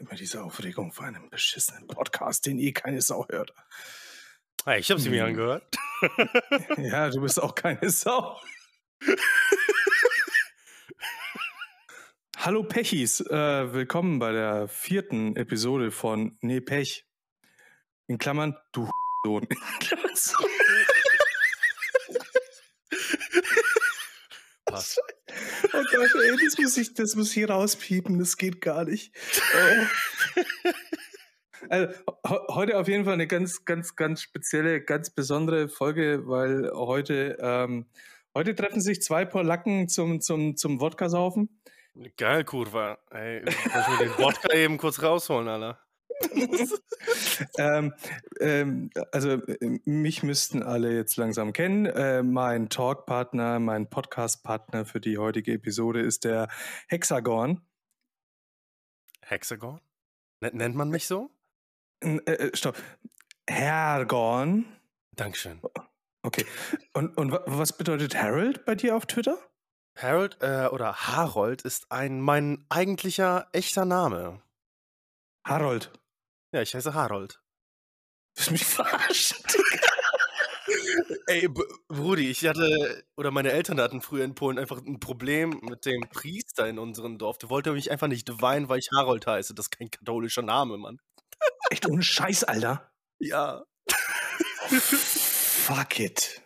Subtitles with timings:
[0.00, 3.54] Immer diese Aufregung vor einem beschissenen Podcast, den eh keine Sau hört.
[4.64, 5.28] Hey, ich habe sie mir Hm.
[5.30, 5.62] angehört.
[6.76, 8.40] Ja, du bist auch keine Sau.
[12.36, 17.06] Hallo Pechis, äh, willkommen bei der vierten Episode von Nee Pech.
[18.08, 18.90] In Klammern, du
[19.24, 19.46] Sohn.
[24.66, 25.00] Passt.
[25.78, 29.14] Oh Gott, ey, das muss ich, das muss ich rauspiepen, das geht gar nicht.
[29.54, 30.42] Oh.
[31.68, 31.92] Also,
[32.26, 37.36] he- heute auf jeden Fall eine ganz, ganz, ganz spezielle, ganz besondere Folge, weil heute,
[37.40, 37.86] ähm,
[38.34, 41.60] heute treffen sich zwei Polacken zum, zum, zum Wodka-Saufen.
[42.18, 42.98] Geil, Kurva.
[43.10, 45.80] Ey, kann ich mir den Wodka eben kurz rausholen, Alter?
[47.58, 47.94] ähm,
[48.40, 51.86] ähm, also äh, mich müssten alle jetzt langsam kennen.
[51.86, 56.48] Äh, mein Talkpartner, mein Podcastpartner für die heutige Episode ist der
[56.88, 57.60] Hexagon.
[59.22, 59.80] Hexagon?
[60.40, 61.30] Nen- Nennt man mich so?
[62.00, 62.76] N- Äh, äh, stopp.
[63.48, 64.64] Hergon.
[65.12, 65.60] Dankeschön.
[66.22, 66.44] Okay.
[66.92, 69.38] Und, und wa- was bedeutet Harold bei dir auf Twitter?
[69.96, 74.42] Harold äh, oder Harold ist ein mein eigentlicher echter Name.
[75.46, 75.90] Harold.
[76.56, 77.38] Ja, ich heiße Harold.
[78.34, 79.36] Du mich verarschen?
[81.26, 85.60] Ey, B Brudi, ich hatte, oder meine Eltern hatten früher in Polen einfach ein Problem
[85.60, 87.36] mit dem Priester in unserem Dorf.
[87.36, 89.52] Der wollte mich einfach nicht weihen, weil ich Harold heiße.
[89.52, 90.98] Das ist kein katholischer Name, Mann.
[91.68, 92.90] Echt ohne Scheiß, Alter.
[93.18, 93.66] Ja.
[94.70, 96.40] Fuck it.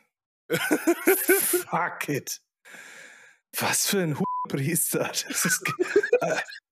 [0.48, 2.42] Fuck it.
[3.56, 5.06] Was für ein Priester.
[5.06, 5.62] Das ist.
[6.20, 6.36] äh,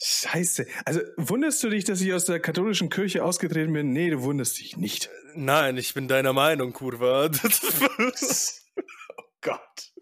[0.00, 0.66] Scheiße.
[0.84, 3.92] Also wunderst du dich, dass ich aus der katholischen Kirche ausgetreten bin?
[3.92, 5.10] Nee, du wunderst dich nicht.
[5.34, 7.30] Nein, ich bin deiner Meinung, Kurva.
[9.16, 9.92] oh Gott.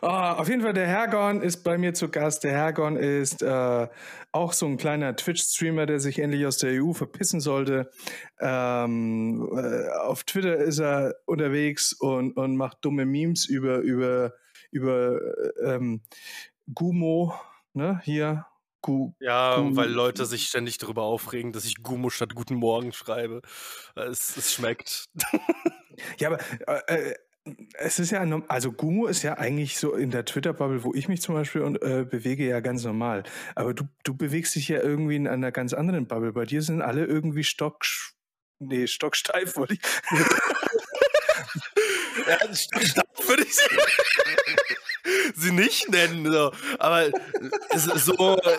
[0.00, 2.44] Ah, auf jeden Fall, der Hergon ist bei mir zu Gast.
[2.44, 3.88] Der Hergon ist äh,
[4.32, 7.90] auch so ein kleiner Twitch-Streamer, der sich endlich aus der EU verpissen sollte.
[8.40, 14.34] Ähm, äh, auf Twitter ist er unterwegs und, und macht dumme Memes über, über,
[14.70, 16.02] über äh, ähm,
[16.72, 17.34] Gumo,
[17.72, 18.46] ne, hier.
[18.82, 22.92] Gu ja, Gu- weil Leute sich ständig darüber aufregen, dass ich Gumo statt Guten Morgen
[22.92, 23.42] schreibe.
[23.94, 25.06] Es, es schmeckt.
[26.18, 26.38] Ja, aber
[26.88, 27.14] äh, äh,
[27.78, 31.22] es ist ja, also Gumo ist ja eigentlich so in der Twitter-Bubble, wo ich mich
[31.22, 33.22] zum Beispiel und, äh, bewege, ja ganz normal.
[33.54, 36.32] Aber du, du bewegst dich ja irgendwie in einer ganz anderen Bubble.
[36.32, 37.84] Bei dir sind alle irgendwie stock,
[38.58, 39.80] nee, stocksteif, wollte ich.
[42.28, 43.62] Ja, Stadt würde ich sie,
[45.34, 46.30] sie nicht nennen.
[46.30, 46.52] So.
[46.78, 47.10] Aber
[47.74, 48.58] so äh,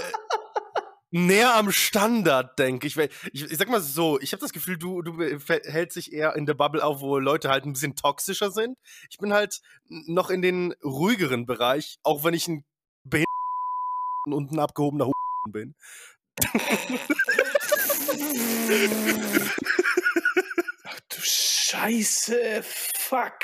[1.11, 2.97] näher am Standard, denke ich.
[2.97, 6.45] Ich, ich sag mal so, ich habe das Gefühl, du, du hältst dich eher in
[6.45, 8.77] der Bubble auf, wo Leute halt ein bisschen toxischer sind.
[9.09, 12.63] Ich bin halt noch in den ruhigeren Bereich, auch wenn ich ein
[13.03, 13.27] Behinderten
[14.31, 15.11] und ein abgehobener Hu
[15.51, 15.75] bin.
[20.85, 23.39] Ach du Scheiße, fuck.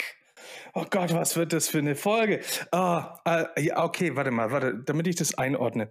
[0.77, 2.41] Oh Gott, was wird das für eine Folge?
[2.71, 3.17] Ah,
[3.55, 5.89] äh, okay, warte mal, warte, damit ich das einordne.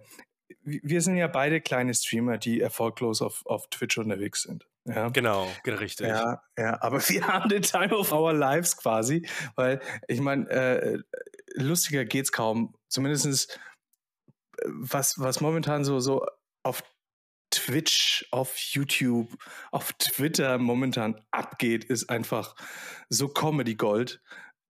[0.61, 4.67] Wir sind ja beide kleine Streamer, die erfolglos auf, auf Twitch unterwegs sind.
[4.85, 5.09] Ja.
[5.09, 6.05] Genau, genau richtig.
[6.05, 10.99] Ja, ja, aber wir haben den Time of Our Lives quasi, weil ich meine, äh,
[11.55, 12.75] lustiger geht's kaum.
[12.87, 13.59] Zumindest
[14.59, 16.27] äh, was, was momentan so, so
[16.61, 16.83] auf
[17.49, 19.29] Twitch, auf YouTube,
[19.71, 22.55] auf Twitter momentan abgeht, ist einfach
[23.09, 24.21] so Comedy Gold.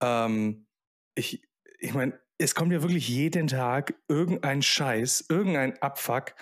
[0.06, 0.68] Ähm,
[1.16, 1.44] ich
[1.80, 6.36] ich meine, es kommt ja wirklich jeden Tag irgendein Scheiß, irgendein Abfuck,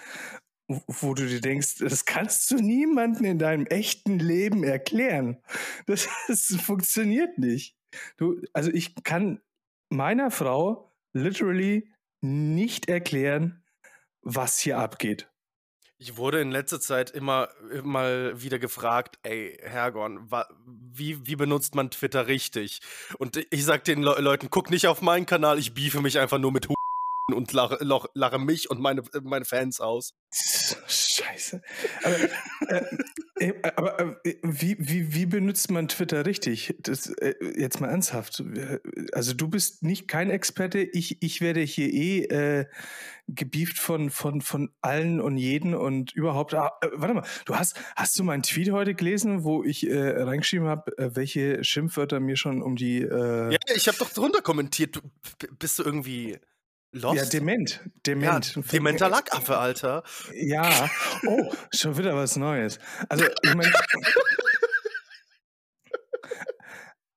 [0.67, 5.43] wo- du dir denkst, das kannst du niemandem in deinem echten Leben erklären.
[5.87, 7.77] Das, das funktioniert nicht.
[8.17, 9.41] Du, also ich kann
[9.89, 11.91] meiner Frau literally
[12.21, 13.63] nicht erklären,
[14.23, 15.32] was hier abgeht.
[16.05, 17.47] Ich wurde in letzter Zeit immer
[17.81, 20.29] mal wieder gefragt, ey, Hergon,
[20.65, 22.81] wie, wie benutzt man Twitter richtig?
[23.19, 26.39] Und ich sag den Le Leuten, guck nicht auf meinen Kanal, ich biefe mich einfach
[26.39, 26.73] nur mit Hu
[27.33, 30.13] und lache, lache, lache mich und meine, meine Fans aus.
[30.87, 31.61] Scheiße.
[32.03, 32.15] Aber,
[32.69, 32.83] äh,
[33.39, 36.75] äh, aber äh, wie, wie, wie benutzt man Twitter richtig?
[36.79, 38.43] Das, äh, jetzt mal ernsthaft.
[39.11, 40.79] Also du bist nicht kein Experte.
[40.79, 42.65] Ich, ich werde hier eh äh,
[43.27, 46.53] gebieft von, von, von allen und jeden und überhaupt.
[46.53, 50.21] Ah, äh, warte mal, du hast, hast du meinen Tweet heute gelesen, wo ich äh,
[50.21, 53.01] reingeschrieben habe, äh, welche Schimpfwörter mir schon um die.
[53.01, 55.01] Äh, Ja, ich habe doch drunter kommentiert, du,
[55.59, 56.37] bist du irgendwie
[56.93, 57.17] lost?
[57.17, 57.81] ja, dement.
[57.83, 58.71] Ja, Dement.
[58.71, 60.03] dementer Lackaffe, Alter.
[60.33, 60.89] Ja,
[61.27, 62.79] oh, schon wieder was Neues.
[63.09, 63.71] Also, ich mein,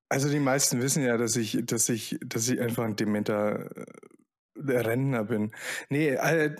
[0.08, 3.70] also die meisten wissen ja, dass ich, dass ich, dass ich einfach ein dementer
[4.55, 5.52] äh, Rentner bin.
[5.88, 6.55] Nee, äh,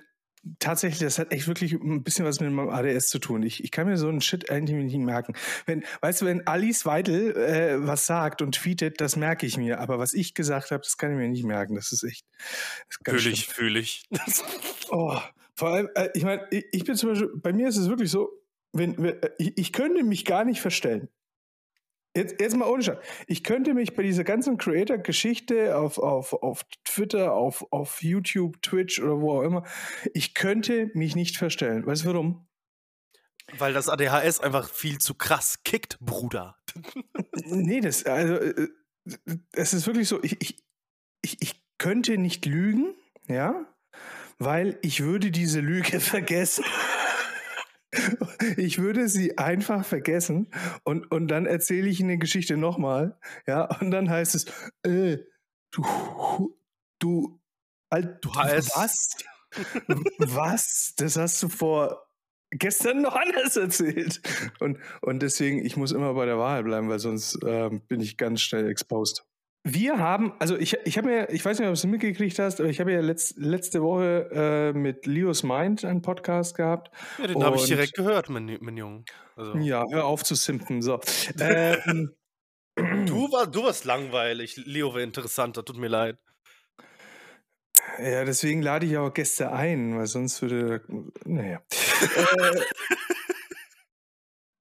[0.59, 3.43] tatsächlich, das hat echt wirklich ein bisschen was mit meinem ADS zu tun.
[3.43, 5.35] Ich, ich kann mir so einen Shit eigentlich nicht merken.
[5.67, 9.81] Wenn, weißt du, wenn Alice Weidel äh, was sagt und tweetet, das merke ich mir.
[9.81, 11.75] Aber was ich gesagt habe, das kann ich mir nicht merken.
[11.75, 12.25] Das ist echt.
[13.05, 14.05] Fühle ich, fühle ich.
[14.91, 15.19] oh,
[15.55, 18.11] vor allem, äh, ich meine, ich, ich, bin zum Beispiel, bei mir ist es wirklich
[18.11, 18.31] so,
[18.73, 21.09] wenn, wenn ich, ich könnte mich gar nicht verstellen.
[22.17, 22.97] Jetzt, jetzt mal ohne Scheiß.
[23.27, 29.01] Ich könnte mich bei dieser ganzen Creator-Geschichte auf, auf, auf Twitter, auf, auf YouTube, Twitch
[29.01, 29.65] oder wo auch immer,
[30.15, 31.85] ich könnte mich nicht verstellen.
[31.85, 32.49] Weißt du warum?
[33.59, 36.57] Weil das ADHS einfach viel zu krass kickt, Bruder.
[37.45, 38.69] nee, das, also, äh,
[39.53, 40.65] es ist wirklich so, ich, ich,
[41.21, 42.95] ich, ich könnte nicht lügen,
[43.29, 43.67] ja,
[44.39, 46.65] weil ich würde diese Lüge vergessen.
[48.57, 50.49] Ich würde sie einfach vergessen
[50.85, 53.19] und, und dann erzähle ich Ihnen eine Geschichte nochmal.
[53.47, 54.47] Ja, und dann heißt es,
[54.83, 55.19] äh,
[55.71, 56.57] du,
[56.99, 57.41] du,
[57.91, 58.31] alt, du.
[58.31, 59.17] Was?
[60.19, 60.95] was?
[60.97, 62.07] Das hast du vor
[62.51, 64.21] gestern noch anders erzählt.
[64.61, 68.17] Und, und deswegen, ich muss immer bei der Wahrheit bleiben, weil sonst äh, bin ich
[68.17, 69.25] ganz schnell exposed.
[69.69, 72.61] Wir haben, also ich, ich habe mir, ich weiß nicht, ob du es mitgekriegt hast,
[72.61, 76.95] aber ich habe ja letzt, letzte Woche äh, mit Leos Mind einen Podcast gehabt.
[77.19, 79.05] Ja, den habe ich direkt gehört, mein, mein Junge.
[79.35, 79.57] Also.
[79.57, 80.83] Ja, hör auf zu simpen.
[80.83, 81.01] So.
[81.41, 82.15] ähm,
[82.77, 84.55] du, war, du warst langweilig.
[84.57, 86.17] Leo war interessanter, tut mir leid.
[87.99, 90.85] Ja, deswegen lade ich auch Gäste ein, weil sonst würde.
[91.25, 91.61] Naja.
[92.01, 92.61] äh,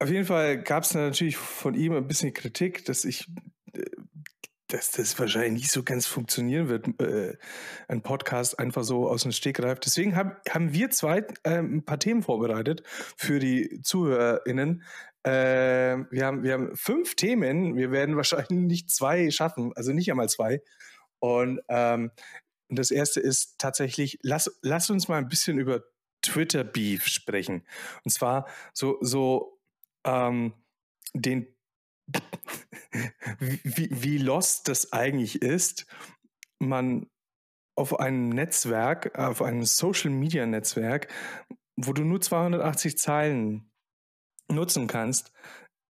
[0.00, 3.28] auf jeden Fall gab es natürlich von ihm ein bisschen Kritik, dass ich
[3.72, 3.84] äh,
[4.68, 7.36] dass das wahrscheinlich nicht so ganz funktionieren wird, äh,
[7.88, 9.80] ein Podcast einfach so aus dem Stegreif.
[9.80, 12.82] Deswegen hab, haben wir zwei äh, ein paar Themen vorbereitet
[13.16, 14.82] für die ZuhörerInnen.
[15.22, 15.30] Äh,
[16.10, 17.76] wir, haben, wir haben fünf Themen.
[17.76, 20.62] Wir werden wahrscheinlich nicht zwei schaffen, also nicht einmal zwei.
[21.18, 22.10] Und, ähm,
[22.68, 25.84] das erste ist tatsächlich, lass, lass uns mal ein bisschen über
[26.22, 27.64] Twitter-Beef sprechen.
[28.04, 29.60] Und zwar so, so
[30.04, 30.52] ähm,
[31.14, 31.46] den
[33.38, 35.86] wie, wie lost das eigentlich ist,
[36.58, 37.06] man
[37.76, 41.12] auf einem Netzwerk, auf einem Social Media Netzwerk,
[41.76, 43.70] wo du nur 280 Zeilen
[44.48, 45.32] nutzen kannst,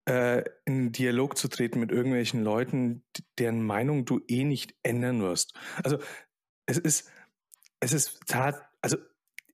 [0.06, 3.04] äh, in Dialog zu treten mit irgendwelchen Leuten,
[3.38, 5.54] deren Meinung du eh nicht ändern wirst.
[5.82, 5.98] Also
[6.66, 7.10] es ist,
[7.80, 8.96] es ist tat, also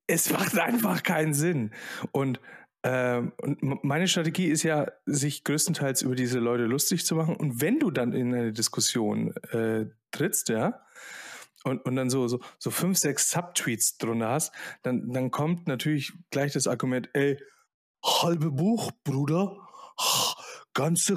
[0.06, 1.72] es macht einfach keinen Sinn.
[2.10, 2.40] Und
[2.88, 7.34] ähm, und meine Strategie ist ja, sich größtenteils über diese Leute lustig zu machen.
[7.34, 10.80] Und wenn du dann in eine Diskussion äh, trittst, ja,
[11.64, 14.54] und, und dann so, so, so fünf, sechs Subtweets drunter hast,
[14.84, 17.42] dann, dann kommt natürlich gleich das Argument, ey,
[18.04, 19.56] halbe Buch, Bruder,
[20.72, 21.16] ganze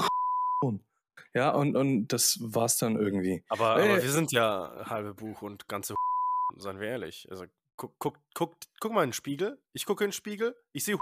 [1.36, 3.44] ja, und, und das war's dann irgendwie.
[3.50, 5.94] Aber, aber wir sind ja halbe Buch und ganze
[6.57, 7.27] seien wir ehrlich.
[7.30, 7.45] Also
[7.77, 9.62] guck, guck, guck, guck mal in den Spiegel.
[9.74, 10.98] Ich gucke in den Spiegel, ich sehe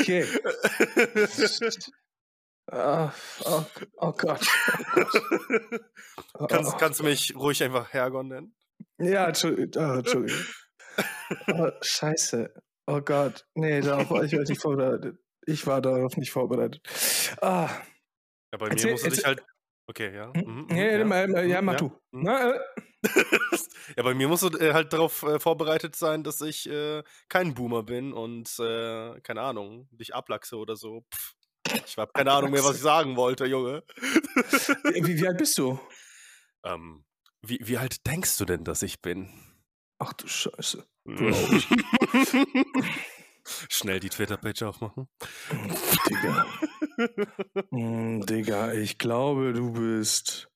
[0.00, 0.26] okay.
[2.72, 3.10] Oh,
[3.44, 3.64] oh,
[3.96, 4.46] oh, Gott.
[6.34, 8.56] Oh, kannst, kannst du mich ruhig einfach Hergon nennen?
[8.98, 9.82] Ja, Entschuldigung.
[9.82, 10.44] Oh, Entschuldigung.
[11.48, 12.54] Oh, scheiße.
[12.86, 13.46] Oh Gott.
[13.54, 15.18] Nee, darauf war ich nicht vorbereitet.
[15.46, 16.80] Ich war darauf nicht vorbereitet.
[17.40, 17.70] Ah.
[18.52, 19.42] Ja, bei mir erzähl, muss er dich halt
[19.90, 20.32] Okay, ja.
[20.32, 20.44] Hm?
[20.44, 21.78] Mhm, mhm, ja, ja, ja, ja, mach ja.
[21.80, 21.86] du.
[22.12, 22.22] Mhm.
[22.22, 22.60] Na, äh.
[23.96, 27.54] ja, bei mir musst du äh, halt darauf äh, vorbereitet sein, dass ich äh, kein
[27.54, 31.04] Boomer bin und, äh, keine Ahnung, dich ablachse oder so.
[31.12, 31.34] Pff,
[31.86, 33.82] ich habe keine Ahnung mehr, was ich sagen wollte, Junge.
[33.96, 35.80] wie, wie alt bist du?
[36.62, 37.06] Ähm,
[37.40, 39.30] wie, wie alt denkst du denn, dass ich bin?
[39.98, 40.86] Ach du Scheiße.
[43.70, 45.08] Schnell die Twitter-Page aufmachen.
[46.06, 46.44] Digga.
[47.70, 50.48] Mm, Digga, ich glaube, du bist.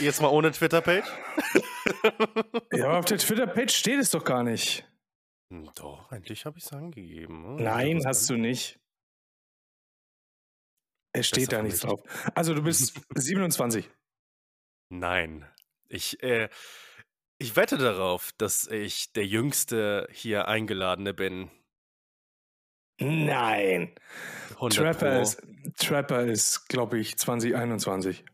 [0.00, 1.06] Jetzt mal ohne Twitter-Page?
[2.72, 4.84] ja, aber auf der Twitter-Page steht es doch gar nicht.
[5.50, 7.56] Hm, doch, endlich habe ich es angegeben.
[7.56, 8.80] Nein, hast du nicht.
[11.12, 12.00] Es steht da nichts drauf.
[12.34, 13.88] Also du bist 27.
[14.88, 15.46] Nein.
[15.88, 16.48] Ich, äh,
[17.38, 21.50] ich wette darauf, dass ich der Jüngste hier Eingeladene bin.
[23.02, 23.94] Nein.
[24.70, 25.42] Trapper ist,
[25.78, 28.24] Trapper ist glaube ich, 2021.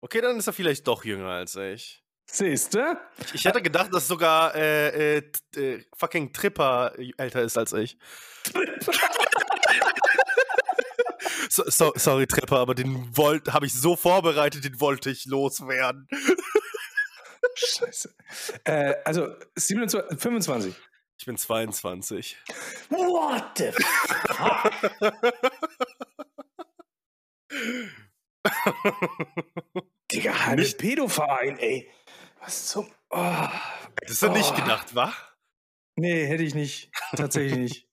[0.00, 2.02] Okay, dann ist er vielleicht doch jünger als ich.
[2.26, 2.98] Siehst du?
[3.26, 5.22] Ich, ich hätte gedacht, dass sogar äh, äh,
[5.56, 7.98] äh, fucking Tripper älter ist als ich.
[11.50, 16.08] so, so, sorry, Tripper, aber den habe ich so vorbereitet, den wollte ich loswerden.
[17.54, 18.14] Scheiße.
[18.64, 20.74] Äh, also 27, 25.
[21.22, 22.36] Ich bin 22.
[22.88, 24.72] What the fuck?
[30.10, 31.88] Digga, ein Pädoverein, ey.
[32.40, 32.90] Was zum.
[33.10, 33.46] Oh.
[34.00, 34.32] Hättest du oh.
[34.32, 35.14] nicht gedacht, wa?
[35.94, 36.90] Nee, hätte ich nicht.
[37.14, 37.88] Tatsächlich nicht.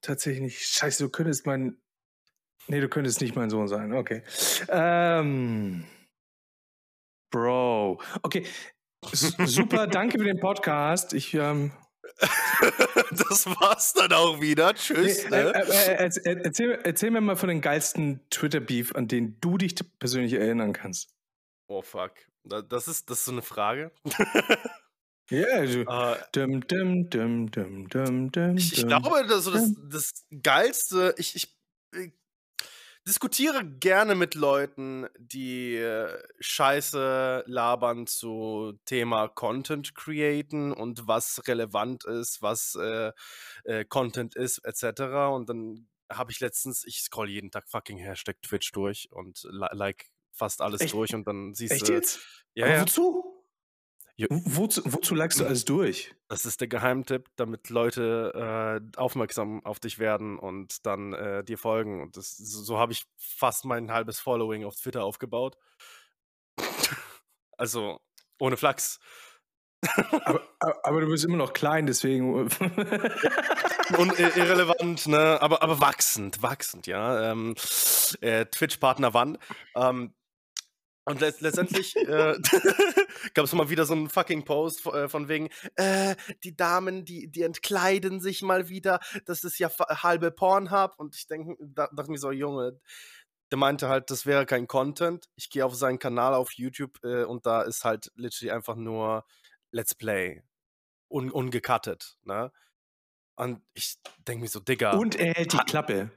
[0.00, 0.62] Tatsächlich nicht.
[0.62, 1.78] Scheiße, du könntest mein.
[2.68, 3.92] Nee, du könntest nicht mein Sohn sein.
[3.92, 4.22] Okay.
[4.70, 5.86] Ähm.
[7.30, 8.00] Bro.
[8.22, 8.46] Okay.
[9.12, 11.12] super, danke für den Podcast.
[11.12, 11.34] Ich.
[11.34, 11.72] Ähm,
[13.10, 14.74] das war's dann auch wieder.
[14.74, 15.24] Tschüss.
[15.24, 15.54] Nee, ne?
[15.54, 19.74] äh, äh, äh, erzähl, erzähl, mir mal von den geilsten Twitter-Beef, an den du dich
[19.98, 21.14] persönlich erinnern kannst.
[21.68, 22.12] Oh fuck.
[22.44, 23.92] Das ist, das ist so eine Frage.
[25.28, 31.16] Ja, yeah, dum, dum, dum, dum, dum, dum, ich, ich glaube, das, das, das Geilste,
[31.18, 31.58] ich, ich,
[31.96, 32.12] ich,
[33.06, 42.04] diskutiere gerne mit Leuten, die äh, Scheiße labern zu Thema Content createn und was relevant
[42.04, 43.12] ist, was äh,
[43.64, 45.02] äh, Content ist, etc.
[45.32, 50.10] Und dann habe ich letztens, ich scroll jeden Tag fucking Hashtag Twitch durch und like
[50.32, 50.94] fast alles Echt?
[50.94, 51.92] durch und dann siehst Echt du.
[51.92, 52.44] Echt jetzt?
[52.54, 52.82] Ja, ja.
[52.82, 53.35] Wozu?
[54.18, 56.14] Wozu, wozu lagst du alles durch?
[56.28, 61.58] Das ist der Geheimtipp, damit Leute äh, aufmerksam auf dich werden und dann äh, dir
[61.58, 62.00] folgen.
[62.00, 65.58] Und das, so, so habe ich fast mein halbes Following auf Twitter aufgebaut.
[67.58, 68.00] also
[68.38, 69.00] ohne Flachs.
[70.24, 70.40] aber,
[70.82, 72.32] aber, du bist immer noch klein, deswegen.
[73.98, 75.40] Und irrelevant, ne?
[75.42, 77.30] Aber, aber wachsend, wachsend, ja.
[77.30, 77.54] Ähm,
[78.22, 79.38] äh, Twitch-Partner wann?
[79.76, 80.14] Ähm,
[81.06, 82.34] und let letztendlich äh,
[83.34, 87.28] gab es mal wieder so einen fucking Post äh, von wegen, äh, die Damen, die,
[87.28, 89.70] die entkleiden sich mal wieder, das ist ja
[90.02, 90.94] halbe Pornhub.
[90.98, 92.80] Und ich denke, da, dachte mir so, Junge,
[93.52, 95.28] der meinte halt, das wäre kein Content.
[95.36, 99.24] Ich gehe auf seinen Kanal auf YouTube äh, und da ist halt literally einfach nur
[99.70, 100.42] Let's Play.
[101.08, 102.50] Un ungecuttet, ne?
[103.36, 103.96] Und ich
[104.26, 104.96] denke mir so, Digga.
[104.96, 106.10] Und er hält die Klappe.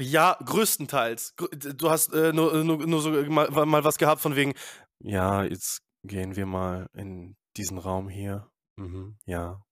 [0.00, 1.34] Ja, größtenteils.
[1.36, 4.54] Du hast äh, nur, nur, nur so mal, mal, was gehabt von wegen,
[5.02, 8.50] ja, jetzt gehen wir mal in diesen Raum hier.
[8.76, 9.62] Mhm, ja.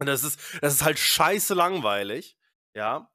[0.00, 2.36] Und das ist, das ist halt scheiße langweilig,
[2.74, 3.10] ja.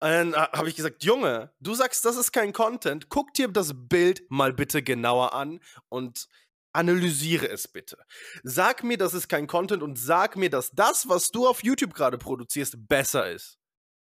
[0.00, 3.08] Und dann habe ich gesagt, Junge, du sagst, das ist kein Content.
[3.08, 6.28] Guck dir das Bild mal bitte genauer an und
[6.72, 7.98] analysiere es bitte.
[8.44, 11.94] Sag mir, das ist kein Content und sag mir, dass das, was du auf YouTube
[11.94, 13.57] gerade produzierst, besser ist.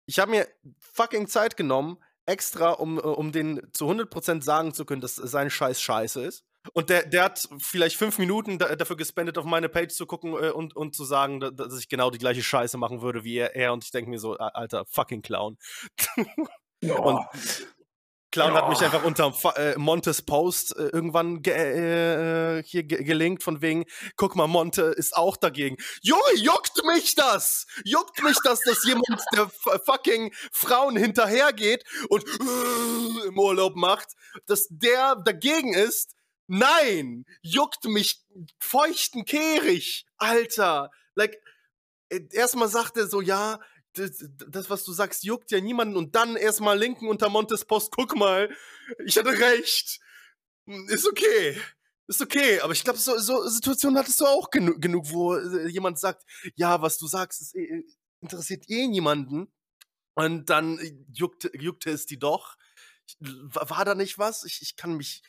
[0.06, 0.48] Ich habe mir
[0.80, 5.50] fucking Zeit genommen, extra, um, äh, um den zu 100% sagen zu können, dass sein
[5.50, 6.44] Scheiß scheiße ist.
[6.74, 10.34] Und der, der hat vielleicht fünf Minuten da, dafür gespendet, auf meine Page zu gucken
[10.34, 13.38] äh, und, und zu sagen, da, dass ich genau die gleiche Scheiße machen würde wie
[13.38, 13.56] er.
[13.56, 13.74] er.
[13.74, 15.58] Und ich denke mir so, alter, fucking Clown.
[16.84, 16.98] Oh.
[17.04, 17.26] und
[18.36, 18.56] Clown oh.
[18.56, 23.62] hat mich einfach unter äh, Montes Post äh, irgendwann ge äh, hier ge gelinkt von
[23.62, 23.86] wegen,
[24.18, 25.78] guck mal, Monte ist auch dagegen.
[26.02, 27.66] Junge, juckt mich das!
[27.86, 29.50] Juckt mich das, dass jemand, der
[29.86, 34.10] fucking Frauen hinterhergeht und äh, im Urlaub macht,
[34.48, 36.16] dass der dagegen ist?
[36.48, 37.24] Nein!
[37.42, 38.22] Juckt mich
[38.60, 40.06] feuchten Kehrig!
[40.18, 40.92] Alter!
[41.16, 41.40] Like,
[42.10, 43.62] äh, erstmal sagt er so, ja,
[43.98, 47.92] das, das, was du sagst, juckt ja niemanden und dann erstmal linken unter Montes Post,
[47.92, 48.50] guck mal,
[49.06, 50.00] ich hatte recht.
[50.88, 51.60] Ist okay.
[52.08, 55.68] Ist okay, aber ich glaube, so, so Situationen hattest du auch genu genug, wo äh,
[55.68, 56.24] jemand sagt,
[56.56, 57.84] ja, was du sagst, ist, äh,
[58.22, 59.52] interessiert eh niemanden.
[60.14, 60.80] Und dann
[61.12, 62.58] juckte, juckte es die doch.
[63.20, 64.44] War, war da nicht was?
[64.46, 65.24] Ich, ich kann mich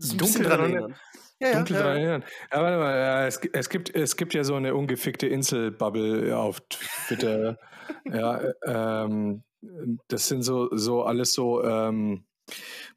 [0.00, 0.96] so ein bisschen dran erinnern.
[1.40, 2.24] Ja, Dunkel ja, dran erinnern.
[2.52, 6.60] Ja, warte mal, ja, es, es, gibt, es gibt ja so eine ungefickte Inselbubble auf
[7.06, 7.58] Twitter.
[8.04, 9.44] ja, ähm,
[10.08, 12.26] das sind so, so alles so ähm,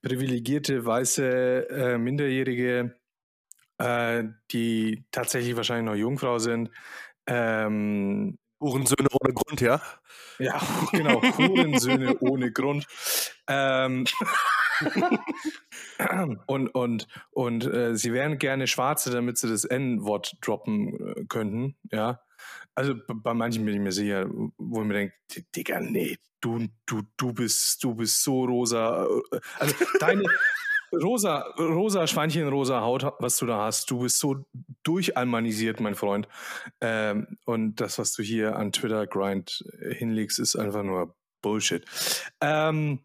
[0.02, 2.96] privilegierte, weiße, äh, Minderjährige,
[3.78, 6.72] äh, die tatsächlich wahrscheinlich noch Jungfrau sind.
[7.28, 9.82] Ähm, Hurensöhne ohne Grund, ja?
[10.38, 12.86] Ja, genau, Hurensöhne ohne Grund.
[13.48, 14.06] Ähm,
[16.48, 21.76] und und, und äh, sie wären gerne Schwarze, damit sie das N-Wort droppen äh, könnten,
[21.92, 22.22] ja.
[22.74, 25.14] Also bei manchen bin ich mir sicher, wo ich mir denke,
[25.56, 29.06] Digga, nee, du, du, du bist, du bist so rosa.
[29.06, 30.24] Äh, also deine
[30.94, 34.46] rosa, rosa Schweinchen, rosa Haut, was du da hast, du bist so
[34.84, 36.28] durchalmanisiert, mein Freund.
[36.82, 41.86] Ähm, und das, was du hier an Twitter Grind äh, hinlegst, ist einfach nur Bullshit.
[42.40, 43.00] Ähm,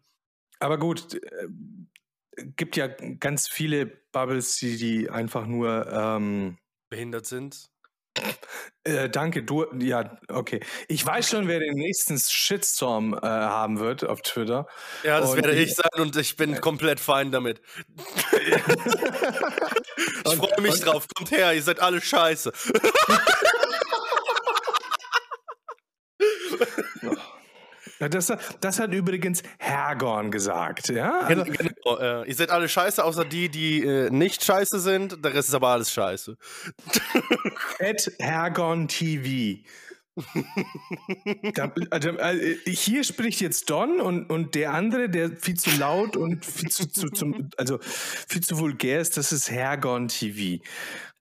[0.59, 1.47] aber gut, äh,
[2.55, 6.57] gibt ja ganz viele Bubbles, die, die einfach nur ähm,
[6.89, 7.69] behindert sind.
[8.83, 10.59] Äh, danke, du, ja, okay.
[10.87, 14.65] Ich weiß schon, wer den nächsten Shitstorm äh, haben wird auf Twitter.
[15.03, 17.61] Ja, das und werde ich sein und ich bin komplett fein damit.
[18.47, 21.05] ich freue mich und, drauf.
[21.15, 22.51] Kommt her, ihr seid alle scheiße.
[27.99, 31.19] Das, das hat übrigens Hergorn gesagt, ja?
[31.21, 35.23] Also, genau, äh, ihr seid alle scheiße, außer die, die äh, nicht scheiße sind.
[35.23, 36.37] Der Rest ist aber alles scheiße.
[37.79, 39.63] At Hergorn TV.
[41.53, 46.17] da, also, äh, hier spricht jetzt Don und, und der andere, der viel zu laut
[46.17, 50.63] und viel zu, zu zum, also viel zu vulgär ist, das ist Hergon TV.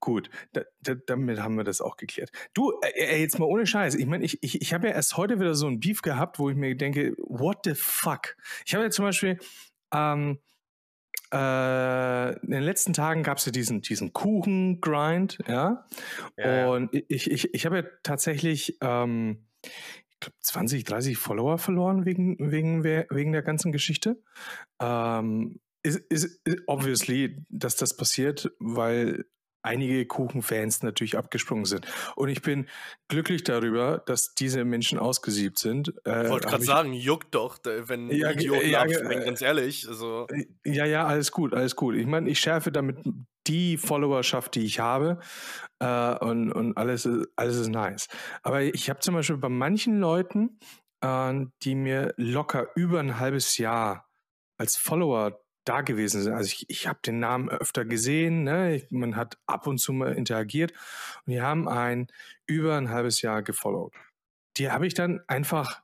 [0.07, 2.31] Gut, da, da, damit haben wir das auch geklärt.
[2.55, 3.97] Du, äh, jetzt mal ohne Scheiß.
[3.97, 6.49] Ich meine, ich, ich, ich habe ja erst heute wieder so ein Beef gehabt, wo
[6.49, 8.37] ich mir denke, what the fuck?
[8.65, 9.37] Ich habe ja zum Beispiel,
[9.93, 10.39] ähm,
[11.35, 15.85] äh, in den letzten Tagen gab es ja diesen, diesen Kuchen-Grind, ja?
[16.37, 16.69] ja.
[16.69, 22.53] Und ich, ich, ich habe ja tatsächlich, ähm, ich glaube, 20, 30 Follower verloren wegen,
[22.53, 24.23] wegen, wegen der ganzen Geschichte.
[24.81, 29.25] Ähm, ist, ist, obviously, dass das passiert, weil
[29.67, 31.87] einige Kuchenfans natürlich abgesprungen sind.
[32.15, 32.67] Und ich bin
[33.09, 35.95] glücklich darüber, dass diese Menschen ausgesiebt sind.
[36.07, 39.87] Äh, ich wollte gerade sagen, juckt doch, wenn ja, Idioten ja, abspringen, ganz ehrlich.
[39.89, 40.27] Also.
[40.29, 41.97] Äh, ja, ja, alles gut, alles gut.
[41.97, 42.99] Ich meine, ich schärfe damit
[43.47, 45.19] die Followerschaft, die ich habe
[45.79, 48.09] äh, und, und alles, ist, alles ist nice.
[48.43, 50.59] Aber ich habe zum Beispiel bei manchen Leuten,
[51.01, 51.33] äh,
[51.63, 54.09] die mir locker über ein halbes Jahr
[54.59, 56.33] als Follower da gewesen sind.
[56.33, 58.77] Also ich, ich habe den Namen öfter gesehen, ne?
[58.77, 60.73] Ich, man hat ab und zu mal interagiert
[61.27, 62.07] und die haben ein
[62.47, 63.93] über ein halbes Jahr gefollowt.
[64.57, 65.83] Die habe ich dann einfach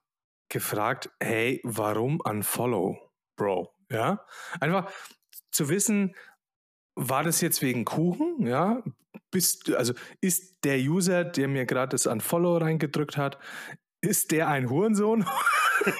[0.49, 2.99] gefragt, hey, warum unfollow,
[3.37, 3.75] Bro?
[3.91, 4.25] Ja,
[4.61, 4.91] einfach
[5.51, 6.15] zu wissen,
[6.95, 8.47] war das jetzt wegen Kuchen?
[8.47, 8.83] Ja,
[9.31, 13.39] bist also ist der User, der mir gerade das Unfollow reingedrückt hat,
[14.03, 15.25] ist der ein Hurensohn?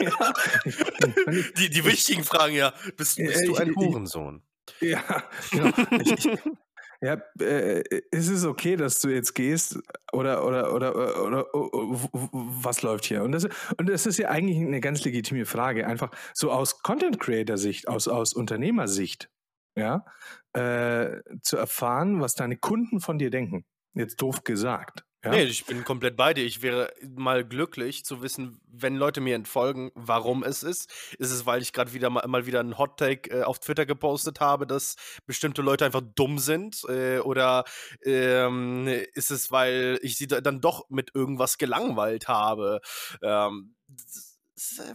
[0.01, 0.33] ja.
[1.57, 2.73] die, die wichtigen Fragen, ja.
[2.97, 4.43] Bist, bist du ein Hurensohn?
[4.81, 5.71] Ja, genau.
[6.05, 6.29] ich,
[7.01, 9.79] ja, äh, ist es okay, dass du jetzt gehst
[10.13, 13.23] oder oder oder oder, oder was läuft hier?
[13.23, 17.19] Und das und das ist ja eigentlich eine ganz legitime Frage, einfach so aus Content
[17.21, 19.31] Creator Sicht, aus aus Unternehmersicht,
[19.77, 20.05] ja,
[20.53, 23.65] äh, zu erfahren, was deine Kunden von dir denken.
[23.95, 25.05] Jetzt doof gesagt.
[25.25, 25.31] Ja?
[25.31, 26.45] Nee, ich bin komplett bei dir.
[26.45, 30.91] Ich wäre mal glücklich zu wissen, wenn Leute mir entfolgen, warum es ist.
[31.19, 34.41] Ist es, weil ich gerade wieder mal, mal, wieder einen Hot-Take äh, auf Twitter gepostet
[34.41, 36.83] habe, dass bestimmte Leute einfach dumm sind?
[36.89, 37.65] Äh, oder
[38.05, 42.81] ähm, ist es, weil ich sie dann doch mit irgendwas gelangweilt habe?
[43.23, 44.39] Ähm, das,
[44.79, 44.95] äh,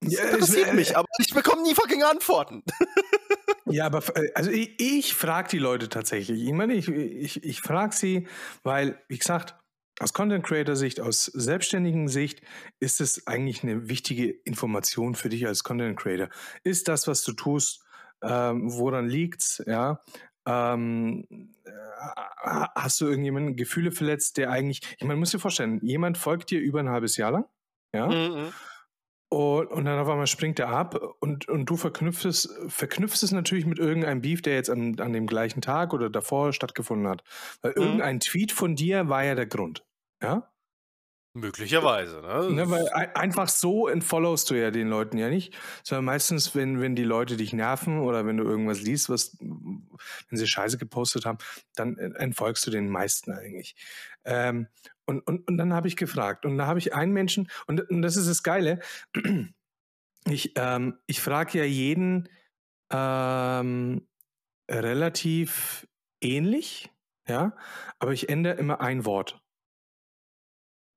[0.00, 2.62] das interessiert mich, aber ich bekomme nie fucking Antworten.
[3.70, 6.42] Ja, aber äh, also ich, ich frage die Leute tatsächlich.
[6.42, 8.26] Ich meine, ich, ich, ich frage sie,
[8.62, 9.54] weil, wie gesagt,
[10.00, 12.40] aus Content Creator Sicht, aus selbstständigen Sicht
[12.80, 16.28] ist es eigentlich eine wichtige Information für dich als Content Creator.
[16.62, 17.84] Ist das, was du tust,
[18.22, 19.62] ähm, woran liegt's?
[19.66, 20.02] Ja,
[20.46, 21.26] ähm,
[21.64, 21.70] äh,
[22.74, 26.60] hast du irgendjemanden Gefühle verletzt, der eigentlich, ich meine, muss dir vorstellen, jemand folgt dir
[26.60, 27.44] über ein halbes Jahr lang,
[27.92, 28.52] ja, mhm.
[29.30, 33.30] Und, und dann auf einmal springt er ab und, und du verknüpfst es, verknüpfst es
[33.30, 37.22] natürlich mit irgendeinem Beef, der jetzt an, an dem gleichen Tag oder davor stattgefunden hat.
[37.60, 37.82] Weil mhm.
[37.82, 39.84] irgendein Tweet von dir war ja der Grund.
[40.22, 40.50] Ja?
[41.34, 42.50] Möglicherweise, ne?
[42.50, 42.70] ne?
[42.70, 47.04] Weil einfach so entfollowst du ja den Leuten ja nicht, sondern meistens, wenn, wenn die
[47.04, 49.36] Leute dich nerven oder wenn du irgendwas liest, was,
[50.28, 51.38] wenn sie Scheiße gepostet haben,
[51.74, 53.74] dann entfolgst du den meisten eigentlich.
[54.24, 54.68] Ähm,
[55.06, 58.02] und, und, und dann habe ich gefragt und da habe ich einen Menschen, und, und
[58.02, 58.80] das ist das Geile,
[60.26, 62.28] ich, ähm, ich frage ja jeden
[62.92, 64.06] ähm,
[64.70, 65.86] relativ
[66.20, 66.90] ähnlich,
[67.26, 67.56] ja,
[67.98, 69.40] aber ich ändere immer ein Wort.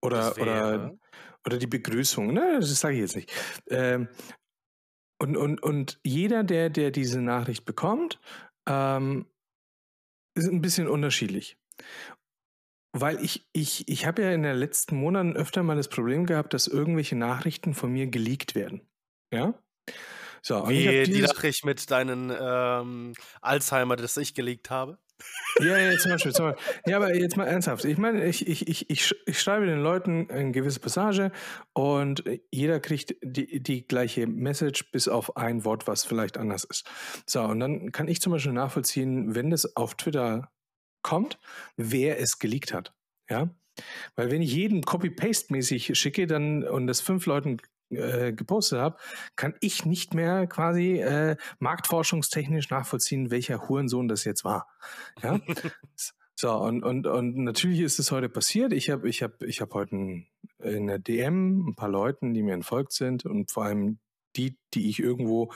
[0.03, 0.97] Oder, oder,
[1.45, 2.33] oder die Begrüßung.
[2.33, 3.31] Ne, das sage ich jetzt nicht.
[3.69, 4.07] Ähm,
[5.21, 8.19] und, und, und jeder, der, der diese Nachricht bekommt,
[8.71, 9.25] ähm,
[10.35, 11.57] ist ein bisschen unterschiedlich.
[12.93, 16.53] Weil ich, ich, ich habe ja in den letzten Monaten öfter mal das Problem gehabt,
[16.53, 18.81] dass irgendwelche Nachrichten von mir geleakt werden.
[19.33, 19.53] Ja?
[20.41, 24.97] So, Wie die Nachricht mit deinen ähm, Alzheimer, das ich geleakt habe?
[25.59, 26.81] Ja, ja, zum Beispiel, zum Beispiel.
[26.85, 27.85] Ja, aber jetzt mal ernsthaft.
[27.85, 31.31] Ich meine, ich, ich, ich, ich, ich schreibe den Leuten eine gewisse Passage
[31.73, 36.89] und jeder kriegt die, die gleiche Message bis auf ein Wort, was vielleicht anders ist.
[37.25, 40.51] So, und dann kann ich zum Beispiel nachvollziehen, wenn das auf Twitter
[41.01, 41.39] kommt,
[41.75, 42.93] wer es geleakt hat.
[43.29, 43.49] Ja,
[44.15, 47.57] weil wenn ich jeden Copy-Paste-mäßig schicke dann und das fünf Leuten
[47.91, 48.97] äh, gepostet habe,
[49.35, 54.67] kann ich nicht mehr quasi äh, marktforschungstechnisch nachvollziehen, welcher Hurensohn das jetzt war.
[55.21, 55.39] Ja?
[56.35, 58.73] so, und, und, und natürlich ist es heute passiert.
[58.73, 60.27] Ich habe ich hab, ich hab heute ein,
[60.59, 63.99] in der DM ein paar Leuten, die mir entfolgt sind und vor allem
[64.35, 65.51] die, die ich irgendwo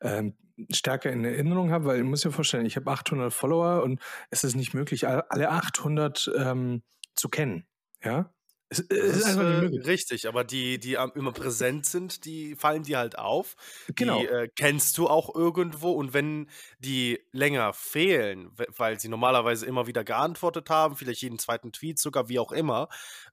[0.00, 0.36] ähm,
[0.70, 4.44] stärker in Erinnerung habe, weil ich muss mir vorstellen, ich habe 800 Follower und es
[4.44, 6.82] ist nicht möglich, alle 800 ähm,
[7.14, 7.66] zu kennen.
[8.02, 8.32] Ja,
[8.70, 9.86] Es, es ist einfach äh, nicht möglich.
[9.86, 13.56] richtig, aber die, die immer präsent sind, die fallen dir halt auf.
[13.96, 14.24] Genau.
[14.24, 19.64] Die äh, kennst du auch irgendwo und wenn die länger fehlen, we- weil sie normalerweise
[19.64, 22.88] immer wieder geantwortet haben, vielleicht jeden zweiten Tweet sogar, wie auch immer,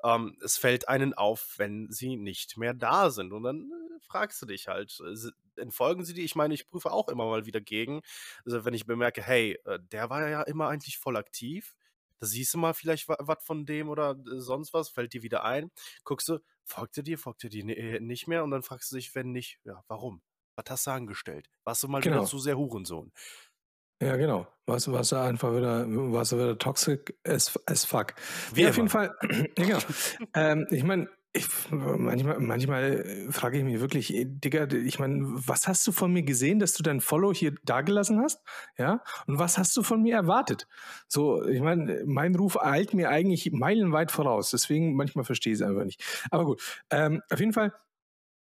[0.06, 3.34] ähm, es fällt einen auf, wenn sie nicht mehr da sind.
[3.34, 6.24] Und dann äh, fragst du dich halt, äh, entfolgen sie dir?
[6.24, 8.02] Ich meine, ich prüfe auch immer mal wieder gegen.
[8.46, 11.76] Also wenn ich bemerke, hey, äh, der war ja immer eigentlich voll aktiv.
[12.20, 15.44] Da siehst du mal vielleicht was von dem oder äh, sonst was, fällt dir wieder
[15.44, 15.72] ein.
[16.04, 18.96] Guckst du, folgt er dir, folgt er dir äh, nicht mehr und dann fragst du
[18.96, 20.22] dich, wenn nicht, ja, warum?
[20.56, 21.50] Was hast du angestellt?
[21.66, 22.18] Warst du mal Genau.
[22.18, 23.12] wieder zu sehr Hurensohn?
[24.02, 24.48] Ja, genau.
[24.66, 28.14] Was, was er einfach wieder, was er wieder toxic as, as fuck.
[28.54, 28.90] Wie ja, auf jeden.
[28.90, 29.16] Fall,
[29.56, 29.80] genau.
[30.34, 35.68] ähm, ich meine, ich, manchmal, manchmal frage ich mich wirklich, ey, Digga, ich meine, was
[35.68, 38.42] hast du von mir gesehen, dass du dein Follow hier dagelassen hast?
[38.78, 39.04] Ja?
[39.28, 40.68] Und was hast du von mir erwartet?
[41.08, 44.52] So, ich meine, mein Ruf eilt mir eigentlich meilenweit voraus.
[44.52, 46.02] Deswegen manchmal verstehe ich es einfach nicht.
[46.32, 47.74] Aber gut, ähm, auf jeden Fall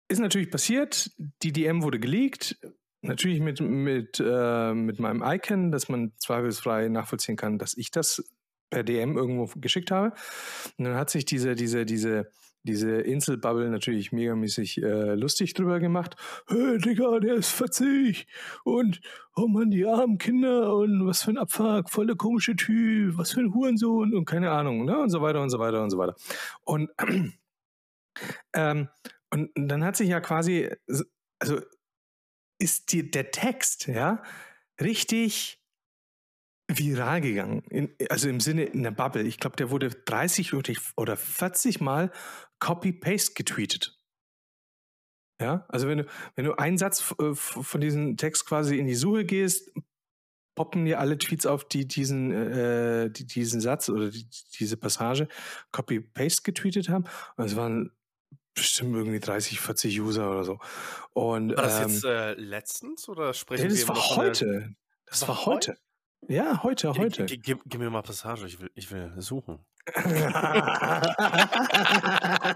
[0.09, 1.13] ist natürlich passiert.
[1.43, 2.59] Die DM wurde geleakt.
[3.03, 8.23] Natürlich mit, mit, äh, mit meinem Icon, dass man zweifelsfrei nachvollziehen kann, dass ich das
[8.69, 10.15] per DM irgendwo geschickt habe.
[10.77, 12.31] Und dann hat sich diese, diese, diese,
[12.63, 16.17] diese Inselbubble natürlich megamäßig äh, lustig drüber gemacht.
[16.49, 18.27] Hey, Digga, der ist 40
[18.65, 19.01] und
[19.35, 23.33] oh Mann, die armen Kinder und was für ein Abfuck, voll der komische Typ, was
[23.33, 24.99] für ein Hurensohn und keine Ahnung, ne?
[24.99, 26.17] Und so weiter und so weiter und so weiter.
[26.65, 26.91] Und,
[28.55, 28.89] ähm,
[29.31, 30.71] und dann hat sich ja quasi,
[31.39, 31.61] also
[32.59, 34.23] ist die, der Text, ja,
[34.81, 35.60] richtig
[36.79, 37.63] viral gegangen.
[37.71, 39.23] In, also im Sinne in der Bubble.
[39.23, 42.11] Ich glaube, der wurde 30 oder- oder 40 Mal
[42.59, 43.99] Copy-Paste getweetet.
[45.41, 46.07] Ja, also wenn du,
[46.37, 49.73] wenn du einen Satz äh, von diesem Text quasi in die Suche gehst,
[50.55, 54.29] poppen dir alle Tweets auf, die diesen, äh, die, diesen Satz oder die,
[54.59, 55.29] diese Passage
[55.73, 57.05] Copy-Paste getweetet haben.
[57.37, 57.91] Und es waren
[58.55, 60.59] bestimmt irgendwie 30, 40 User oder so.
[61.15, 64.75] Und, War das ähm, jetzt äh, letztens oder sprechen wir das immer war heute.
[65.07, 65.79] Das war heute.
[66.29, 67.27] Ja, heute, heute.
[67.27, 69.59] g- Gib, gib mir mal Passage, ich will, ich will suchen.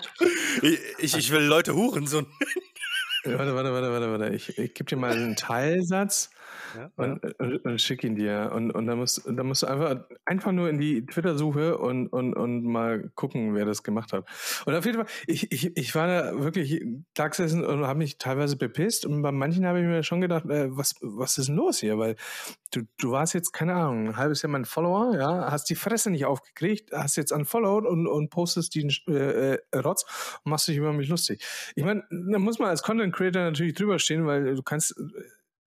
[0.62, 2.26] Ich, ich, ich will Leute Hurensohn.
[3.24, 4.34] Warte, warte, warte, warte, warte.
[4.34, 6.30] Ich, ich gebe dir mal einen Teilsatz
[6.76, 8.50] Ja, und, und, und schick ihn dir.
[8.54, 12.34] Und, und dann, musst, dann musst du einfach, einfach nur in die Twitter-Suche und, und,
[12.34, 14.26] und mal gucken, wer das gemacht hat.
[14.66, 16.84] Und auf jeden Fall, ich, ich, ich war da wirklich
[17.14, 19.06] da gesessen und habe mich teilweise bepisst.
[19.06, 21.98] Und bei manchen habe ich mir schon gedacht, äh, was, was ist denn los hier?
[21.98, 22.16] Weil
[22.72, 26.10] du, du warst jetzt, keine Ahnung, ein halbes Jahr mein Follower, ja, hast die Fresse
[26.10, 30.76] nicht aufgekriegt, hast jetzt unfollowed und, und postest den äh, äh, Rotz und machst dich
[30.76, 31.44] über mich lustig.
[31.74, 34.94] Ich meine, da muss man als Content Creator natürlich drüber stehen, weil du kannst,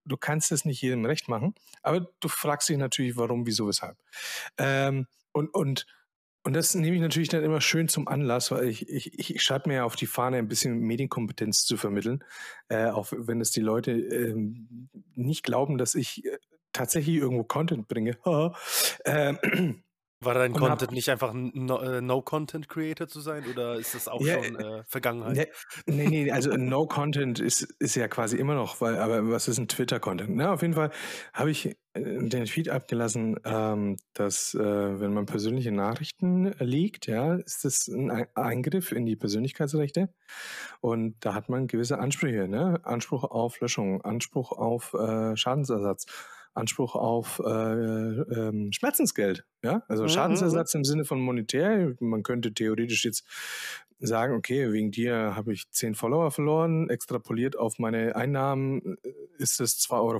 [0.08, 3.98] du kannst es nicht jedem recht machen, aber du fragst dich natürlich, warum, wieso, weshalb.
[4.58, 5.86] Ähm, und, und,
[6.44, 9.70] und das nehme ich natürlich dann immer schön zum Anlass, weil ich, ich, ich schreibe
[9.70, 12.24] mir ja auf die Fahne, ein bisschen Medienkompetenz zu vermitteln,
[12.70, 16.38] äh, auch wenn es die Leute ähm, nicht glauben, dass ich äh,
[16.72, 18.18] tatsächlich irgendwo Content bringe.
[19.06, 19.84] ähm,
[20.20, 23.94] War dein Und hab- Content nicht einfach ein No- äh, No-Content-Creator zu sein oder ist
[23.94, 25.50] das auch Ja, schon äh, Vergangenheit?
[25.86, 29.48] Nee, nee, nee, also No Content ist, ist ja quasi immer noch, weil, aber was
[29.48, 30.32] ist ein Twitter-Content?
[30.36, 30.90] Na, auf jeden Fall
[31.34, 34.60] habe ich äh, den Tweet abgelassen, ähm, dass äh,
[35.00, 40.10] wenn man persönliche Nachrichten liegt, ja, ist das ein Ei- Eingriff in die Persönlichkeitsrechte
[40.82, 42.80] und da hat man gewisse Ansprüche, ne?
[42.84, 46.08] Anspruch auf Löschung, Anspruch auf äh, Schadensersatz.
[46.58, 51.96] Anspruch auf äh, ähm, Schmerzensgeld, ja, also Mhm, Schadensersatz im Sinne von monetär.
[52.00, 53.26] Man könnte theoretisch jetzt
[54.00, 59.60] sagen, okay, wegen dir habe ich 10 Follower verloren, extrapoliert auf meine Einnahmen äh, ist
[59.60, 60.20] es 2,50 Euro,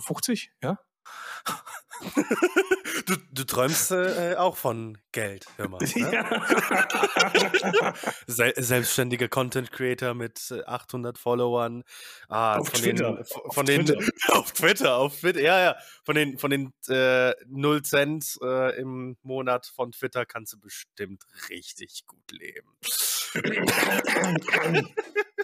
[0.64, 0.80] ja?
[3.06, 5.80] Du, du träumst äh, auch von Geld, hör mal.
[5.80, 5.94] Ne?
[8.28, 11.84] Sel selbstständiger Content Creator mit äh, 800 Followern.
[12.28, 13.16] Ah, Auf von Twitter.
[13.16, 14.06] Den, von Auf den, Twitter.
[14.38, 15.76] auf Twitter, auf Twitter, ja, ja.
[16.04, 21.24] Von den, von den äh, 0 Cent äh, im Monat von Twitter kannst du bestimmt
[21.50, 22.78] richtig gut leben.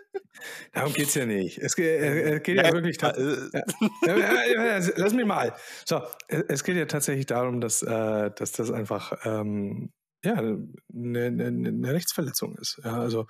[0.71, 1.57] Darum geht es ja nicht.
[1.57, 3.59] Es geht, äh, es geht ja, Ja, wirklich äh,
[4.07, 5.55] ja, ja, lass mich mal.
[5.85, 9.91] So, äh, es geht ja tatsächlich darum, dass, äh, dass das einfach ähm,
[10.23, 12.79] ja, eine, eine, eine Rechtsverletzung ist.
[12.83, 13.27] Also,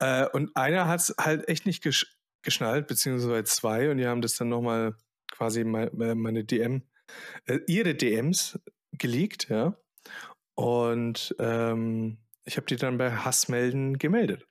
[0.00, 2.06] äh, und einer hat es halt echt nicht gesch
[2.42, 4.94] geschnallt, beziehungsweise zwei, und die haben das dann nochmal
[5.32, 6.82] quasi meine, meine DM,
[7.46, 8.58] äh, ihre DMs
[8.92, 9.78] geleakt, ja.
[10.54, 14.46] Und ähm, ich habe die dann bei Hassmelden gemeldet.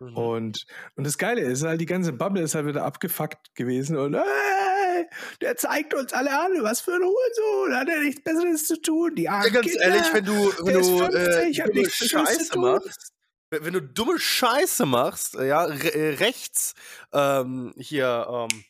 [0.00, 0.16] Mhm.
[0.16, 4.14] Und, und das Geile ist halt, die ganze Bubble ist halt wieder abgefuckt gewesen und
[4.14, 5.06] hey,
[5.40, 9.14] der zeigt uns alle an, was für ein Hurensohn, hat er nichts Besseres zu tun,
[9.14, 13.12] die Ja, armen ganz Kinder, ehrlich, wenn du, wenn du 50, äh, zu Scheiße machst,
[13.50, 16.74] wenn du dumme Scheiße machst, ja, re äh, rechts,
[17.12, 18.64] ähm, hier, ähm,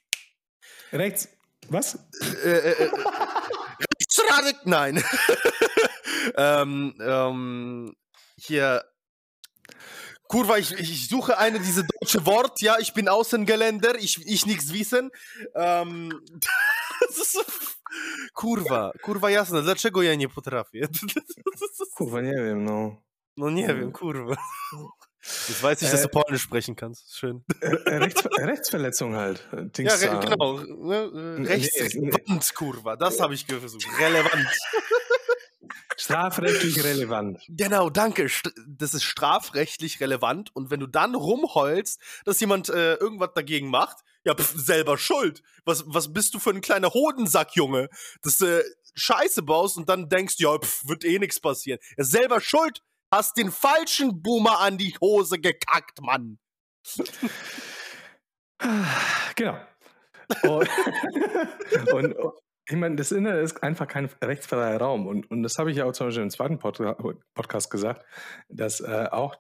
[0.93, 1.29] Rechts,
[1.69, 1.99] was?
[2.45, 2.91] äh, äh, äh,
[4.01, 5.03] Rechtsradik, nein.
[6.37, 7.97] ähm, ähm,
[8.37, 8.85] hier,
[10.33, 14.73] Kurva, ich, ich suche eine diese deutsche Wort, ja, ich bin Außengeländer, ich, ich nichts
[14.73, 15.11] wissen.
[15.55, 16.09] Ähm,
[17.07, 17.43] das ist so,
[18.33, 20.89] kurwa, kurwa jasne, dlaczego ja nie potrafię?
[21.97, 22.97] Kurwa, nie wiem, no.
[23.37, 24.37] No nie wiem, kurwa.
[25.23, 27.15] Jetzt weiß ich, dass du Polnisch sprechen kannst.
[27.15, 27.45] Schön.
[27.61, 29.47] Äh, äh, Rechts, Rechtsverletzung halt.
[29.53, 30.59] äh, Dings Ja, re genau.
[30.61, 31.43] Ne?
[31.45, 32.97] Äh, Rechtsrelevant, kurwa.
[32.97, 33.87] Das habe ich versucht.
[34.01, 34.49] Relevant.
[35.97, 37.43] Strafrechtlich relevant.
[37.49, 38.29] Genau, danke.
[38.67, 40.55] Das ist strafrechtlich relevant.
[40.55, 45.43] Und wenn du dann rumheulst, dass jemand äh, irgendwas dagegen macht, ja, pf, selber schuld.
[45.65, 47.89] Was, was bist du für ein kleiner Hodensack, Junge?
[48.23, 51.81] Dass du Scheiße baust und dann denkst, ja, pf, wird eh nichts passieren.
[51.97, 52.83] Ja, selber schuld.
[53.11, 56.39] Hast den falschen Boomer an die Hose gekackt, Mann.
[59.35, 59.59] Genau.
[60.45, 60.69] Und,
[61.93, 62.15] und
[62.69, 65.07] ich meine, das Internet ist einfach kein rechtsfreier Raum.
[65.07, 66.97] Und, und das habe ich ja auch zum Beispiel im zweiten Podca
[67.35, 68.05] Podcast gesagt,
[68.49, 69.37] dass äh, auch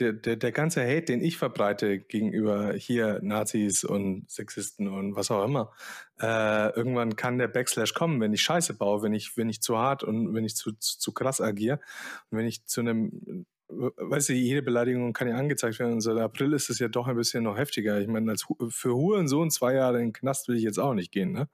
[0.00, 5.30] der, der, der ganze Hate, den ich verbreite gegenüber hier Nazis und Sexisten und was
[5.30, 5.72] auch immer,
[6.20, 9.78] äh, irgendwann kann der Backslash kommen, wenn ich Scheiße baue, wenn ich, wenn ich zu
[9.78, 11.80] hart und wenn ich zu, zu, zu krass agiere
[12.30, 15.94] wenn ich zu einem weißt du, jede Beleidigung kann ja angezeigt werden.
[15.94, 18.00] Und seit April ist es ja doch ein bisschen noch heftiger.
[18.00, 21.12] Ich meine, als für Hurensohn zwei Jahre in den Knast will ich jetzt auch nicht
[21.12, 21.32] gehen.
[21.32, 21.48] Ne?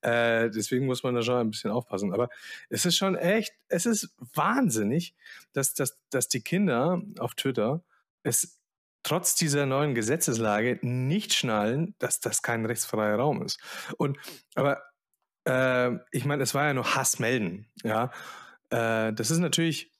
[0.00, 2.12] Äh, deswegen muss man da schon ein bisschen aufpassen.
[2.12, 2.28] Aber
[2.70, 5.14] es ist schon echt, es ist wahnsinnig,
[5.52, 7.84] dass, dass, dass die Kinder auf Twitter
[8.22, 8.58] es
[9.02, 13.60] trotz dieser neuen Gesetzeslage nicht schnallen, dass das kein rechtsfreier Raum ist.
[13.98, 14.18] Und
[14.54, 14.82] aber
[15.44, 17.66] äh, ich meine, es war ja nur Hass melden.
[17.82, 18.10] Ja,
[18.70, 19.91] äh, das ist natürlich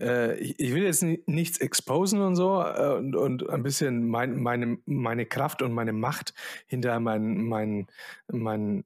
[0.00, 4.40] äh, ich, will jetzt ni- nichts exposen und so äh, und, und ein bisschen mein,
[4.42, 6.34] meine, meine Kraft und meine Macht
[6.66, 7.86] hinter meinen, meinen,
[8.28, 8.84] meinen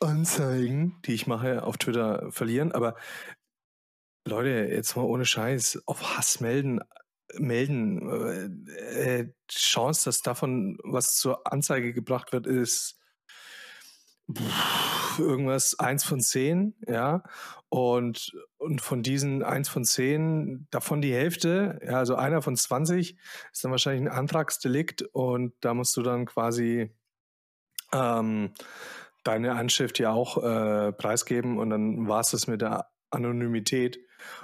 [0.00, 2.72] Anzeigen, die ich mache, auf Twitter verlieren.
[2.72, 2.96] Aber
[4.26, 6.80] Leute, jetzt mal ohne Scheiß, auf Hass melden,
[7.34, 12.99] melden, äh, äh, Chance, dass davon was zur Anzeige gebracht wird, ist
[15.18, 17.22] irgendwas eins von zehn, ja.
[17.68, 23.16] Und, und von diesen eins von zehn, davon die Hälfte, ja, also einer von 20,
[23.52, 26.90] ist dann wahrscheinlich ein Antragsdelikt und da musst du dann quasi
[27.92, 28.52] ähm,
[29.24, 33.98] deine Anschrift ja auch äh, preisgeben und dann war es das mit der Anonymität.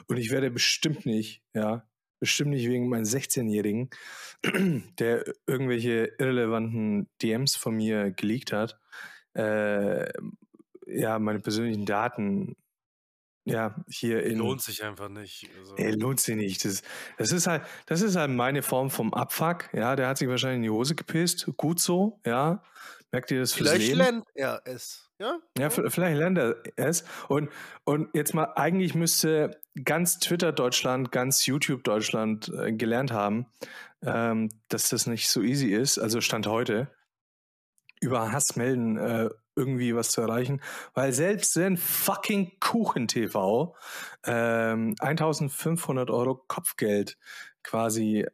[0.07, 1.87] Und ich werde bestimmt nicht, ja,
[2.19, 3.91] bestimmt nicht wegen meinen 16-Jährigen,
[4.99, 8.79] der irgendwelche irrelevanten DMs von mir geleakt hat,
[9.37, 10.09] äh,
[10.87, 12.57] ja, meine persönlichen Daten,
[13.45, 14.39] ja, hier in.
[14.39, 15.49] Lohnt sich einfach nicht.
[15.59, 15.77] Also.
[15.77, 16.65] Ey, lohnt sich nicht.
[16.65, 16.83] Das,
[17.17, 19.73] das, ist halt, das ist halt meine Form vom Abfuck.
[19.73, 21.47] Ja, der hat sich wahrscheinlich in die Hose gepisst.
[21.57, 22.63] Gut so, ja.
[23.13, 23.99] Merkt ihr das fürs Vielleicht Leben?
[23.99, 25.09] lernt er es.
[25.19, 25.39] Ja?
[25.57, 27.05] Ja, vielleicht lernt er es.
[27.29, 27.51] Und,
[27.85, 33.47] und jetzt mal, eigentlich müsste ganz Twitter Deutschland, ganz YouTube Deutschland äh, gelernt haben,
[34.03, 35.99] ähm, dass das nicht so easy ist.
[35.99, 36.89] Also Stand heute,
[38.01, 40.61] über Hass melden äh, irgendwie was zu erreichen.
[40.95, 43.75] Weil selbst wenn fucking Kuchen TV
[44.25, 47.19] ähm, 1500 Euro Kopfgeld
[47.63, 48.27] quasi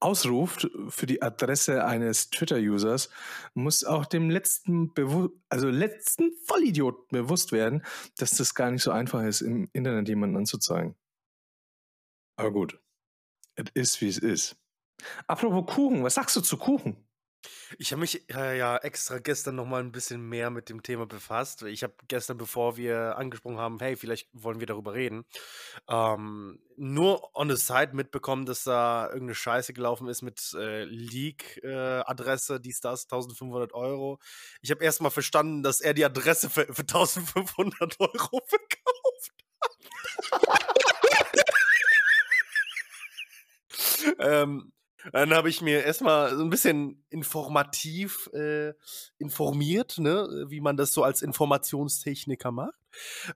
[0.00, 3.08] ausruft für die Adresse eines Twitter-Users,
[3.54, 7.82] muss auch dem letzten, Bewu also letzten Vollidioten bewusst werden,
[8.18, 10.94] dass das gar nicht so einfach ist, im Internet jemanden anzuzeigen.
[12.36, 12.78] Aber gut,
[13.54, 14.56] es ist, wie es ist.
[15.26, 16.96] Apropos Kuchen, was sagst du zu Kuchen?
[17.78, 21.06] Ich habe mich äh, ja extra gestern noch mal ein bisschen mehr mit dem Thema
[21.06, 21.62] befasst.
[21.62, 25.24] Ich habe gestern, bevor wir angesprochen haben, hey, vielleicht wollen wir darüber reden,
[25.88, 32.60] ähm, nur on the side mitbekommen, dass da irgendeine Scheiße gelaufen ist mit äh, Leak-Adresse,
[32.60, 34.18] dies, das, 1500 Euro.
[34.60, 39.76] Ich habe erst mal verstanden, dass er die Adresse für, für 1500 Euro verkauft hat.
[44.18, 44.72] ähm,
[45.12, 48.74] dann habe ich mir erstmal so ein bisschen informativ äh,
[49.18, 52.74] informiert, ne, wie man das so als Informationstechniker macht.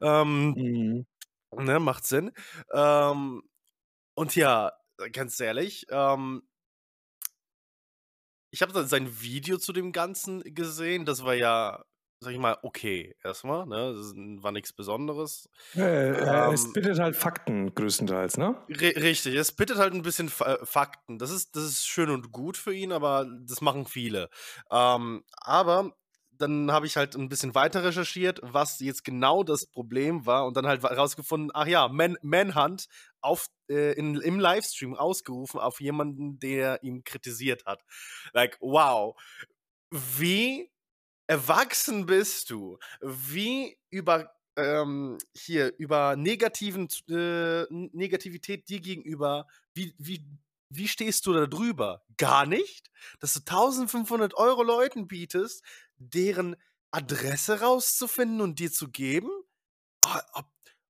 [0.00, 1.07] Ähm, Mhm.
[1.57, 2.33] ne, macht Sinn.
[2.72, 3.42] Ähm,
[4.14, 4.72] und ja,
[5.12, 6.42] ganz ehrlich, ähm,
[8.50, 11.04] ich habe dann sein Video zu dem Ganzen gesehen.
[11.04, 11.85] Das war ja,
[12.20, 13.94] sag ich mal, okay, erstmal, ne?
[13.94, 15.48] Das war nichts Besonderes.
[15.74, 18.54] Äh, äh, es Ähm, bittet halt Fakten größtenteils, ne?
[18.70, 21.18] Ri- Richtig, es bittet halt ein bisschen äh, Fakten.
[21.18, 24.28] Das ist, das ist schön und gut für ihn, aber das machen viele.
[24.70, 25.96] Ähm, aber
[26.31, 30.57] dann habe ich halt ein bisschen weiter recherchiert, was jetzt genau das Problem war und
[30.57, 32.87] dann halt herausgefunden, ach ja, Man Manhunt
[33.20, 37.83] auf, äh, in, im Livestream ausgerufen auf jemanden, der ihn kritisiert hat.
[38.35, 39.16] Like, wow.
[39.90, 40.70] Wie
[41.28, 42.78] erwachsen bist du?
[43.00, 50.26] Wie über ähm, hier über negativen äh, Negativität dir gegenüber, wie, wie
[50.70, 52.04] wie stehst du da drüber?
[52.18, 52.90] Gar nicht?
[53.20, 55.62] Dass du 1500 Euro Leuten bietest,
[55.96, 56.56] deren
[56.90, 59.30] Adresse rauszufinden und dir zu geben?
[60.04, 60.46] Oh, ob,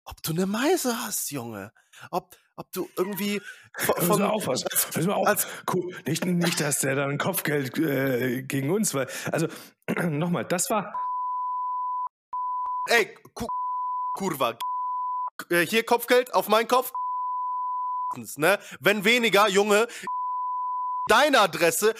[0.09, 1.73] ob du eine Meise hast, Junge.
[2.11, 3.41] Ob, ob du irgendwie
[3.77, 4.69] von, von aufpassen.
[4.97, 5.27] Müssen wir auf.
[5.27, 5.95] Als, cool.
[6.07, 9.49] nicht, nicht, dass der dann Kopfgeld äh, gegen uns, weil, also
[10.09, 10.95] nochmal, das war.
[12.87, 13.15] Ey,
[14.15, 14.57] Kurva.
[15.51, 16.93] Äh, hier Kopfgeld auf meinen Kopf
[18.37, 18.59] ne?
[18.81, 19.87] Wenn weniger, Junge,
[21.09, 21.95] deine Adresse.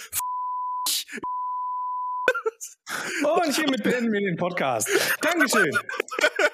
[3.23, 4.89] Und hiermit beenden wir den Podcast.
[5.21, 5.71] Dankeschön.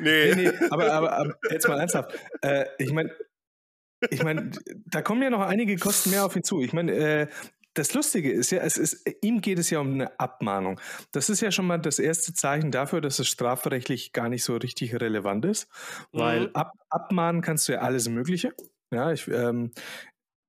[0.00, 0.34] Nee.
[0.34, 2.18] nee, nee aber, aber, aber, jetzt mal ernsthaft.
[2.42, 3.10] Äh, ich meine,
[4.10, 4.50] ich meine,
[4.86, 6.60] da kommen ja noch einige Kosten mehr auf ihn zu.
[6.60, 7.26] Ich meine, äh,
[7.74, 10.80] das Lustige ist ja, es ist, ihm geht es ja um eine Abmahnung.
[11.12, 14.56] Das ist ja schon mal das erste Zeichen dafür, dass es strafrechtlich gar nicht so
[14.56, 15.68] richtig relevant ist,
[16.12, 16.54] weil mhm.
[16.54, 18.54] ab, abmahnen kannst du ja alles Mögliche.
[18.92, 19.72] Ja, ich, ähm,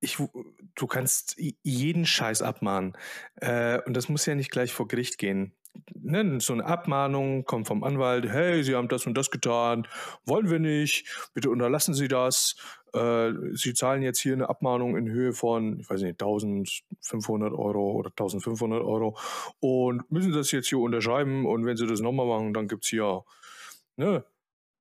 [0.00, 0.16] ich,
[0.74, 2.96] du kannst jeden Scheiß abmahnen.
[3.36, 5.54] Äh, und das muss ja nicht gleich vor Gericht gehen
[5.94, 9.86] ne, so eine Abmahnung kommt vom Anwalt, hey, Sie haben das und das getan,
[10.24, 12.56] wollen wir nicht, bitte unterlassen Sie das.
[12.92, 17.92] Äh, Sie zahlen jetzt hier eine Abmahnung in Höhe von, ich weiß nicht, 1500 Euro
[17.92, 19.16] oder 1500 Euro
[19.60, 22.90] und müssen das jetzt hier unterschreiben und wenn Sie das nochmal machen, dann gibt es
[22.90, 23.24] hier
[23.96, 24.24] ne,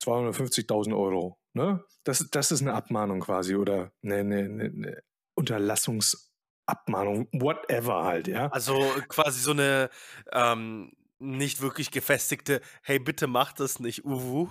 [0.03, 1.37] 250.000 Euro.
[1.53, 1.83] Ne?
[2.03, 5.03] Das, das ist eine Abmahnung quasi oder eine, eine, eine
[5.35, 6.26] Unterlassungs-
[6.67, 8.47] Abmahnung, whatever halt, ja.
[8.47, 9.89] Also quasi so eine
[10.31, 14.49] ähm, nicht wirklich gefestigte, hey, bitte mach das nicht, uhu.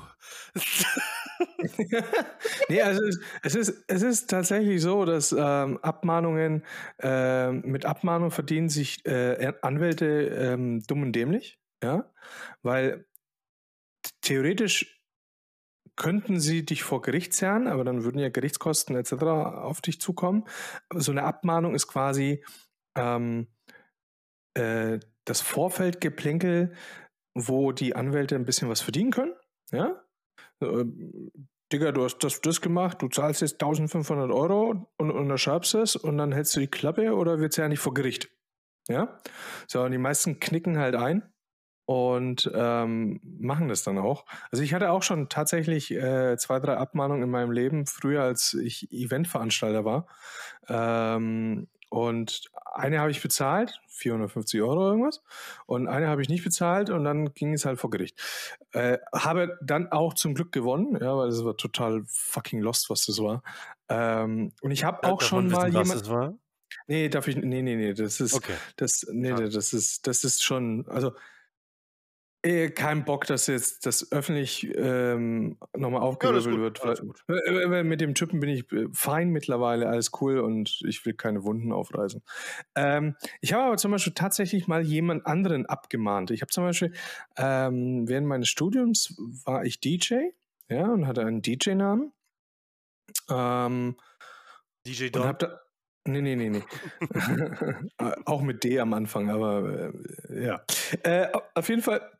[2.68, 3.00] nee, also
[3.42, 6.64] es ist, es ist tatsächlich so, dass ähm, Abmahnungen,
[7.00, 12.10] äh, mit Abmahnung verdienen sich äh, Anwälte ähm, dumm und dämlich, ja,
[12.62, 13.06] weil
[14.22, 14.95] theoretisch
[15.96, 19.12] könnten sie dich vor Gericht zerren, aber dann würden ja Gerichtskosten etc.
[19.24, 20.44] auf dich zukommen.
[20.94, 22.44] So eine Abmahnung ist quasi
[22.94, 23.48] ähm,
[24.54, 26.74] äh, das Vorfeldgeplänkel,
[27.34, 29.34] wo die Anwälte ein bisschen was verdienen können.
[29.72, 30.02] Ja?
[30.60, 30.84] Äh,
[31.72, 36.16] Digga, du hast das, das gemacht, du zahlst jetzt 1500 Euro und unterschreibst es und
[36.16, 38.30] dann hältst du die Klappe oder wird es ja nicht vor Gericht.
[38.88, 39.18] Ja?
[39.66, 41.28] So, und die meisten knicken halt ein
[41.86, 44.26] und ähm, machen das dann auch.
[44.50, 48.54] Also ich hatte auch schon tatsächlich äh, zwei, drei Abmahnungen in meinem Leben, früher als
[48.54, 50.06] ich Eventveranstalter war.
[50.68, 55.22] Ähm, und eine habe ich bezahlt, 450 Euro irgendwas,
[55.66, 58.20] und eine habe ich nicht bezahlt und dann ging es halt vor Gericht.
[58.72, 63.06] Äh, habe dann auch zum Glück gewonnen, ja, weil es war total fucking lost, was
[63.06, 63.42] das war.
[63.88, 66.10] Ähm, und ich habe auch schon mal wissen, jemand.
[66.10, 66.34] Was?
[66.88, 67.36] Nee, darf ich.
[67.36, 67.94] Nee, nee, nee.
[67.94, 68.34] Das ist.
[68.34, 68.54] Okay.
[68.76, 69.48] Das, nee, ja.
[69.48, 70.84] das ist, das ist schon.
[70.88, 71.12] Also
[72.46, 77.24] äh, kein Bock, dass jetzt das öffentlich ähm, nochmal aufgewirbelt ja, wird.
[77.26, 81.14] Weil, weil mit dem Typen bin ich äh, fein mittlerweile, alles cool und ich will
[81.14, 82.22] keine Wunden aufreißen.
[82.76, 86.30] Ähm, ich habe aber zum Beispiel tatsächlich mal jemand anderen abgemahnt.
[86.30, 86.92] Ich habe zum Beispiel
[87.36, 90.14] ähm, während meines Studiums war ich DJ,
[90.68, 92.12] ja, und hatte einen DJ-Namen.
[93.28, 93.96] Ähm,
[94.86, 95.34] DJ Don.
[96.08, 96.62] Nee, nee, nee, nee.
[98.24, 99.90] Auch mit D am Anfang, aber
[100.30, 100.64] äh, ja.
[101.02, 102.15] Äh, auf jeden Fall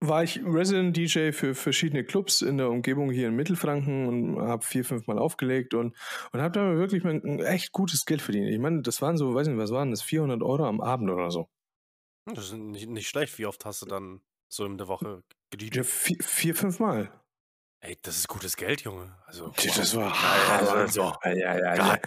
[0.00, 4.64] war ich Resident DJ für verschiedene Clubs in der Umgebung hier in Mittelfranken und habe
[4.64, 5.96] vier, fünf Mal aufgelegt und,
[6.32, 8.48] und habe da wirklich ein echt gutes Geld verdient.
[8.48, 11.30] Ich meine, das waren so, weiß nicht, was waren das, 400 Euro am Abend oder
[11.30, 11.48] so.
[12.26, 13.38] Das ist nicht, nicht schlecht.
[13.38, 15.76] Wie oft hast du dann so in der Woche gedjed?
[15.76, 17.10] Ja, vier, vier, fünf Mal.
[17.80, 19.16] Ey, das ist gutes Geld, Junge.
[19.26, 19.54] Also, wow.
[19.56, 21.98] Das war ja, also, ja, ja, ja.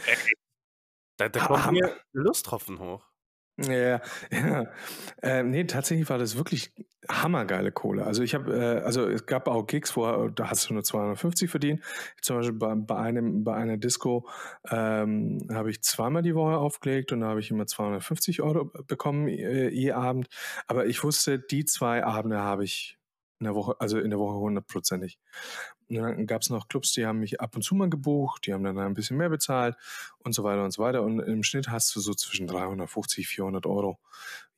[1.18, 3.11] Da, da kommt mir Lusttropfen hoch.
[3.58, 4.68] Ja, ja.
[5.22, 6.74] Äh, nee, tatsächlich war das wirklich
[7.08, 8.06] hammergeile Kohle.
[8.06, 11.50] Also ich habe, äh, also es gab auch Gigs, wo da hast du nur 250
[11.52, 11.82] verdient.
[12.22, 14.28] Zum Beispiel bei, bei einem, bei einer Disco
[14.70, 19.28] ähm, habe ich zweimal die Woche aufgelegt und da habe ich immer 250 Euro bekommen
[19.28, 20.28] äh, je Abend.
[20.68, 22.98] Aber ich wusste, die zwei Abende habe ich
[23.42, 25.18] in der Woche, also in der Woche hundertprozentig.
[25.90, 28.54] Und dann gab es noch Clubs, die haben mich ab und zu mal gebucht, die
[28.54, 29.76] haben dann ein bisschen mehr bezahlt
[30.20, 31.02] und so weiter und so weiter.
[31.02, 34.00] Und im Schnitt hast du so zwischen 350, 400 Euro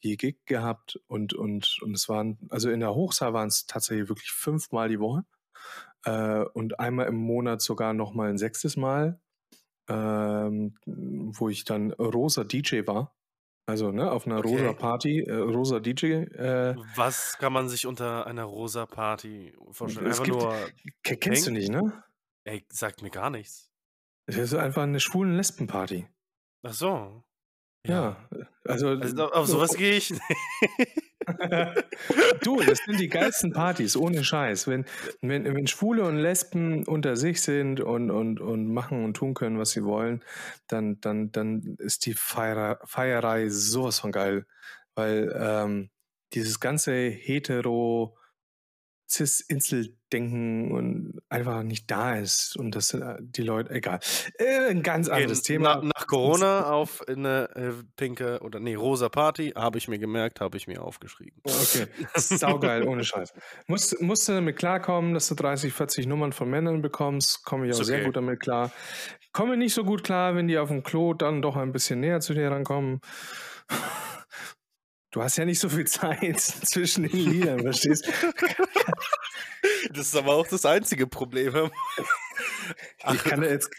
[0.01, 0.99] je Gig gehabt.
[1.07, 4.99] Und, und, und es waren, also in der Hochzahl waren es tatsächlich wirklich fünfmal die
[4.99, 5.23] Woche.
[6.03, 9.17] Äh, und einmal im Monat sogar nochmal ein sechstes Mal,
[9.87, 13.15] ähm, wo ich dann rosa DJ war.
[13.65, 14.49] Also, ne, auf einer Okay.
[14.49, 16.05] rosa Party, äh, rosa DJ.
[16.35, 20.07] Äh, Was kann man sich unter einer rosa Party vorstellen?
[20.07, 20.53] es Einfach gibt, nur
[21.03, 21.59] ke- kennst du pink?
[21.59, 22.03] nicht, ne?
[22.45, 23.71] Ey, sagt mir gar nichts.
[24.25, 26.07] Es ist einfach eine schwulen Lesben-Party.
[26.63, 27.23] Ach so.
[27.87, 28.47] Ja, Ja.
[28.65, 30.13] also, Also auf so, sowas gehe ich.
[32.43, 34.67] Du, das sind die geilsten Partys, ohne Scheiß.
[34.67, 34.85] Wenn,
[35.21, 39.59] wenn, wenn Schwule und Lesben unter sich sind und, und, und machen und tun können,
[39.59, 40.23] was sie wollen,
[40.67, 44.45] dann, dann, dann ist die Feier, Feierei sowas von geil.
[44.95, 45.89] Weil ähm,
[46.33, 48.17] dieses ganze hetero
[49.09, 53.99] Cis-Insel-Denken und einfach nicht da ist und das äh, die Leute, egal.
[54.37, 55.81] Äh, ein ganz Okay, anderes na, Thema.
[55.83, 60.57] nach Corona auf eine äh, pinke oder nee, rosa Party, habe ich mir gemerkt, habe
[60.57, 61.41] ich mir aufgeschrieben.
[61.43, 63.33] Okay, saugeil, ohne Scheiß.
[63.67, 67.73] Musst, musst du damit klarkommen, dass du 30, 40 Nummern von Männern bekommst, komme ich
[67.75, 68.05] auch Ist sehr okay.
[68.05, 68.71] gut damit klar.
[69.31, 72.19] Komme nicht so gut klar, wenn die auf dem Klo dann doch ein bisschen näher
[72.19, 72.99] zu dir rankommen.
[75.13, 78.11] Du hast ja nicht so viel Zeit zwischen den Liedern, verstehst?
[79.91, 81.71] Das ist aber auch das einzige Problem.
[83.13, 83.69] Ich kann jetzt.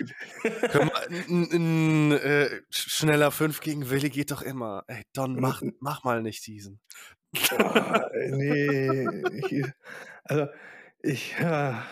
[0.42, 4.84] Hör mal, n, n, äh, schneller 5 gegen Willi geht doch immer.
[4.86, 6.80] Ey, Don, mach, mach mal nicht diesen.
[7.58, 9.06] Ah, nee.
[9.32, 9.64] Ich,
[10.24, 10.46] also,
[11.02, 11.84] ich, ja,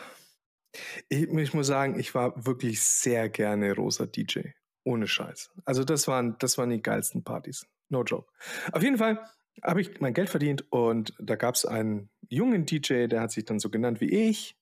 [1.09, 4.53] ich, ich muss sagen, ich war wirklich sehr gerne rosa DJ.
[4.85, 5.51] Ohne Scheiß.
[5.64, 7.66] Also, das waren, das waren die geilsten Partys.
[7.89, 8.33] No joke.
[8.72, 9.22] Auf jeden Fall
[9.62, 13.45] habe ich mein Geld verdient und da gab es einen jungen DJ, der hat sich
[13.45, 14.57] dann so genannt wie ich.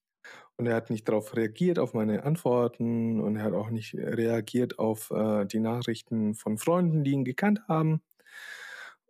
[0.57, 3.19] Und er hat nicht darauf reagiert, auf meine Antworten.
[3.21, 7.63] Und er hat auch nicht reagiert auf äh, die Nachrichten von Freunden, die ihn gekannt
[7.67, 8.03] haben.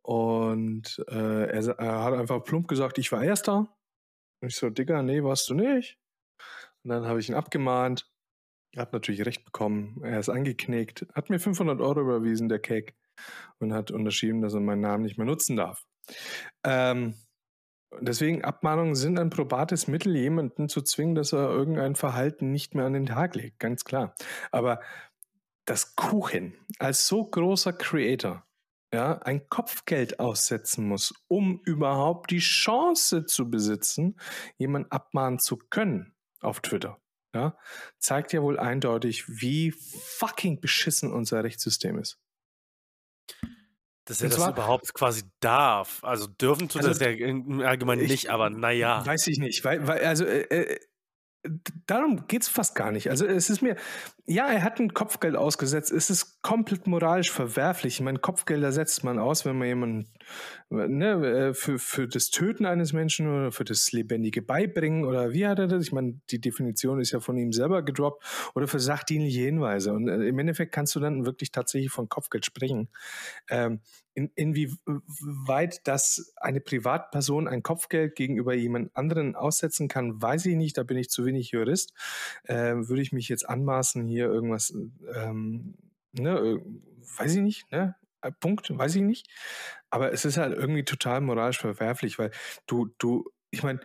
[0.03, 3.77] Und äh, er, er hat einfach plump gesagt, ich war Erster.
[4.41, 5.99] Und ich so, Digga, nee, warst du nicht.
[6.85, 8.09] Und dann habe ich ihn abgemahnt.
[8.73, 10.01] Er hat natürlich recht bekommen.
[10.03, 12.95] Er ist angeknickt, hat mir 500 Euro überwiesen, der Cake,
[13.59, 15.85] und hat unterschrieben, dass er meinen Namen nicht mehr nutzen darf.
[16.65, 17.15] Ähm,
[18.01, 22.87] deswegen, Abmahnungen sind ein probates Mittel, jemanden zu zwingen, dass er irgendein Verhalten nicht mehr
[22.87, 24.15] an den Tag legt, ganz klar.
[24.53, 24.81] Aber
[25.65, 28.45] dass Kuchen als so großer Creator
[28.93, 34.19] ja, ein Kopfgeld aussetzen muss, um überhaupt die Chance zu besitzen,
[34.59, 36.99] jemanden abmahnen zu können auf Twitter,
[37.35, 37.57] ja,
[37.99, 42.19] zeigt ja wohl eindeutig, wie fucking beschissen unser Rechtssystem ist.
[44.07, 46.03] Dass er Und das zwar- überhaupt quasi darf.
[46.03, 49.05] Also dürfen tut Also, das ja im Allgemeinen ich- nicht, aber naja.
[49.07, 50.81] Weiß ich nicht, weil, weil also äh, äh,
[51.87, 53.09] darum geht es fast gar nicht.
[53.11, 53.77] Also es ist mir,
[54.31, 57.95] ja, er hat ein Kopfgeld ausgesetzt, es ist komplett moralisch verwerflich.
[57.95, 60.09] Ich meine, Kopfgelder setzt man aus, wenn man jemanden
[60.69, 65.49] ne, äh, für, für das Töten eines Menschen oder für das lebendige Beibringen oder wie
[65.49, 65.83] hat er das?
[65.83, 68.25] Ich meine, die Definition ist ja von ihm selber gedroppt
[68.55, 69.93] oder für sachdienliche Hinweise.
[69.93, 72.89] Und äh, im Endeffekt kannst du dann wirklich tatsächlich von Kopfgeld sprechen.
[73.49, 73.81] Ähm,
[74.15, 80.77] in, inwieweit das eine Privatperson ein Kopfgeld gegenüber jemand anderen aussetzen kann, weiß ich nicht.
[80.77, 81.93] Da bin ich zu wenig Jurist.
[82.47, 84.73] Ähm, würde ich mich jetzt anmaßen, hier irgendwas,
[85.15, 85.75] ähm,
[86.13, 86.61] ne, äh,
[87.19, 87.97] weiß ich nicht, ne?
[88.23, 89.29] Äh, Punkt, weiß ich nicht.
[89.91, 92.31] Aber es ist halt irgendwie total moralisch verwerflich, weil
[92.67, 93.81] du, du, ich meine,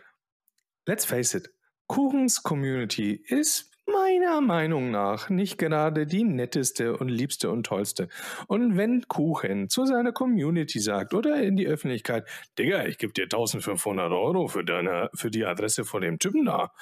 [0.86, 1.50] let's face it,
[1.86, 3.70] Kuchens Community ist
[4.18, 8.08] meiner Meinung nach nicht gerade die netteste und liebste und tollste.
[8.46, 12.26] Und wenn Kuchen zu seiner Community sagt oder in die Öffentlichkeit,
[12.58, 16.72] Digga, ich gebe dir 1500 Euro für, deine, für die Adresse von dem Typen da,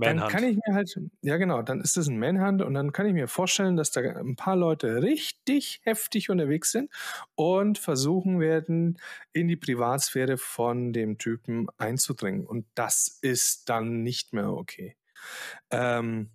[0.00, 0.32] dann Manhunt.
[0.32, 3.14] kann ich mir halt, ja genau, dann ist es ein Manhunt und dann kann ich
[3.14, 6.90] mir vorstellen, dass da ein paar Leute richtig heftig unterwegs sind
[7.34, 8.98] und versuchen werden,
[9.32, 12.44] in die Privatsphäre von dem Typen einzudringen.
[12.44, 14.96] Und das ist dann nicht mehr okay.
[15.70, 16.30] Ähm,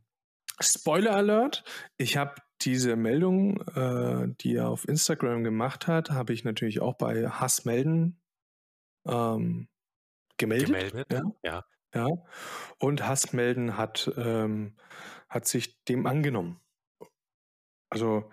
[0.64, 1.64] Spoiler Alert,
[1.98, 6.96] ich habe diese Meldung, äh, die er auf Instagram gemacht hat, habe ich natürlich auch
[6.96, 8.22] bei Hassmelden
[9.08, 9.68] ähm,
[10.38, 10.68] gemeldet.
[10.68, 11.08] Gemeldet?
[11.12, 11.24] Ja.
[11.44, 11.66] Ja.
[11.94, 12.08] Ja,
[12.80, 14.78] und Hassmelden hat, ähm,
[15.28, 16.62] hat sich dem angenommen.
[17.90, 18.32] Also,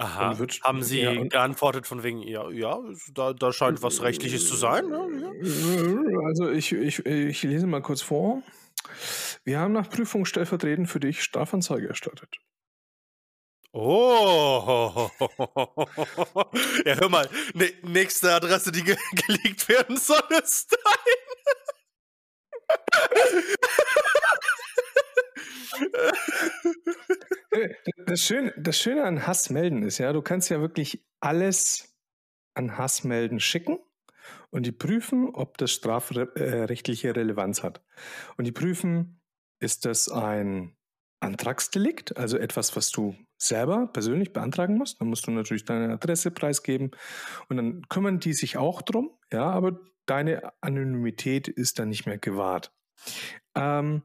[0.00, 0.38] Aha.
[0.38, 2.78] Wird- Haben Sie ja, geantwortet von wegen, ja, ja,
[3.12, 4.88] da, da scheint was Rechtliches zu sein?
[4.88, 5.08] Ne?
[5.42, 6.18] Ja.
[6.28, 8.44] also ich, ich, ich lese mal kurz vor.
[9.48, 12.36] Wir haben nach Prüfung stellvertretend für dich Strafanzeige erstattet.
[13.72, 15.08] Oh.
[16.84, 18.94] Ja, hör mal, ne, nächste Adresse, die ge
[19.26, 20.76] geleakt werden soll, ist
[27.50, 27.70] Äh,
[28.04, 31.96] Das Schöne, das Schöne an Hassmelden ist ja, du kannst ja wirklich alles
[32.52, 33.78] an Hassmelden schicken
[34.50, 37.82] und die prüfen, ob das strafrechtliche Relevanz hat.
[38.36, 39.18] Und die prüfen,
[39.60, 40.76] ist das ein
[41.20, 45.00] Antragsdelikt, also etwas, was du selber persönlich beantragen musst.
[45.00, 46.90] Dann musst du natürlich deine Adresse preisgeben
[47.48, 52.18] und dann kümmern die sich auch drum, ja, aber deine Anonymität ist dann nicht mehr
[52.18, 52.72] gewahrt.
[53.54, 54.02] Ähm,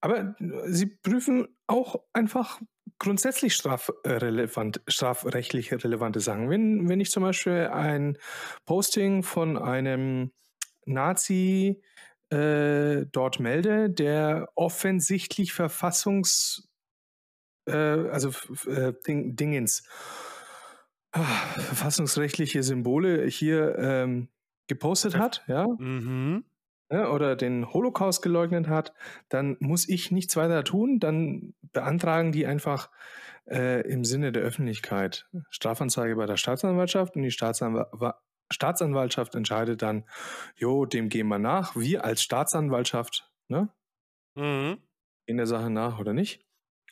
[0.00, 0.34] aber
[0.66, 2.60] sie prüfen auch einfach
[2.98, 6.50] grundsätzlich strafrelevant, strafrechtlich relevante Sachen.
[6.50, 8.18] Wenn, wenn ich zum Beispiel ein
[8.66, 10.32] Posting von einem
[10.84, 11.82] Nazi
[12.30, 16.68] äh, dort melde, der offensichtlich Verfassungs,
[17.66, 18.30] äh, also
[18.68, 19.84] äh, Ding, Dingens,
[21.12, 21.22] ah,
[21.58, 24.28] verfassungsrechtliche Symbole hier ähm,
[24.68, 26.44] gepostet hat, ja, Mhm.
[26.90, 28.94] ja, oder den Holocaust geleugnet hat,
[29.28, 32.90] dann muss ich nichts weiter tun, dann beantragen die einfach
[33.48, 38.14] äh, im Sinne der Öffentlichkeit Strafanzeige bei der Staatsanwaltschaft und die Staatsanwal
[38.54, 40.04] Staatsanwaltschaft entscheidet dann,
[40.56, 41.76] jo, dem gehen wir nach.
[41.76, 43.68] Wir als Staatsanwaltschaft, ne,
[44.36, 44.78] Mhm.
[45.26, 46.44] in der Sache nach oder nicht.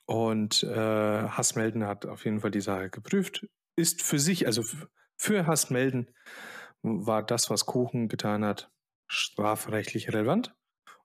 [0.06, 3.46] Und äh, Hassmelden hat auf jeden Fall die Sache geprüft.
[3.76, 4.62] Ist für sich, also
[5.16, 6.10] für Hassmelden,
[6.82, 8.70] war das, was Kuchen getan hat,
[9.08, 10.54] strafrechtlich relevant.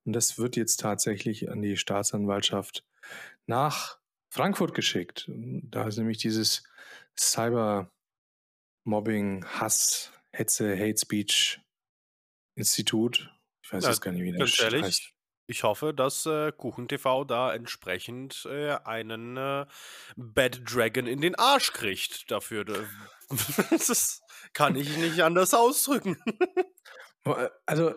[0.06, 2.84] Und das wird jetzt tatsächlich an die Staatsanwaltschaft
[3.46, 4.00] nach
[4.30, 5.30] Frankfurt geschickt.
[5.30, 6.64] Da ist nämlich dieses
[7.18, 11.60] Cyber-Mobbing, Hass, Hetze, Hate Speech
[12.56, 13.32] Institut.
[13.62, 15.12] Ich weiß Ja, jetzt gar nicht, wie das ganz ehrlich, heißt.
[15.50, 19.66] Ich hoffe, dass äh, KuchenTV da entsprechend äh, einen äh,
[20.18, 22.66] Bad Dragon in den Arsch kriegt dafür.
[22.66, 22.84] Da-
[23.72, 24.22] das
[24.54, 26.18] kann ich nicht anders ausdrücken.
[27.66, 27.96] Also,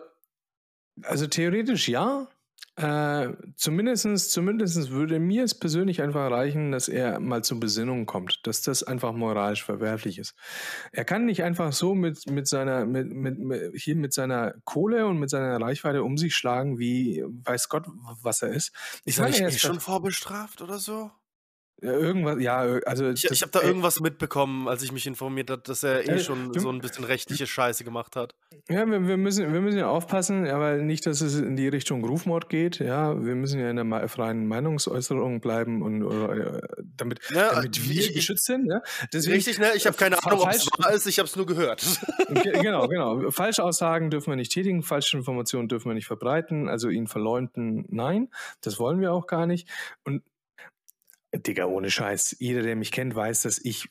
[1.03, 2.29] also theoretisch ja.
[2.77, 8.47] Äh, zumindestens, zumindest würde mir es persönlich einfach reichen, dass er mal zur Besinnung kommt,
[8.47, 10.35] dass das einfach moralisch verwerflich ist.
[10.93, 15.05] Er kann nicht einfach so mit, mit seiner, mit, mit, mit, hier mit seiner Kohle
[15.07, 17.87] und mit seiner Reichweite um sich schlagen, wie weiß Gott,
[18.21, 18.73] was er ist.
[19.03, 21.11] Ist meine, er nicht ist schon vorbestraft oder so?
[21.83, 25.07] Ja, Irgendwas, ja, also Ich, das- ich habe da ey, irgendwas mitbekommen, als ich mich
[25.07, 28.35] informiert habe, dass er eh Äh, schon so ein bisschen rechtliche Scheiße gemacht hat.
[28.69, 32.05] Ja, wir, wir, müssen, wir müssen ja aufpassen, aber nicht, dass es in die Richtung
[32.05, 32.77] Rufmord geht.
[32.77, 36.61] Ja, wir müssen ja in der freien Meinungsäußerung bleiben und oder, äh,
[36.97, 38.67] damit, Ja, damit wir ich- geschützt sind.
[38.67, 38.81] Ja?
[39.11, 39.71] Deswegen, Richtig, ne?
[39.75, 41.83] Ich habe keine Ahnung, ob es wahr ist, ich habe es nur gehört.
[42.43, 43.31] Ge- genau, genau.
[43.31, 48.29] Falschaussagen dürfen wir nicht tätigen, falsche Informationen dürfen wir nicht verbreiten, also ihn verleumden, nein,
[48.61, 49.67] das wollen wir auch gar nicht.
[50.03, 50.21] Und
[51.33, 53.89] Digga, ohne Scheiß, jeder, der mich kennt, weiß, dass ich,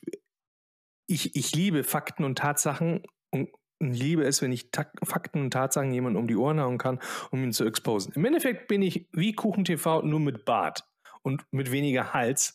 [1.07, 5.91] ich, ich liebe Fakten und Tatsachen und liebe es, wenn ich Tak- Fakten und Tatsachen
[5.91, 6.99] jemandem um die Ohren hauen kann,
[7.31, 8.13] um ihn zu exposen.
[8.13, 10.83] Im Endeffekt bin ich wie Kuchen TV nur mit Bart
[11.23, 12.53] und mit weniger Hals.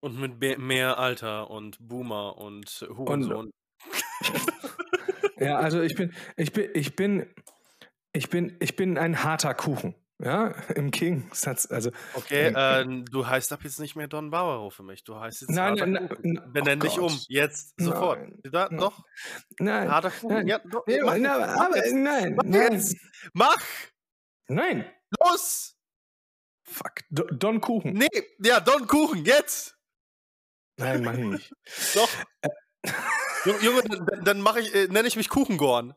[0.00, 3.50] Und mit mehr Alter und Boomer und Hurensohn.
[5.38, 7.26] Ja, also ich bin, ich bin, ich bin,
[8.12, 9.94] ich bin, ich bin ein harter Kuchen.
[10.22, 14.70] Ja, im Gegensatz, also Okay, Ähm, äh, du heißt ab jetzt nicht mehr Don Bauer
[14.70, 15.02] für mich.
[15.04, 15.92] Du heißt jetzt Nein, nein,
[16.22, 17.18] nein, Benenn oh dich um.
[17.28, 18.20] Jetzt, sofort.
[18.20, 19.04] Nein, Da, nein, doch,
[19.58, 20.28] nein, harter Kuchen.
[20.34, 21.92] nein, Ja, doch, nee, mach, na, mach, aber jetzt.
[21.94, 22.96] nein, Mach nein, jetzt.
[23.34, 23.62] mach!
[24.48, 25.76] nein, Los!
[26.64, 27.92] fuck, Do- Don Kuchen.
[27.94, 28.08] Nee,
[28.44, 29.76] ja, Don Kuchen, jetzt!
[30.78, 31.52] Nein, mach ich nicht.
[31.94, 32.08] Doch.
[33.44, 35.94] Junge, Junge, dann, dann mach ich, äh, nenne ich mich Kuchengorn.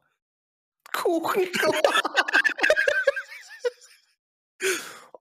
[0.93, 1.43] Kuchen.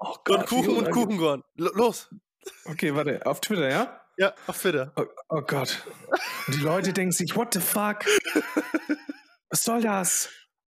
[0.05, 0.91] Oh Gott, Kuchen wie und.
[0.91, 1.43] Kuchengorn.
[1.57, 2.09] Lo- Los.
[2.67, 4.01] Okay, warte, auf Twitter, ja?
[4.17, 4.93] Ja, auf Twitter.
[4.97, 5.85] Oh, oh Gott.
[6.47, 8.05] Und die Leute denken sich, what the fuck?
[9.51, 10.29] Was soll das?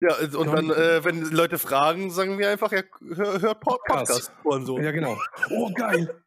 [0.01, 2.83] Ja, und dann, äh, wenn Leute fragen, sagen wir einfach, ja,
[3.15, 4.09] hör, hört Pod- Podcast.
[4.11, 4.33] Podcast.
[4.45, 4.83] Hurensohn.
[4.85, 5.19] Ja, genau.
[5.51, 6.23] Oh, geil.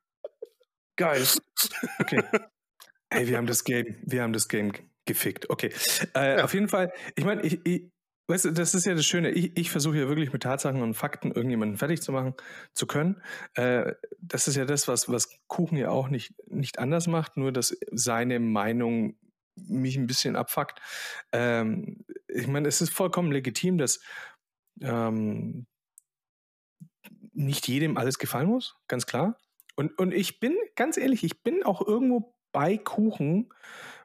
[0.98, 1.24] Geil.
[2.00, 2.24] Okay.
[3.12, 4.72] Hey, wir haben das Game, wir haben das Game
[5.06, 5.50] gefickt.
[5.50, 5.74] Okay.
[6.14, 6.44] Äh, Ja.
[6.44, 7.90] Auf jeden Fall, ich meine, ich, ich,
[8.30, 9.32] weißt du, das ist ja das Schöne.
[9.32, 12.36] Ich, ich versuche ja wirklich mit Tatsachen und Fakten irgendjemanden fertig zu machen
[12.74, 13.22] zu können.
[13.56, 17.52] Äh, das ist ja das, was, was Kuchen ja auch nicht, nicht anders macht, nur
[17.52, 19.18] dass seine Meinung
[19.56, 20.80] mich ein bisschen abfuckt.
[21.32, 24.00] Ähm, ich meine, es ist vollkommen legitim, dass
[24.82, 25.66] ähm,
[27.34, 29.38] nicht jedem alles gefallen muss, ganz klar.
[29.76, 33.52] Und, und ich bin, ganz ehrlich, ich bin auch irgendwo bei Kuchen,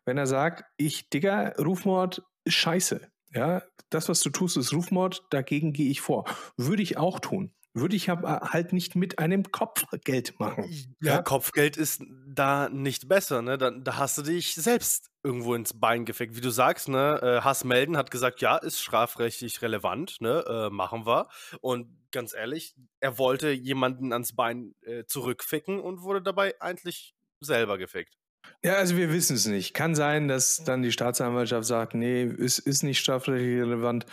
[0.05, 3.11] wenn er sagt, ich, Digga, Rufmord scheiße.
[3.35, 6.25] Ja, das, was du tust, ist Rufmord, dagegen gehe ich vor.
[6.57, 7.53] Würde ich auch tun.
[7.77, 10.65] Würde ich aber halt nicht mit einem Kopf Geld machen.
[11.01, 11.23] Ja, Ja.
[11.23, 13.59] Kopfgeld ist da nicht besser, ne?
[13.59, 16.37] Da, da hast du dich selbst irgendwo ins Bein gefickt.
[16.37, 17.19] Wie du sagst, ne?
[17.21, 20.45] Äh, Hass melden hat gesagt, ja, ist strafrechtlich relevant, ne?
[20.47, 21.27] Äh, machen wir.
[21.61, 27.77] Und ganz ehrlich, er wollte jemanden ans Bein äh, zurückficken und wurde dabei eigentlich selber
[27.77, 28.17] gefickt.
[28.65, 29.75] Ja, also wir wissen es nicht.
[29.75, 34.07] Kann sein, dass dann die Staatsanwaltschaft sagt, nee, es ist nicht strafrechtlich relevant.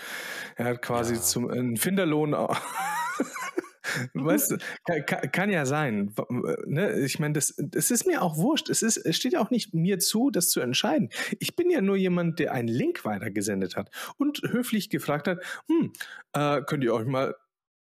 [0.58, 1.22] Er hat quasi Ja.
[1.22, 2.34] zum einen Finderlohn.
[4.14, 4.58] weißt du,
[5.06, 6.14] kann, kann, ja sein.
[6.66, 7.00] Ne?
[7.00, 8.70] Ich meine, das, das ist mir auch wurscht.
[8.70, 11.10] Es, ist, es steht auch nicht mir zu, das zu entscheiden.
[11.40, 15.94] Ich bin ja nur jemand, der einen Link weitergesendet hat und höflich gefragt hat, hm,
[16.34, 17.36] äh, könnt ihr euch mal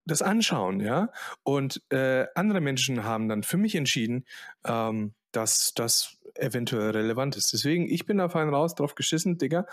[0.06, 1.12] das anschauen, ja?
[1.44, 4.26] Und äh, andere Menschen haben dann für mich entschieden,
[4.66, 7.54] ähm, dass das eventuell relevant ist.
[7.54, 9.66] Deswegen, ich bin da fein raus, drauf geschissen, Digga.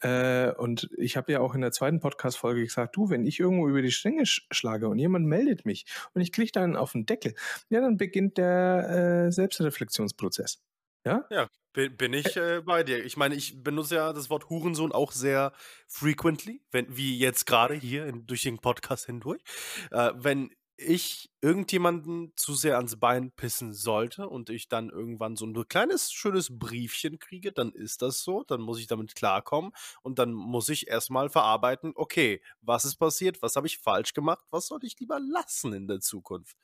[0.00, 3.68] Äh, und ich habe ja auch in der zweiten Podcast-Folge gesagt, du, wenn ich irgendwo
[3.68, 7.06] über die Stränge sch schlage und jemand meldet mich und ich kriege dann auf den
[7.06, 7.34] Deckel,
[7.68, 10.62] ja, dann beginnt der äh, Selbstreflexionsprozess.
[11.04, 11.24] Ja?
[11.30, 13.04] Ja, bin, bin ich äh, bei dir.
[13.04, 15.52] Ich meine, ich benutze ja das Wort Hurensohn auch sehr
[15.86, 19.42] frequently, wenn, wie jetzt gerade hier in, durch den Podcast hindurch.
[19.90, 25.46] Äh, wenn ich irgendjemanden zu sehr ans Bein pissen sollte und ich dann irgendwann so
[25.46, 29.72] ein kleines, schönes Briefchen kriege, dann ist das so, dann muss ich damit klarkommen
[30.02, 34.44] und dann muss ich erstmal verarbeiten, okay, was ist passiert, was habe ich falsch gemacht,
[34.50, 36.56] was soll ich lieber lassen in der Zukunft.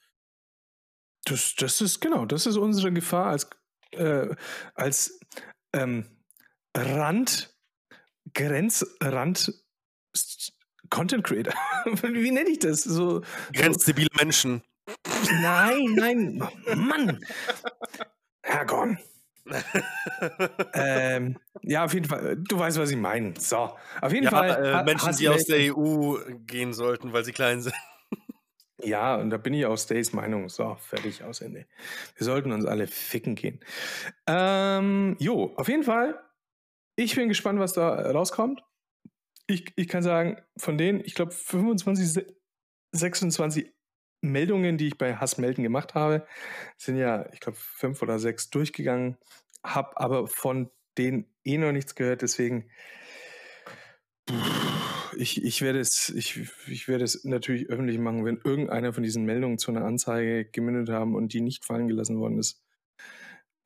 [1.24, 3.48] Das, das ist genau, das ist unsere Gefahr als,
[3.92, 4.34] äh,
[4.74, 5.20] als
[5.72, 6.04] ähm,
[6.76, 7.54] Rand,
[8.34, 9.61] Grenzrand
[10.92, 11.54] Content Creator.
[12.02, 12.82] Wie nenne ich das?
[12.82, 13.22] So,
[13.54, 14.24] Grenzstabile so.
[14.24, 14.62] Menschen.
[15.40, 17.18] Nein, nein, Mann.
[18.42, 18.98] Herr Gorn.
[20.74, 22.36] ähm, ja, auf jeden Fall.
[22.36, 23.32] Du weißt, was ich meine.
[23.38, 24.64] So, auf jeden ja, Fall.
[24.64, 27.74] Äh, Menschen, die aus der EU gehen sollten, weil sie klein sind.
[28.84, 30.48] Ja, und da bin ich aus Stays Meinung.
[30.48, 31.66] So, fertig aus Ende.
[32.16, 33.60] Wir sollten uns alle ficken gehen.
[34.26, 36.20] Ähm, jo, auf jeden Fall.
[36.96, 38.62] Ich bin gespannt, was da rauskommt
[39.52, 42.24] ich, ich kann sagen, von denen, ich glaube, 25,
[42.92, 43.72] 26
[44.20, 46.26] Meldungen, die ich bei Hassmelden gemacht habe,
[46.76, 49.16] sind ja, ich glaube, fünf oder sechs durchgegangen,
[49.64, 52.70] habe aber von denen eh noch nichts gehört, deswegen
[55.16, 59.24] ich, ich werde es, ich, ich werde es natürlich öffentlich machen, wenn irgendeiner von diesen
[59.24, 62.62] Meldungen zu einer Anzeige gemündet haben und die nicht fallen gelassen worden ist.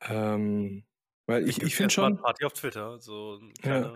[0.02, 0.84] Ähm,
[1.26, 2.18] weil ich, ich finde schon.
[2.18, 3.94] Party auf Twitter, so ja,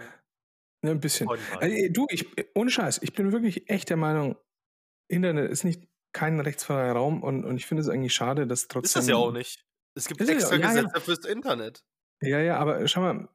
[0.82, 1.28] ja, ein bisschen.
[1.28, 4.36] Also, du, ich, ohne Scheiß, ich bin wirklich echt der Meinung,
[5.08, 8.84] Internet ist nicht kein rechtsfreier Raum und, und ich finde es eigentlich schade, dass trotzdem.
[8.84, 9.64] Ist das ja auch nicht.
[9.94, 11.00] Es gibt extra ja, Gesetze ja.
[11.00, 11.84] fürs Internet.
[12.22, 13.28] Ja, ja, aber schau mal,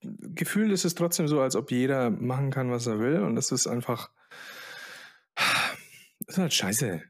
[0.00, 3.52] gefühlt ist es trotzdem so, als ob jeder machen kann, was er will und das
[3.52, 4.10] ist einfach.
[6.26, 7.02] Das ist halt scheiße.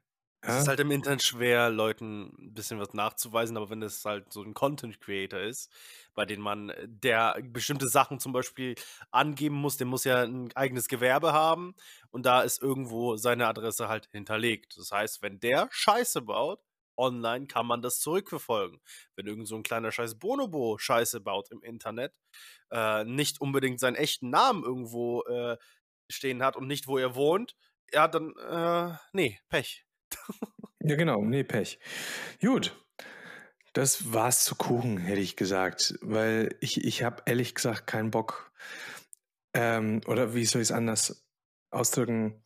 [0.42, 4.32] Es ist halt im Internet schwer, Leuten ein bisschen was nachzuweisen, aber wenn es halt
[4.32, 5.70] so ein Content Creator ist,
[6.14, 8.74] bei dem man, äh, der bestimmte Sachen zum Beispiel
[9.10, 11.74] angeben muss, der muss ja ein eigenes Gewerbe haben
[12.10, 14.78] und da ist irgendwo seine Adresse halt hinterlegt.
[14.78, 16.60] Das heißt, wenn der Scheiße baut,
[16.96, 18.80] online kann man das zurückverfolgen.
[19.16, 22.14] Wenn irgend so ein kleiner Scheiß Bonobo Scheiße baut im Internet,
[22.70, 25.58] äh, nicht unbedingt seinen echten Namen irgendwo äh,
[26.10, 27.56] stehen hat und nicht, wo er wohnt,
[27.92, 29.84] ja, dann, äh, nee, Pech.
[30.82, 31.78] Ja, genau, nee, Pech.
[32.40, 32.74] Gut.
[33.72, 38.50] Das war's zu Kuchen, hätte ich gesagt, weil ich, ich habe ehrlich gesagt keinen Bock.
[39.54, 41.24] Ähm, oder wie soll ich es anders
[41.70, 42.42] ausdrücken?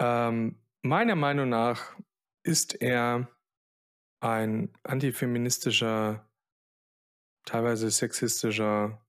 [0.00, 1.96] Ähm, meiner Meinung nach
[2.44, 3.28] ist er
[4.20, 6.30] ein antifeministischer,
[7.44, 9.04] teilweise sexistischer,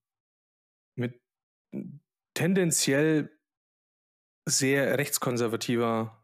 [0.95, 1.21] mit
[2.33, 3.29] tendenziell
[4.47, 6.22] sehr rechtskonservativer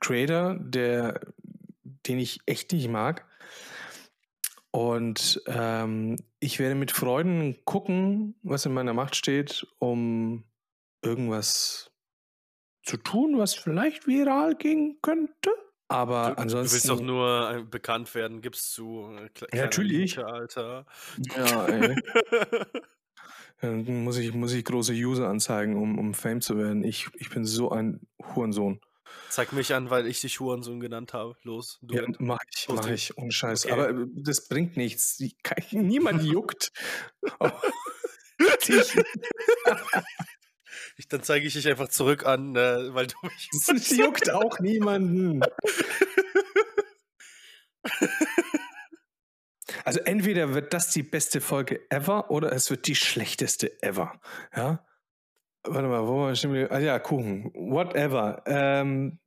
[0.00, 1.20] Creator, der,
[2.06, 3.26] den ich echt nicht mag.
[4.70, 10.44] Und ähm, ich werde mit Freuden gucken, was in meiner Macht steht, um
[11.02, 11.90] irgendwas
[12.82, 15.50] zu tun, was vielleicht viral gehen könnte.
[15.88, 16.68] Aber du, ansonsten.
[16.68, 19.10] Du willst doch nur äh, bekannt werden, gibst du.
[19.16, 20.16] Äh, ja, natürlich.
[20.16, 20.86] Lieke, Alter.
[21.36, 21.96] Ja, ey.
[23.60, 26.84] Dann muss ich, muss ich große User anzeigen, um, um Fame zu werden.
[26.84, 28.80] Ich, ich bin so ein Hurensohn.
[29.28, 31.36] Zeig mich an, weil ich dich Hurensohn genannt habe.
[31.42, 31.78] Los.
[31.82, 33.66] Du ja, mach ich, mach ich, ohne Scheiß.
[33.66, 33.74] Okay.
[33.74, 35.22] Aber äh, das bringt nichts.
[35.70, 36.72] Niemand juckt.
[40.96, 43.50] ich, dann zeige ich dich einfach zurück an, äh, weil du mich.
[43.68, 45.42] Das juckt auch niemanden.
[49.84, 54.20] Also entweder wird das die beste Folge ever oder es wird die schlechteste ever.
[54.54, 54.84] Ja.
[55.68, 56.44] Warte mal, wo war ich?
[56.70, 57.50] Ah ja, Kuchen.
[57.54, 58.42] Whatever.
[58.46, 59.18] Ähm,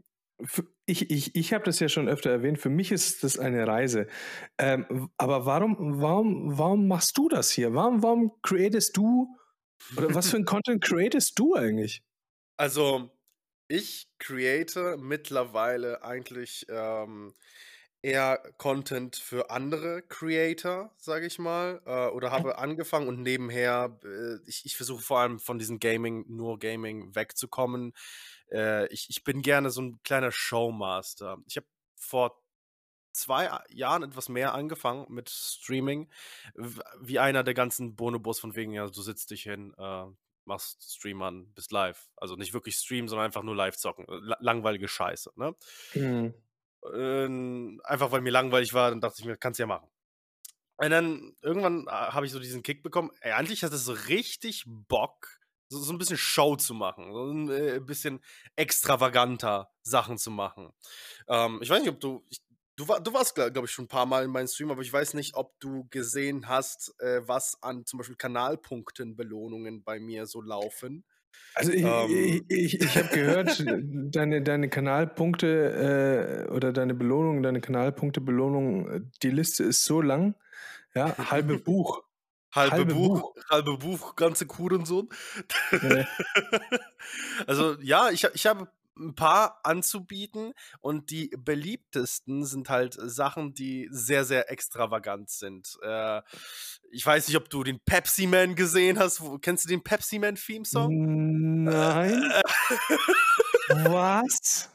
[0.86, 2.60] ich ich, ich habe das ja schon öfter erwähnt.
[2.60, 4.08] Für mich ist das eine Reise.
[4.58, 7.74] Ähm, aber warum, warum, warum machst du das hier?
[7.74, 9.36] Warum, warum createst du?
[9.96, 12.04] Oder was für ein Content createst du eigentlich?
[12.58, 13.12] Also,
[13.68, 17.34] ich create mittlerweile eigentlich ähm,
[18.02, 24.38] eher Content für andere Creator, sage ich mal, äh, oder habe angefangen und nebenher, äh,
[24.48, 27.94] ich, ich versuche vor allem von diesem Gaming, nur Gaming wegzukommen.
[28.52, 31.38] Äh, ich, ich bin gerne so ein kleiner Showmaster.
[31.48, 32.42] Ich habe vor
[33.14, 36.10] zwei Jahren etwas mehr angefangen mit Streaming,
[37.02, 40.06] wie einer der ganzen Bonobos von wegen, ja, du sitzt dich hin, äh,
[40.46, 42.10] machst Stream an, bist live.
[42.16, 44.08] Also nicht wirklich Stream, sondern einfach nur live zocken.
[44.08, 45.56] L langweilige Scheiße, ne?
[45.94, 46.34] Mhm.
[46.94, 49.88] Ähm, einfach weil mir langweilig war, dann dachte ich mir, kannst ja machen.
[50.78, 53.12] Und dann irgendwann äh, habe ich so diesen Kick bekommen.
[53.22, 57.32] Ey, eigentlich hat es so richtig Bock, so, so, ein bisschen Show zu machen, so
[57.32, 58.20] ein äh, bisschen
[58.56, 60.74] extravaganter Sachen zu machen.
[61.28, 62.42] Ähm, ich weiß nicht, ob du, ich,
[62.78, 64.92] du, war, du warst, glaube ich, schon ein paar Mal in meinem Stream, aber ich
[64.92, 70.26] weiß nicht, ob du gesehen hast, äh, was an zum Beispiel Kanalpunkten Belohnungen bei mir
[70.26, 71.06] so laufen.
[71.54, 73.64] Also ich, ähm, ich, ich, ich habe gehört,
[74.16, 80.02] deine, deine Kanalpunkte äh, oder deine Belohnung, deine Kanalpunkte Belohnung, äh, die Liste ist so
[80.02, 80.36] lang,
[80.96, 82.04] ja, halbe Buch.
[82.54, 85.08] Halbe, halbe Buch, Buch, halbe Buch, ganze Kurensohn.
[85.82, 86.06] Nee.
[87.48, 88.68] also ja, ich, ich habe
[88.98, 95.78] ein paar anzubieten und die beliebtesten sind halt Sachen, die sehr, sehr extravagant sind.
[95.82, 96.22] Äh,
[96.92, 99.22] ich weiß nicht, ob du den Pepsi Man gesehen hast.
[99.42, 101.64] Kennst du den Pepsi Man Theme Song?
[101.64, 102.22] Nein.
[103.86, 104.70] Was?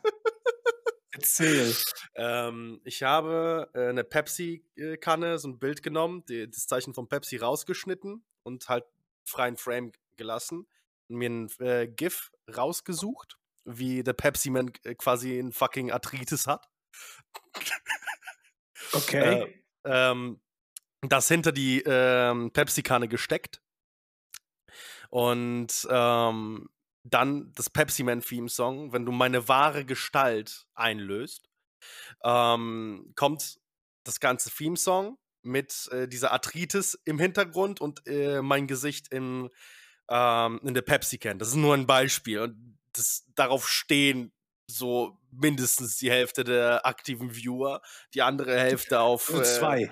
[1.12, 1.74] Erzähl.
[2.18, 7.36] Ähm, ich habe äh, eine Pepsi-Kanne, so ein Bild genommen, die, das Zeichen von Pepsi
[7.36, 8.86] rausgeschnitten und halt
[9.26, 10.66] freien Frame gelassen
[11.08, 13.36] und mir ein äh, GIF rausgesucht
[13.66, 16.68] wie der Pepsi-Man äh, quasi ein fucking Arthritis hat.
[18.92, 19.42] Okay.
[19.42, 19.54] Äh,
[19.84, 20.40] ähm,
[21.02, 23.60] das hinter die ähm, Pepsi-Kanne gesteckt.
[25.10, 26.68] Und ähm,
[27.04, 31.48] dann das Pepsi-Man-Theme-Song, wenn du meine wahre Gestalt einlöst,
[32.24, 33.58] ähm, kommt
[34.04, 39.50] das ganze Theme-Song mit äh, dieser Arthritis im Hintergrund und äh, mein Gesicht im,
[40.10, 41.38] ähm, in der Pepsi-Can.
[41.38, 42.40] Das ist nur ein Beispiel.
[42.40, 44.32] Und das, darauf stehen
[44.68, 47.82] so mindestens die Hälfte der aktiven Viewer,
[48.14, 49.32] die andere Hälfte auf.
[49.32, 49.90] Äh, zwei.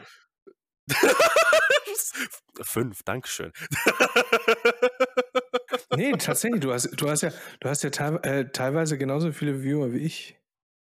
[2.63, 3.53] Fünf, Dankeschön.
[5.97, 7.31] nee, tatsächlich, du hast, du hast ja,
[7.61, 10.39] du hast ja äh, teilweise genauso viele Viewer wie ich.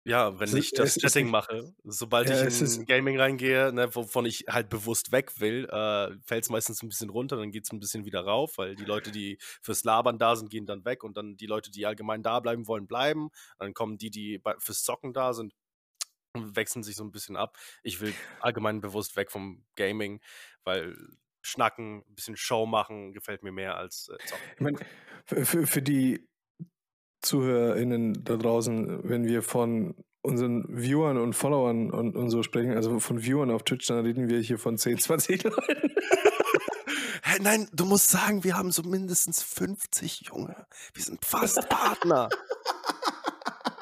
[0.09, 4.46] Ja, wenn ich das Chatting mache, sobald ja, ich in Gaming reingehe, ne, wovon ich
[4.48, 7.78] halt bewusst weg will, äh, fällt es meistens ein bisschen runter, dann geht es ein
[7.78, 11.18] bisschen wieder rauf, weil die Leute, die fürs Labern da sind, gehen dann weg und
[11.18, 13.28] dann die Leute, die allgemein da bleiben wollen, bleiben.
[13.59, 15.52] Dann kommen die, die fürs Zocken da sind,
[16.34, 17.59] wechseln sich so ein bisschen ab.
[17.82, 20.22] Ich will allgemein bewusst weg vom Gaming,
[20.64, 20.96] weil
[21.42, 24.44] Schnacken, ein bisschen Show machen, gefällt mir mehr als äh, Zocken.
[24.54, 24.78] Ich meine,
[25.44, 26.26] für, für die
[27.20, 32.98] ZuhörerInnen da draußen, wenn wir von unseren Viewern und Followern und, und so sprechen, also
[33.00, 35.92] von Viewern auf Twitch, dann reden wir hier von 10, 20 Leuten.
[37.22, 40.66] Hey, nein, du musst sagen, wir haben so mindestens 50, Junge.
[40.94, 42.28] Wir sind fast Partner.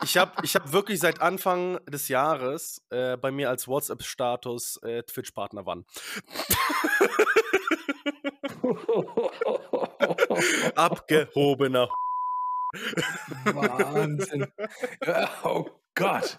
[0.02, 5.02] Ich habe ich hab wirklich seit Anfang des Jahres äh, bei mir als WhatsApp-Status äh,
[5.02, 5.84] Twitch-Partner wann.
[10.76, 11.88] Abgehobener
[13.44, 14.46] Wahnsinn.
[15.44, 16.38] oh Gott.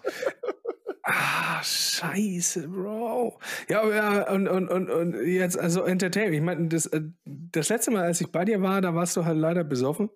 [1.02, 3.38] Ah, scheiße, Bro.
[3.68, 6.34] Ja, ja und, und, und, und jetzt, also Entertainment.
[6.34, 9.24] Ich meine, das, äh, das letzte Mal, als ich bei dir war, da warst du
[9.24, 10.10] halt leider besoffen.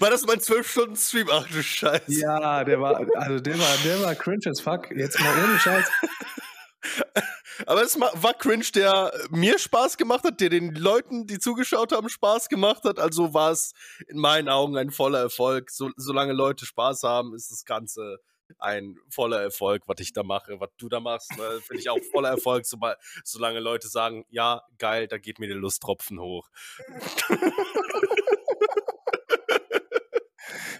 [0.00, 1.28] War das mein 12-Stunden-Stream?
[1.30, 2.12] Ach du Scheiße.
[2.12, 4.90] Ja, der war, also der war, der war cringe as fuck.
[4.90, 5.90] Jetzt mal ohne Scheiß.
[7.66, 12.08] Aber es war cringe, der mir Spaß gemacht hat, der den Leuten, die zugeschaut haben,
[12.08, 12.98] Spaß gemacht hat.
[12.98, 13.72] Also war es
[14.08, 15.70] in meinen Augen ein voller Erfolg.
[15.70, 18.18] So, solange Leute Spaß haben, ist das Ganze
[18.58, 21.30] ein voller Erfolg, was ich da mache, was du da machst.
[21.36, 21.60] Ne?
[21.66, 22.76] Finde ich auch voller Erfolg, so,
[23.24, 26.48] solange Leute sagen, ja, geil, da geht mir der Lusttropfen hoch.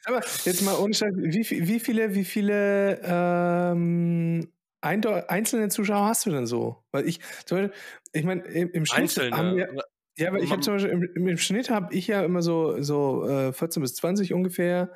[0.07, 6.31] Aber jetzt mal ohne Scheiß, wie, wie viele, wie viele ähm, einzelne Zuschauer hast du
[6.31, 6.83] denn so?
[6.93, 7.77] Weil ich, zum Beispiel,
[8.13, 9.37] ich meine, im, im Schnitt Einzelne.
[9.37, 9.85] haben wir,
[10.17, 13.27] ja, aber ich habe zum Beispiel im, im Schnitt habe ich ja immer so, so
[13.27, 14.93] äh, 14 bis 20 ungefähr.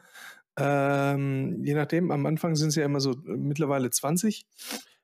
[0.57, 4.47] Ähm, je nachdem, am Anfang sind es ja immer so mittlerweile 20.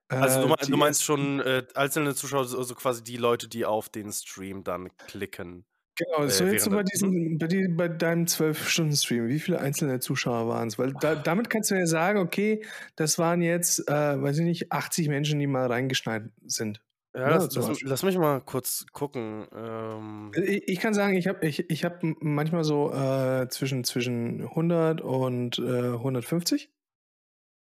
[0.08, 3.88] Also du, äh, du meinst schon äh, einzelne Zuschauer, also quasi die Leute, die auf
[3.88, 5.64] den Stream dann klicken.
[5.96, 10.48] Genau, so äh, jetzt bei, diesem, bei, die, bei deinem 12-Stunden-Stream, wie viele einzelne Zuschauer
[10.48, 10.78] waren es?
[10.78, 12.64] Weil da, damit kannst du ja sagen, okay,
[12.96, 16.80] das waren jetzt, äh, weiß ich nicht, 80 Menschen, die mal reingeschneit sind.
[17.14, 19.46] Ja, ja lass, lass, lass, mich mal kurz gucken.
[19.52, 23.84] Ähm äh, ich, ich, kann sagen, ich habe ich, ich hab manchmal so äh, zwischen,
[23.84, 26.70] zwischen 100 und äh, 150.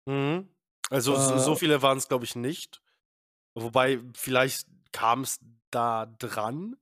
[0.07, 0.49] Mhm.
[0.91, 2.81] Also so, Äh, so viele waren es, glaube ich, nicht.
[3.55, 6.77] Wobei, vielleicht kam es da dran.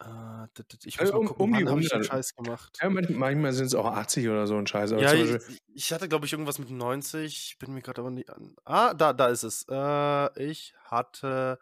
[0.00, 2.06] D- ich muss Also mal um, gucken, um die ich den 100.
[2.06, 2.78] Scheiß gemacht?
[2.80, 4.92] Ja, manch- manchmal sind es auch 80 oder so ein Scheiß.
[4.92, 5.38] Ja, ich,
[5.74, 7.24] ich hatte, glaube ich, irgendwas mit 90.
[7.50, 8.54] Ich bin mir gerade aber nicht an.
[8.64, 9.66] Ah, da, da ist es.
[9.68, 11.58] Äh, ich hatte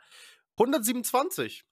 [0.58, 1.64] 127.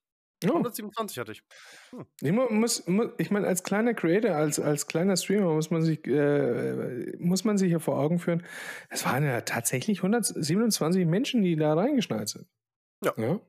[0.46, 1.42] oh, 127 hatte ich.
[1.90, 2.06] Hm.
[2.20, 5.82] ich mu- muss, mu- ich meine, als kleiner Creator, als, als kleiner Streamer muss man
[5.82, 8.42] sich, äh, muss man sich ja vor Augen führen,
[8.90, 12.46] es waren ja tatsächlich 127 Menschen, die da reingeschneit sind.
[13.02, 13.12] Ja.
[13.16, 13.40] Ja,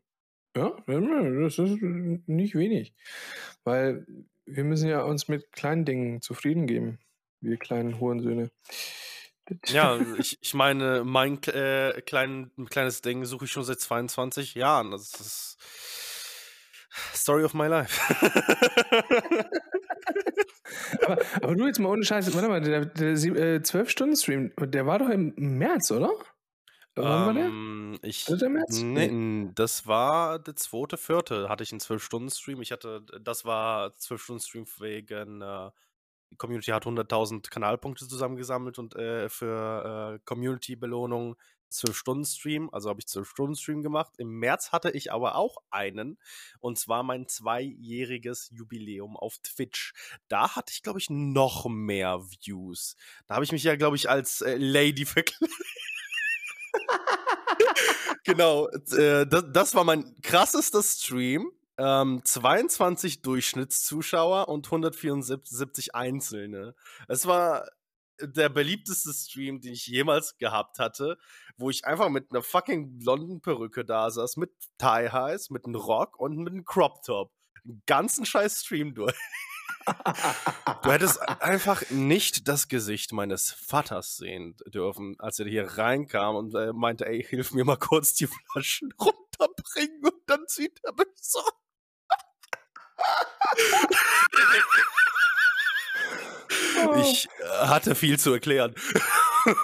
[0.55, 2.93] ja das ist nicht wenig.
[3.63, 4.05] Weil
[4.45, 6.99] wir müssen ja uns mit kleinen Dingen zufrieden geben,
[7.41, 8.51] wir kleinen Hurensöhne.
[9.67, 14.91] Ja, ich, ich meine, mein äh, klein, kleines Ding suche ich schon seit 22 Jahren.
[14.91, 15.57] Das ist
[17.13, 17.99] Story of my life.
[21.03, 24.99] aber, aber du jetzt mal ohne Scheiße, warte mal, der, der, äh, 12-Stunden-Stream, der war
[24.99, 26.11] doch im März, oder?
[26.97, 28.49] Ähm, ich, 3.
[28.49, 28.81] März?
[28.81, 32.61] nee, das war der zweite, vierte, hatte ich einen 12-Stunden-Stream.
[32.61, 35.71] Ich hatte, das war 12-Stunden-Stream wegen, äh,
[36.31, 41.35] die Community hat 100.000 Kanalpunkte zusammengesammelt und äh, für äh, Community-Belohnung
[41.71, 44.13] 12-Stunden-Stream, also habe ich 12-Stunden-Stream gemacht.
[44.17, 46.17] Im März hatte ich aber auch einen,
[46.59, 49.93] und zwar mein zweijähriges Jubiläum auf Twitch.
[50.27, 52.95] Da hatte ich, glaube ich, noch mehr Views.
[53.27, 55.55] Da habe ich mich ja, glaube ich, als äh, Lady verkleidet.
[58.23, 61.51] genau, äh, das, das war mein krassester Stream.
[61.77, 66.73] Ähm, 22 Durchschnittszuschauer und 174 Einzelne.
[67.09, 67.65] Es war
[68.21, 71.17] der beliebteste Stream, den ich jemals gehabt hatte,
[71.57, 75.75] wo ich einfach mit einer fucking blonden Perücke da saß, mit Tie Highs, mit einem
[75.75, 77.31] Rock und mit einem Crop Top.
[77.63, 79.15] Den ganzen scheiß Stream durch.
[80.83, 86.55] Du hättest einfach nicht das Gesicht meines Vaters sehen dürfen, als er hier reinkam und
[86.55, 91.07] äh, meinte, ey, hilf mir mal kurz die Flaschen runterbringen und dann sieht er mich
[91.21, 91.39] so.
[96.97, 98.75] Ich äh, hatte viel zu erklären.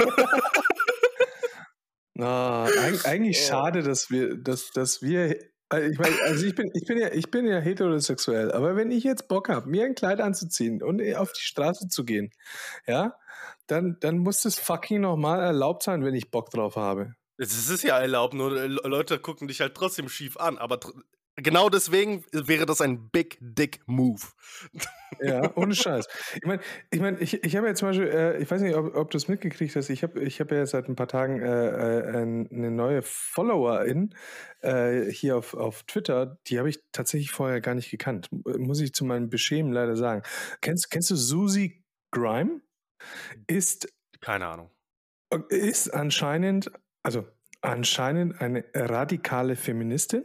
[2.13, 3.47] Na, eig eigentlich Oh.
[3.47, 5.35] schade, dass wir, dass, dass wir,
[5.71, 8.91] äh, ich meine, also ich bin, ich bin ja, ich bin ja heterosexuell, aber wenn
[8.91, 12.31] ich jetzt Bock habe, mir ein Kleid anzuziehen und äh, auf die Straße zu gehen,
[12.87, 13.15] ja,
[13.67, 17.15] dann, dann muss das fucking nochmal erlaubt sein, wenn ich Bock drauf habe.
[17.37, 20.79] Es ist ja erlaubt, nur äh, Leute gucken dich halt trotzdem schief an, aber
[21.41, 24.21] genau deswegen wäre das ein Big Dick Move.
[25.19, 26.07] Ja, ohne Scheiß.
[26.35, 28.95] Ich meine, ich, mein, ich, ich habe ja zum Beispiel, äh, ich weiß nicht, ob,
[28.95, 31.99] ob du es mitgekriegt hast, ich habe ich hab ja seit ein paar Tagen äh,
[31.99, 34.15] äh, eine neue Followerin
[34.61, 38.29] äh, hier auf, auf Twitter, die habe ich tatsächlich vorher gar nicht gekannt.
[38.31, 40.23] Muss ich zu meinem Beschämen leider sagen.
[40.61, 42.61] Kennst, kennst du Susie Grime?
[43.47, 44.69] Ist, Keine Ahnung.
[45.49, 46.71] ist anscheinend,
[47.03, 47.27] also
[47.61, 50.23] anscheinend eine radikale Feministin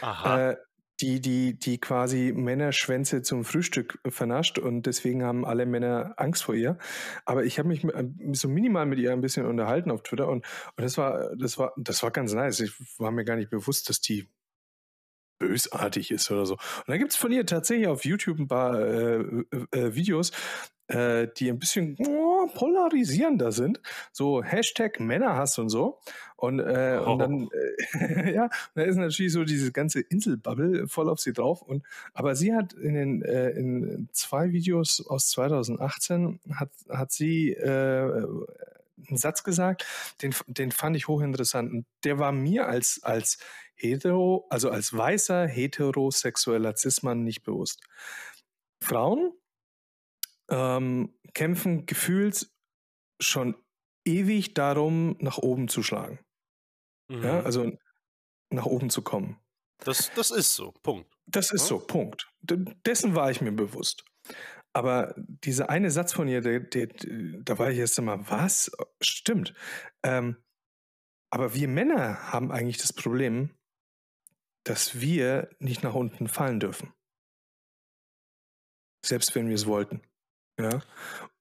[0.00, 0.50] Aha.
[0.50, 0.56] äh,
[1.00, 6.54] die, die, die quasi Männerschwänze zum Frühstück vernascht und deswegen haben alle Männer Angst vor
[6.54, 6.76] ihr.
[7.24, 10.44] Aber ich habe mich mit- so minimal mit ihr ein bisschen unterhalten auf Twitter und,
[10.76, 12.60] und das war, das war, das war ganz nice.
[12.60, 14.28] Ich war mir gar nicht bewusst, dass die
[15.38, 16.54] bösartig ist oder so.
[16.54, 19.24] Und da gibt es von ihr tatsächlich auf YouTube ein paar äh,
[19.72, 20.32] äh, Videos,
[20.88, 21.96] äh, die ein bisschen
[22.54, 23.80] polarisierender sind.
[24.12, 26.00] So Hashtag Männerhass und so.
[26.36, 27.12] Und, äh, Oh.
[27.12, 27.48] und dann,
[28.00, 31.62] äh, ja, da ist natürlich so diese ganze Inselbubble voll auf sie drauf.
[31.62, 31.84] Und,
[32.14, 38.26] aber sie hat in den äh, in zwei Videos aus 2018 hat, hat sie äh,
[39.08, 39.86] einen Satz gesagt,
[40.22, 41.72] den, den fand ich hochinteressant.
[41.72, 43.38] Und der war mir als, als
[43.74, 47.80] hetero, also als weißer heterosexueller Cis-Mann nicht bewusst.
[48.82, 49.32] Frauen
[50.50, 52.50] ähm, kämpfen gefühlt
[53.20, 53.54] schon
[54.04, 56.18] ewig darum, nach oben zu schlagen.
[57.08, 57.22] Mhm.
[57.22, 57.72] Ja, also
[58.50, 59.38] nach oben zu kommen.
[59.84, 60.72] das, das ist so.
[60.82, 61.16] Punkt.
[61.26, 62.28] Das ist so, Punkt.
[62.42, 64.04] Dessen war ich mir bewusst.
[64.72, 66.88] Aber dieser eine Satz von ihr, der, der,
[67.42, 68.70] da war ich erst einmal, was?
[69.00, 69.54] Stimmt.
[70.02, 70.36] Ähm,
[71.30, 73.50] aber wir Männer haben eigentlich das Problem,
[74.64, 76.92] dass wir nicht nach unten fallen dürfen.
[79.04, 80.02] Selbst wenn wir es wollten.
[80.64, 80.80] Ja.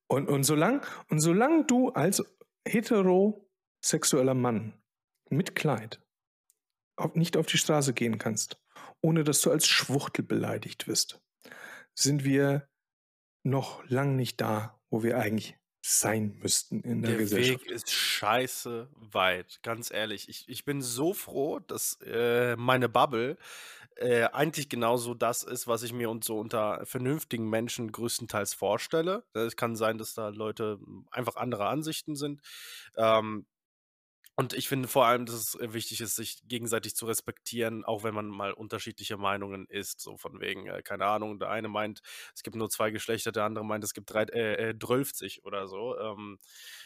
[0.08, 2.24] Und, und solange und solang du als
[2.68, 4.74] heterosexueller Mann
[5.30, 6.02] mit Kleid
[6.96, 8.62] auf, nicht auf die Straße gehen kannst,
[9.02, 11.22] ohne dass du als Schwuchtel beleidigt wirst,
[11.94, 12.68] sind wir
[13.44, 17.66] noch lang nicht da, wo wir eigentlich sein müssten in der, Der Gesellschaft.
[17.66, 20.28] Weg ist scheiße weit, ganz ehrlich.
[20.30, 23.38] Ich, ich bin so froh, dass äh, meine Bubble
[23.96, 29.24] äh, eigentlich genauso das ist, was ich mir und so unter vernünftigen Menschen größtenteils vorstelle.
[29.34, 32.42] Es kann sein, dass da Leute hm, einfach anderer Ansichten sind.
[32.96, 33.46] Ähm,
[34.40, 38.04] Und ich finde vor allem, dass es äh, wichtig ist, sich gegenseitig zu respektieren, auch
[38.06, 40.00] wenn man mal unterschiedliche Meinungen ist.
[40.00, 42.00] So von wegen, äh, keine Ahnung, der eine meint,
[42.34, 45.68] es gibt nur zwei Geschlechter, der andere meint, es gibt drei, äh, äh, 12 oder
[45.68, 46.00] so.
[46.00, 46.40] Ähm,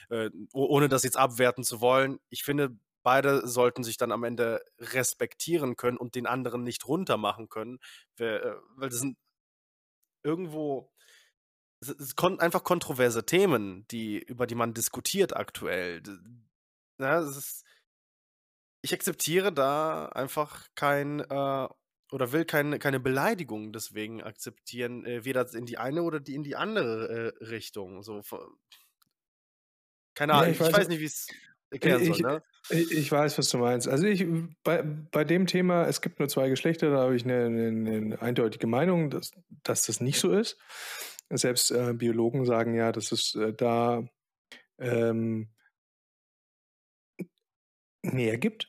[0.10, 2.18] äh, ohne das jetzt abwerten zu wollen.
[2.32, 7.49] Ich finde, beide sollten sich dann am Ende respektieren können und den anderen nicht runtermachen
[7.49, 7.78] können,
[8.18, 9.16] weil, äh, weil das sind
[10.24, 10.91] irgendwo
[11.82, 16.01] es, es einfach kontroverse Themen, die, über die man diskutiert aktuell
[17.00, 17.64] ja, es ist
[18.86, 21.68] ich akzeptiere da einfach kein, äh
[22.12, 26.44] oder will kein keine Beleidigung deswegen akzeptieren, äh, weder in die eine oder die in
[26.44, 28.22] die andere, äh, Richtung, so
[30.16, 31.36] keine Ahnung, ich ich weiß weiß nicht, wie es
[31.72, 32.44] erklären soll, ich ne?
[32.70, 33.88] ich weiß, was du meinst.
[33.89, 34.26] Also, ich
[34.64, 38.22] bei bei dem Thema, es gibt nur zwei Geschlechter, da habe ich eine 'ne 'ne
[38.22, 39.32] eindeutige Meinung, dass
[39.64, 40.58] dass das nicht so ist.
[41.30, 44.04] Selbst, äh, Biologen sagen ja, dass es, äh, da,
[44.80, 45.53] ähm
[48.04, 48.68] mehr gibt.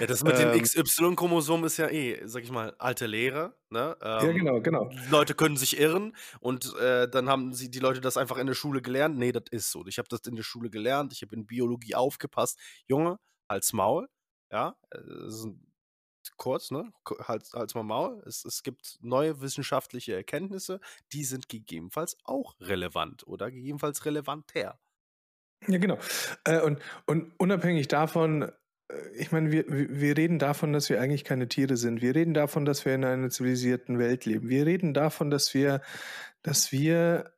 [0.00, 0.62] Ja, das mit den ähm.
[0.62, 3.96] XY-Chromosomen ist ja eh, sag ich mal, alte Lehre, ne?
[4.00, 4.90] Ja, ähm, genau, genau.
[5.10, 8.54] Leute können sich irren und, äh, dann haben sie die Leute das einfach in der
[8.54, 9.18] Schule gelernt.
[9.18, 9.86] Ne, das ist so.
[9.86, 12.58] Ich habe das in der Schule gelernt, ich habe in Biologie aufgepasst.
[12.86, 14.08] Junge, halt's Maul,
[14.50, 14.74] ja?
[14.90, 14.98] Äh,
[16.36, 16.92] kurz, ne?
[17.26, 18.22] Halt's halt's mal Maul.
[18.26, 20.80] Es es gibt neue wissenschaftliche Erkenntnisse,
[21.12, 24.78] die sind gegebenenfalls auch relevant oder gegebenenfalls relevanter.
[25.68, 25.98] Ja, genau.
[26.44, 28.52] Äh, und, und unabhängig davon, äh,
[29.16, 32.00] ich meine, wir, wir reden davon, dass wir eigentlich keine Tiere sind.
[32.00, 34.48] Wir reden davon, dass wir in einer zivilisierten Welt leben.
[34.48, 35.82] Wir reden davon, dass wir,
[36.42, 37.32] dass wir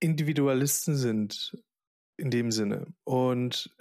[0.00, 1.56] Individualisten sind
[2.16, 2.86] in dem Sinne.
[3.04, 3.74] Und,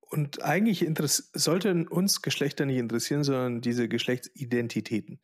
[0.00, 0.86] und eigentlich
[1.34, 5.20] sollten uns Geschlechter nicht interessieren, sondern diese Geschlechtsidentitäten.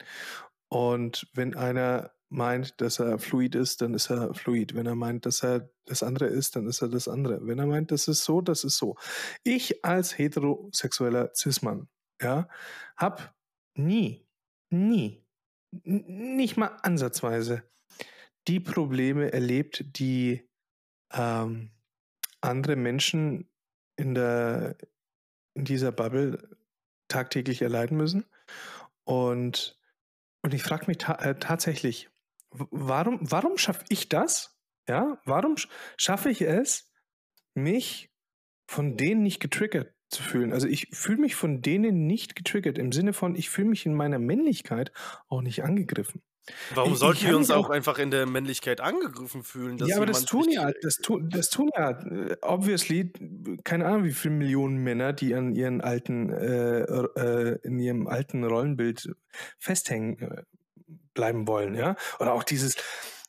[0.68, 4.74] Und wenn einer meint, dass er fluid ist, dann ist er fluid.
[4.74, 7.46] Wenn er meint, dass er das andere ist, dann ist er das andere.
[7.46, 8.96] Wenn er meint, das ist so, das ist so.
[9.44, 11.88] Ich als heterosexueller Cis-Mann,
[12.20, 12.48] ja,
[12.96, 13.34] hab
[13.74, 14.26] nie,
[14.70, 15.24] nie,
[15.84, 17.62] nicht mal ansatzweise
[18.48, 20.48] die Probleme erlebt, die
[21.12, 21.70] ähm,
[22.40, 23.48] andere Menschen
[23.96, 24.76] in der
[25.54, 26.56] in dieser Bubble
[27.08, 28.26] tagtäglich erleiden müssen.
[29.04, 29.80] Und,
[30.42, 32.10] und ich frage mich ta äh, tatsächlich,
[32.70, 34.56] warum, warum schaffe ich das?
[34.88, 35.56] Ja, warum
[35.96, 36.92] schaffe ich es,
[37.54, 38.10] mich
[38.68, 40.52] von denen nicht getriggert zu fühlen?
[40.52, 43.94] Also ich fühle mich von denen nicht getriggert im Sinne von, ich fühle mich in
[43.94, 44.92] meiner Männlichkeit
[45.28, 46.22] auch nicht angegriffen.
[46.74, 49.78] Warum ich, sollten ich wir uns auch, einfach in der Männlichkeit angegriffen fühlen?
[49.78, 53.12] ja, aber das tun ja, das tun, das tun ja, äh, obviously,
[53.64, 58.44] keine Ahnung, wie viele Millionen Männer, die an ihren alten, äh, äh, in ihrem alten
[58.44, 59.16] Rollenbild
[59.58, 60.42] festhängen, äh,
[61.16, 61.96] bleiben wollen, ja.
[62.20, 62.76] Oder auch dieses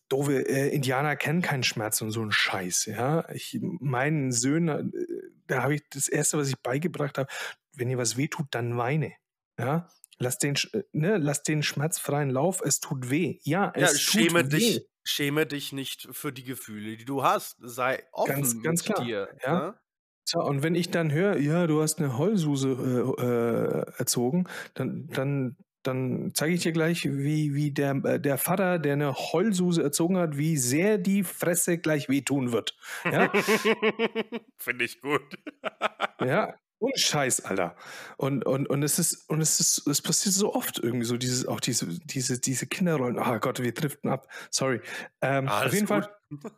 [0.10, 3.28] doofe äh, Indianer kennen keinen Schmerz und so ein Scheiß, ja.
[3.34, 5.08] Ich meinen Söhnen, äh,
[5.48, 7.30] da habe ich das erste, was ich beigebracht habe,
[7.74, 9.14] wenn ihr was wehtut, dann weine,
[9.60, 9.90] ja.
[10.20, 13.40] Lass den, äh, ne, lass den schmerzfreien Lauf, es tut weh.
[13.44, 14.82] Ja, es ja, schäme tut dich, weh.
[15.04, 17.56] Schäme dich nicht für die Gefühle, die du hast.
[17.62, 19.30] Sei offen ganz, ganz klar, dir.
[19.42, 19.60] Ja?
[19.60, 19.80] Ne?
[20.26, 25.08] So, und wenn ich dann höre, ja, du hast eine Heulsuse äh, äh, erzogen, dann,
[25.08, 25.56] dann
[25.88, 30.18] dann zeige ich dir gleich, wie, wie der, äh, der Vater, der eine Heulsuse erzogen
[30.18, 32.78] hat, wie sehr die Fresse gleich wehtun wird.
[33.06, 33.32] Ja?
[34.58, 35.22] Finde ich gut.
[36.22, 37.76] ja, ohne Scheiß, Alter.
[38.18, 41.48] Und, und, und es ist, und es ist, es passiert so oft irgendwie so, dieses,
[41.48, 43.18] auch diese, diese, diese Kinderrollen.
[43.18, 44.28] Oh Gott, wir driften ab.
[44.52, 44.82] Sorry.
[45.22, 46.06] Ähm, auf jeden gut.
[46.06, 46.10] Fall.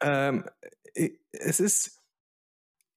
[0.00, 0.44] Ähm,
[1.32, 2.02] es ist,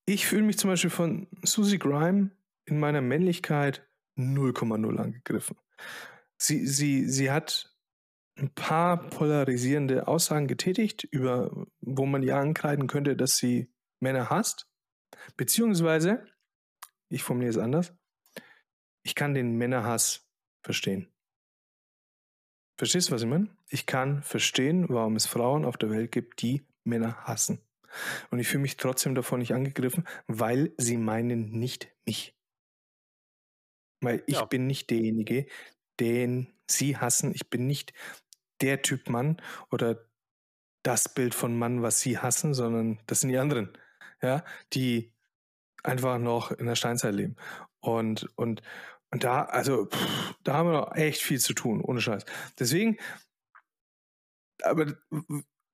[0.05, 2.31] ich fühle mich zum Beispiel von Susie Grime
[2.65, 5.57] in meiner Männlichkeit 0,0 angegriffen.
[6.37, 7.73] Sie, sie, sie hat
[8.37, 14.69] ein paar polarisierende Aussagen getätigt, über wo man ihr ankreiden könnte, dass sie Männer hasst.
[15.35, 16.25] Beziehungsweise,
[17.09, 17.93] ich formuliere es anders,
[19.03, 20.27] ich kann den Männerhass
[20.61, 21.11] verstehen.
[22.77, 23.49] Verstehst du, was ich meine?
[23.69, 27.59] Ich kann verstehen, warum es Frauen auf der Welt gibt, die Männer hassen.
[28.29, 32.36] Und ich fühle mich trotzdem davon nicht angegriffen, weil sie meinen nicht mich.
[34.01, 34.45] Weil ich ja.
[34.45, 35.47] bin nicht derjenige,
[35.99, 37.33] den sie hassen.
[37.33, 37.93] Ich bin nicht
[38.61, 39.41] der Typ Mann
[39.71, 40.07] oder
[40.83, 43.77] das Bild von Mann, was sie hassen, sondern das sind die anderen,
[44.21, 44.43] ja,
[44.73, 45.13] die
[45.83, 47.35] einfach noch in der Steinzeit leben.
[47.79, 48.61] Und, und,
[49.11, 52.25] und da, also, pff, da haben wir noch echt viel zu tun, ohne Scheiß.
[52.59, 52.97] Deswegen,
[54.63, 54.97] aber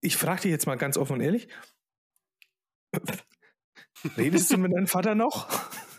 [0.02, 1.48] ich frage dich jetzt mal ganz offen und ehrlich,
[4.18, 5.48] redest du mit deinem Vater noch?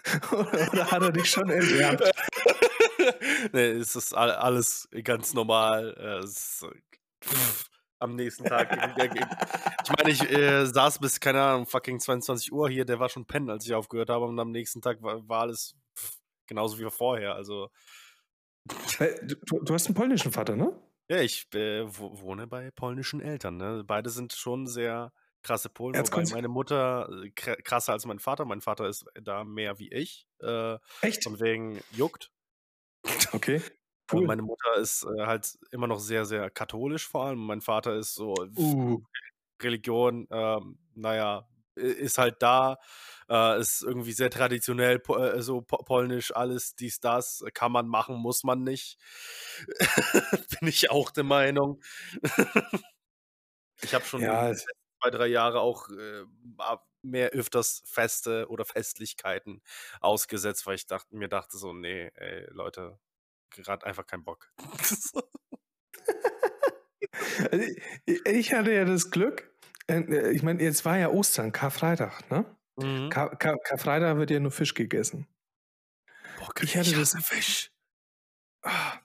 [0.32, 2.02] Oder hat er dich schon enterbt?
[3.52, 6.20] nee, es ist alles ganz normal.
[6.22, 6.66] Ist,
[8.04, 8.70] am nächsten Tag.
[8.72, 13.26] ich meine, ich äh, saß bis, keine Ahnung, fucking 22 Uhr hier, der war schon
[13.26, 16.90] pennen, als ich aufgehört habe und am nächsten Tag war, war alles pff, genauso wie
[16.90, 17.70] vorher, also.
[19.22, 20.72] Du, du, hast einen polnischen Vater, ne?
[21.08, 23.84] Ja, ich äh, wohne bei polnischen Eltern, ne?
[23.86, 25.12] Beide sind schon sehr
[25.44, 28.44] krasse Polen, Jetzt wobei meine Mutter äh, kr- krasser als mein Vater.
[28.44, 30.26] Mein Vater ist da mehr wie ich.
[30.40, 31.22] Äh, Echt?
[31.22, 32.32] von wegen juckt.
[33.32, 33.62] Okay.
[34.12, 34.26] Und Cool.
[34.26, 37.38] meine Mutter ist äh, halt immer noch sehr, sehr katholisch vor allem.
[37.38, 39.00] Mein Vater ist so Uh,
[39.62, 42.78] Religion, ähm, naja, ist halt da,
[43.28, 47.72] äh, ist irgendwie sehr traditionell, po äh, so po polnisch, alles, dies, das, äh, kann
[47.72, 48.98] man machen, muss man nicht.
[50.60, 51.82] Bin ich auch der Meinung.
[53.82, 54.52] ich habe schon ja,
[55.04, 56.24] zwei, drei Jahre auch äh,
[57.02, 59.62] mehr öfters Feste oder Festlichkeiten
[60.00, 62.98] ausgesetzt, weil ich dachte, mir dachte so, nee, ey, Leute,
[63.50, 64.52] gerade einfach keinen Bock.
[67.50, 67.64] Also
[68.06, 69.54] ich, ich hatte ja das Glück,
[69.88, 72.44] äh, ich meine, jetzt war ja Ostern, Karfreitag, ne?
[72.76, 73.08] Mhm.
[73.08, 75.28] Kar Kar Karfreitag wird ja nur Fisch gegessen.
[76.38, 77.70] Boah, Ich hatte das- hasse Fisch.
[78.62, 78.98] Ah,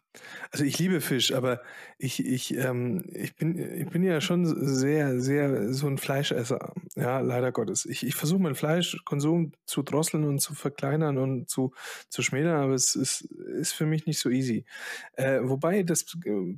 [0.52, 1.62] Also ich liebe Fisch, aber
[2.00, 6.74] ich, ich, ähm, ich, bin, ich bin ja schon sehr, sehr so ein Fleischesser.
[6.95, 7.86] Ja, leider Gottes.
[7.86, 11.74] Ich, ich versuche meinen Fleischkonsum zu drosseln und zu verkleinern und zu,
[12.10, 14.66] zu schmälern, aber es ist, ist für mich nicht so easy.
[15.14, 16.58] Äh, wobei, das äh,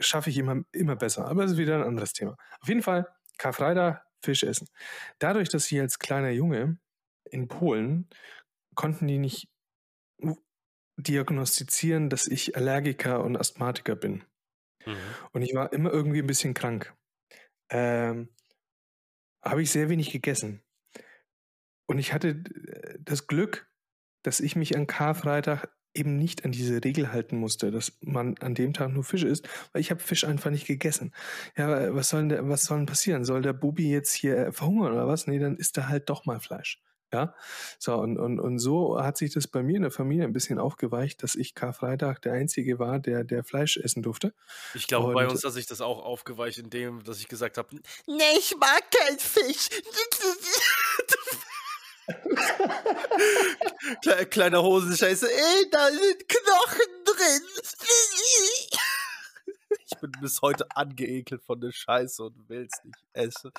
[0.00, 1.26] schaffe ich immer, immer besser.
[1.26, 2.36] Aber es ist wieder ein anderes Thema.
[2.60, 3.06] Auf jeden Fall,
[3.38, 4.66] Karfreitag, Fisch essen.
[5.20, 6.78] Dadurch, dass ich als kleiner Junge
[7.30, 8.08] in Polen
[8.74, 9.48] konnten die nicht
[10.96, 14.24] diagnostizieren, dass ich Allergiker und Asthmatiker bin.
[14.84, 14.96] Mhm.
[15.32, 16.94] Und ich war immer irgendwie ein bisschen krank.
[17.70, 18.28] Ähm,
[19.44, 20.62] habe ich sehr wenig gegessen.
[21.86, 23.70] Und ich hatte äh, das Glück,
[24.22, 28.54] dass ich mich an Karfreitag eben nicht an diese Regel halten musste, dass man an
[28.54, 31.12] dem Tag nur Fisch isst, weil ich habe Fisch einfach nicht gegessen.
[31.56, 33.24] Ja, aber was soll denn, was soll denn passieren?
[33.24, 35.26] Soll der Bubi jetzt hier verhungern oder was?
[35.26, 36.82] Nee, dann isst er halt doch mal Fleisch.
[37.16, 37.34] Ja,
[37.78, 40.58] so und, und, und so hat sich das bei mir in der Familie ein bisschen
[40.58, 44.34] aufgeweicht, dass ich Karfreitag der Einzige war, der, der Fleisch essen durfte.
[44.74, 47.74] Ich glaube, bei Und- uns hat sich das auch aufgeweicht, indem dass ich gesagt habe,
[48.06, 49.70] nee, ich mag keinen Fisch.
[54.02, 57.42] Kle kleiner Hosenscheiße, ey, da sind Knochen drin.
[59.90, 63.50] Ich bin bis heute angeekelt von der Scheiße und will es nicht essen.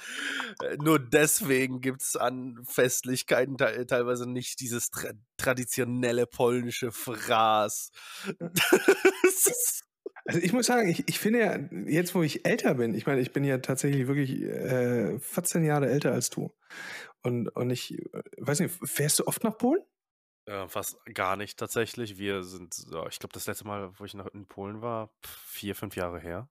[0.64, 7.92] Äh, Nur deswegen gibt es an Festlichkeiten te teilweise nicht dieses tra traditionelle polnische Fraß.
[10.30, 11.58] Also ich muss sagen, ich, ich finde ja,
[11.90, 15.88] jetzt wo ich älter bin, ich meine, ich bin ja tatsächlich wirklich äh, 14 Jahre
[15.88, 16.54] älter als du.
[17.24, 19.82] Und, und ich äh, weiß nicht, fährst du oft nach Polen?
[20.48, 22.18] Äh, fast gar nicht tatsächlich.
[22.18, 25.76] Wir sind, so, ich glaube, das letzte Mal, wo ich noch in Polen war, vier,
[25.76, 26.50] fünf Jahre her.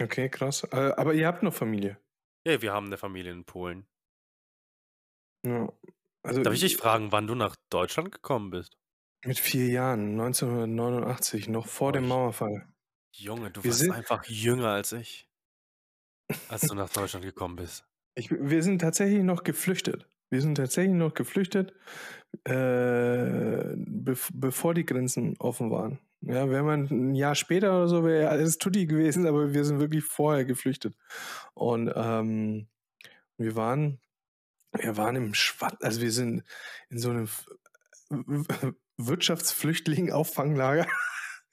[0.00, 0.64] Okay, krass.
[0.64, 1.98] Äh, aber ihr habt noch Familie.
[2.46, 3.86] Ja, wir haben eine Familie in Polen.
[5.44, 5.72] Ja.
[6.22, 8.76] Also Darf ich dich fragen, wann du nach Deutschland gekommen bist?
[9.24, 12.08] Mit vier Jahren, 1989, noch vor dem Ui.
[12.08, 12.68] Mauerfall.
[13.12, 15.28] Junge, du Wir warst einfach jünger als ich,
[16.48, 17.84] als du nach Deutschland gekommen bist.
[18.14, 20.08] Ich, wir sind tatsächlich noch geflüchtet.
[20.30, 21.72] Wir sind tatsächlich noch geflüchtet,
[22.44, 26.00] äh, bev bevor die Grenzen offen waren.
[26.22, 29.78] Ja, wäre man ein Jahr später oder so, wäre alles tutti gewesen, aber wir sind
[29.78, 30.96] wirklich vorher geflüchtet.
[31.54, 32.66] Und ähm,
[33.38, 34.00] wir waren,
[34.72, 36.42] wir waren im Schwatt, also wir sind
[36.88, 37.28] in so einem
[38.96, 40.86] Wirtschaftsflüchtling-Auffanglager.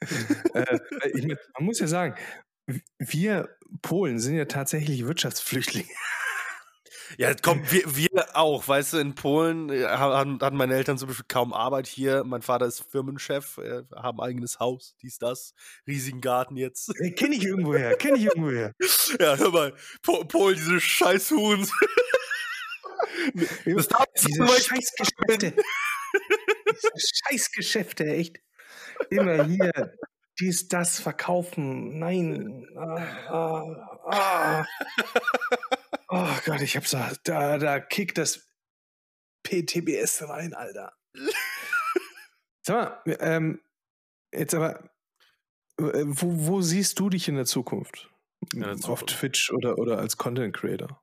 [0.53, 0.79] äh,
[1.53, 2.15] man muss ja sagen,
[2.97, 5.89] wir Polen sind ja tatsächlich Wirtschaftsflüchtlinge.
[7.17, 11.07] Ja, komm, wir, wir auch, weißt du, in Polen äh, haben, hatten meine Eltern zum
[11.07, 12.23] Beispiel kaum Arbeit hier.
[12.23, 15.53] Mein Vater ist Firmenchef, äh, haben eigenes Haus, dies, das,
[15.87, 16.91] riesigen Garten jetzt.
[16.99, 18.73] Ey, kenn ich irgendwoher, kenn ich irgendwoher.
[19.19, 21.67] Ja, hör mal, po Polen, diese Scheißhuhn.
[23.65, 25.53] Das darf Diese Scheißgeschäfte.
[26.71, 28.39] Diese Scheißgeschäfte, echt.
[29.09, 29.93] Immer hier
[30.39, 31.99] dies, das verkaufen.
[31.99, 32.67] Nein.
[32.75, 34.65] Ah, ah, ah.
[36.15, 38.47] Oh Gott, ich hab's da, da, da kickt das
[39.41, 40.93] PTBS rein, Alter.
[42.61, 43.59] Sag mal, ähm,
[44.31, 44.91] jetzt aber,
[45.79, 48.11] äh, wo, wo siehst du dich in der Zukunft?
[48.53, 49.09] In der Auf Zukunft?
[49.09, 51.02] Twitch oder, oder als Content Creator?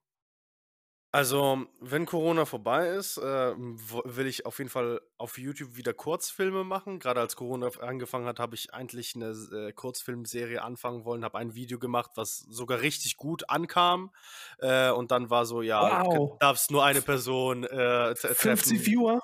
[1.13, 6.63] Also, wenn Corona vorbei ist, äh, will ich auf jeden Fall auf YouTube wieder Kurzfilme
[6.63, 7.01] machen.
[7.01, 11.57] Gerade als Corona angefangen hat, habe ich eigentlich eine äh, Kurzfilmserie anfangen wollen, habe ein
[11.57, 14.13] Video gemacht, was sogar richtig gut ankam.
[14.59, 16.39] Äh, und dann war so, ja, Wow.
[16.53, 18.87] es nur eine Person äh, 50 treffen.
[18.87, 19.21] Viewer?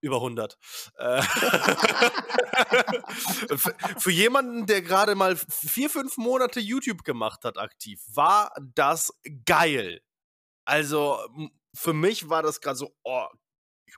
[0.00, 0.58] über 100.
[0.98, 1.22] Äh,
[3.98, 9.12] für jemanden, der gerade mal vier, fünf Monate YouTube gemacht hat, aktiv, war das
[9.44, 10.00] geil.
[10.66, 11.18] Also
[11.74, 13.26] für mich war das gerade so, oh,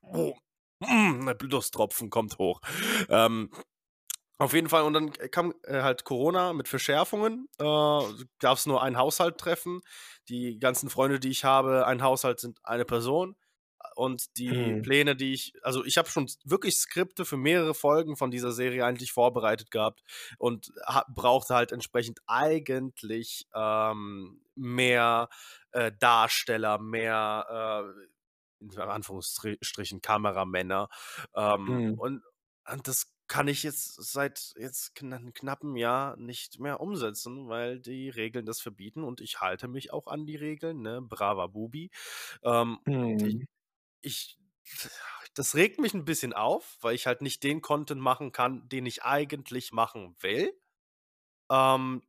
[0.03, 0.35] oh
[0.81, 2.61] mm, Blutstropfen kommt hoch.
[3.09, 3.51] Ähm,
[4.39, 7.49] auf jeden Fall, und dann kam äh, halt Corona mit Verschärfungen.
[7.59, 7.65] Äh,
[8.39, 9.81] Gab es nur ein Haushalt treffen.
[10.29, 13.37] Die ganzen Freunde, die ich habe, ein Haushalt sind eine Person.
[13.97, 14.83] Und die mhm.
[14.83, 18.85] Pläne, die ich, also ich habe schon wirklich Skripte für mehrere Folgen von dieser Serie
[18.85, 20.03] eigentlich vorbereitet gehabt
[20.39, 20.73] und
[21.09, 25.29] brauchte halt entsprechend eigentlich ähm, mehr
[25.73, 27.93] äh, Darsteller, mehr
[28.61, 30.89] äh, in Anführungsstrichen Kameramänner.
[31.35, 31.99] Ähm, mhm.
[31.99, 32.23] und,
[32.71, 38.09] und das kann ich jetzt seit jetzt einem knappen Jahr nicht mehr umsetzen, weil die
[38.09, 41.03] Regeln das verbieten und ich halte mich auch an die Regeln, ne?
[41.03, 41.91] Brava Bubi.
[42.43, 43.47] Ähm, mhm.
[44.01, 44.89] ich, ich,
[45.35, 48.87] das regt mich ein bisschen auf, weil ich halt nicht den Content machen kann, den
[48.87, 50.59] ich eigentlich machen will.
[51.51, 52.03] Ähm,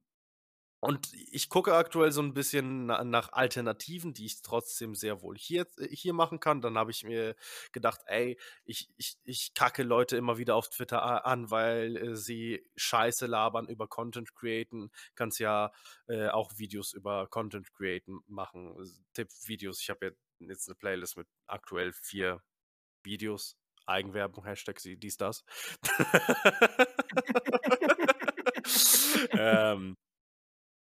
[0.81, 5.67] und ich gucke aktuell so ein bisschen nach Alternativen, die ich trotzdem sehr wohl hier,
[5.77, 6.61] äh, hier machen kann.
[6.61, 7.35] Dann habe ich mir
[7.73, 12.65] gedacht, ey, ich, ich, ich kacke Leute immer wieder auf Twitter an, weil äh, sie
[12.77, 14.89] Scheiße labern über Content createn.
[15.15, 15.73] Kannst ja
[16.07, 18.75] äh, auch Videos über Content createn machen.
[19.13, 19.81] Tipp-Videos.
[19.81, 20.11] Ich habe ja
[20.47, 22.41] jetzt eine Playlist mit aktuell vier
[23.03, 23.57] Videos.
[23.85, 25.43] Eigenwerbung, Hashtag dies, das.
[29.31, 29.97] ähm,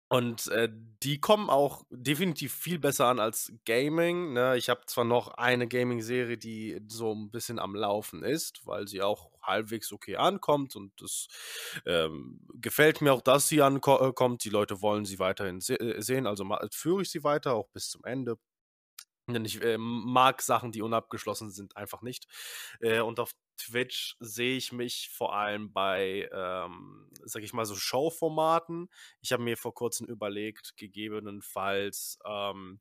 [0.09, 0.69] und äh,
[1.03, 4.33] die kommen auch definitiv viel besser an als Gaming.
[4.33, 4.57] Ne?
[4.57, 9.03] Ich habe zwar noch eine Gaming-Serie, die so ein bisschen am Laufen ist, weil sie
[9.03, 11.27] auch halbwegs okay ankommt und es
[11.85, 14.43] ähm, gefällt mir auch, dass sie ankommt.
[14.43, 17.89] Die Leute wollen sie weiterhin se äh, sehen, also führe ich sie weiter, auch bis
[17.89, 18.37] zum Ende.
[19.33, 22.27] Denn ich äh, mag Sachen, die unabgeschlossen sind, einfach nicht.
[22.79, 27.75] Äh, und auf Twitch sehe ich mich vor allem bei, ähm, sag ich mal, so
[27.75, 28.89] Showformaten.
[29.21, 32.79] Ich habe mir vor kurzem überlegt, gegebenenfalls ähm,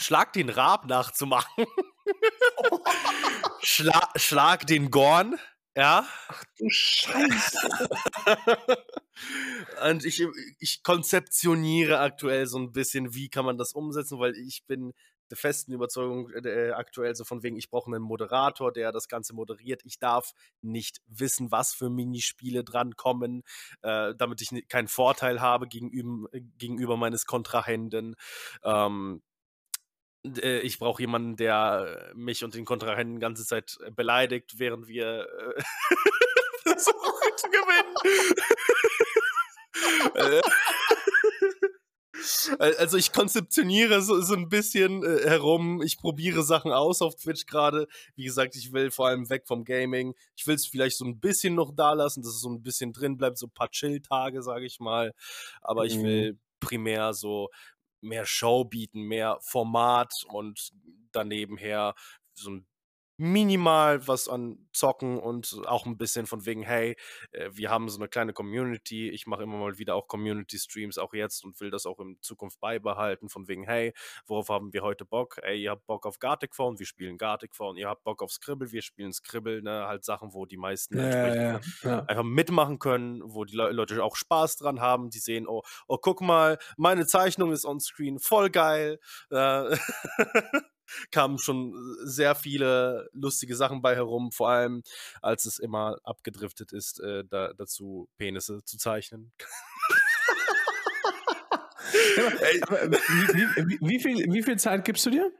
[0.00, 1.66] Schlag den Rab nachzumachen.
[3.62, 5.38] Schla Schlag den Gorn.
[5.76, 6.06] Ja.
[6.28, 7.68] Ach du Scheiße.
[9.88, 10.24] Und ich,
[10.58, 14.92] ich konzeptioniere aktuell so ein bisschen, wie kann man das umsetzen, weil ich bin
[15.30, 19.34] der festen Überzeugung äh, aktuell so von wegen, ich brauche einen Moderator, der das Ganze
[19.34, 19.82] moderiert.
[19.84, 23.42] Ich darf nicht wissen, was für Minispiele drankommen,
[23.82, 26.28] äh, damit ich keinen Vorteil habe gegenüber,
[26.58, 28.16] gegenüber meines Kontrahenten.
[28.64, 29.22] Ähm,
[30.24, 35.26] äh, ich brauche jemanden, der mich und den Kontrahenten die ganze Zeit beleidigt, während wir
[35.56, 35.62] äh,
[36.62, 37.94] versuchen zu gewinnen.
[42.58, 47.46] Also ich konzeptioniere so, so ein bisschen äh, herum, ich probiere Sachen aus auf Twitch
[47.46, 47.86] gerade.
[48.14, 50.14] Wie gesagt, ich will vor allem weg vom Gaming.
[50.36, 52.92] Ich will es vielleicht so ein bisschen noch da lassen, dass es so ein bisschen
[52.92, 55.12] drin bleibt, so ein paar Chill-Tage, sage ich mal.
[55.60, 56.40] Aber ich will mhm.
[56.60, 57.48] primär so
[58.00, 60.70] mehr Show bieten, mehr Format und
[61.12, 61.94] daneben her
[62.34, 62.66] so ein
[63.20, 66.96] minimal was an Zocken und auch ein bisschen von wegen, hey,
[67.32, 69.10] äh, wir haben so eine kleine Community.
[69.10, 72.60] Ich mache immer mal wieder auch Community-Streams, auch jetzt und will das auch in Zukunft
[72.60, 73.28] beibehalten.
[73.28, 73.92] Von wegen, hey,
[74.26, 75.38] worauf haben wir heute Bock?
[75.42, 77.76] Ey, ihr habt Bock auf Gartic Phone, wir spielen Gartic Phone.
[77.76, 79.62] Ihr habt Bock auf Scribble, wir spielen Scribble.
[79.62, 79.86] Ne?
[79.86, 82.04] Halt Sachen, wo die meisten ja, ja, ja.
[82.06, 85.10] einfach mitmachen können, wo die Le Leute auch Spaß dran haben.
[85.10, 88.98] Die sehen, oh, oh, guck mal, meine Zeichnung ist on screen, voll geil.
[89.30, 89.76] Äh
[91.10, 94.82] kamen schon sehr viele lustige Sachen bei herum, vor allem
[95.22, 99.32] als es immer abgedriftet ist, äh, da, dazu Penisse zu zeichnen.
[102.16, 105.32] wie, wie, wie, viel, wie viel Zeit gibst du dir?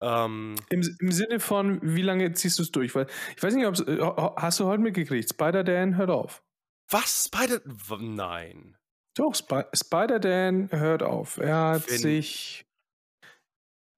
[0.00, 2.94] Ähm, Im, Im Sinne von, wie lange ziehst du es durch?
[2.94, 3.06] Weil
[3.36, 4.00] ich weiß nicht, ob äh,
[4.36, 6.42] hast du heute mitgekriegt, Spider-Dan hört auf.
[6.90, 7.24] Was?
[7.26, 7.60] Spider?
[8.00, 8.76] Nein.
[9.14, 11.38] Doch, Sp Spider-Dan hört auf.
[11.38, 12.66] Er hat Wenn, sich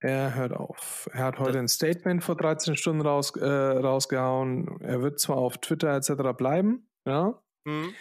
[0.04, 1.08] er hört auf.
[1.14, 4.78] Er hat heute ein Statement vor 13 Stunden raus, äh, rausgehauen.
[4.82, 6.36] Er wird zwar auf Twitter etc.
[6.36, 7.94] bleiben, ja, mhm.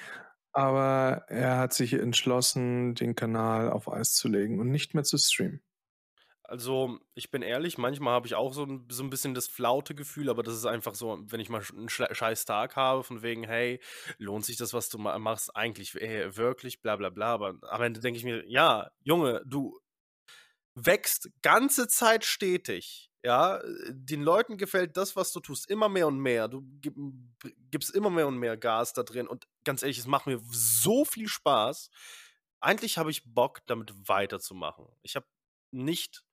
[0.51, 5.17] aber er hat sich entschlossen, den Kanal auf Eis zu legen und nicht mehr zu
[5.17, 5.61] streamen.
[6.43, 9.95] Also, ich bin ehrlich, manchmal habe ich auch so ein, so ein bisschen das flaute
[9.95, 13.43] Gefühl, aber das ist einfach so, wenn ich mal einen scheiß Tag habe, von wegen,
[13.43, 13.79] hey,
[14.17, 17.33] lohnt sich das, was du machst, eigentlich hey, wirklich, bla bla bla.
[17.33, 19.79] Aber am Ende denke ich mir, ja, Junge, du
[20.75, 23.09] wächst ganze Zeit stetig.
[23.25, 26.49] Ja, den Leuten gefällt das, was du tust, immer mehr und mehr.
[26.49, 26.61] Du
[27.71, 29.27] gibst immer mehr und mehr Gas da drin.
[29.27, 31.89] Und ganz ehrlich, es macht mir so viel Spaß.
[32.59, 34.87] Eigentlich habe ich Bock, damit weiterzumachen.
[35.03, 35.25] Ich habe
[35.71, 36.25] nicht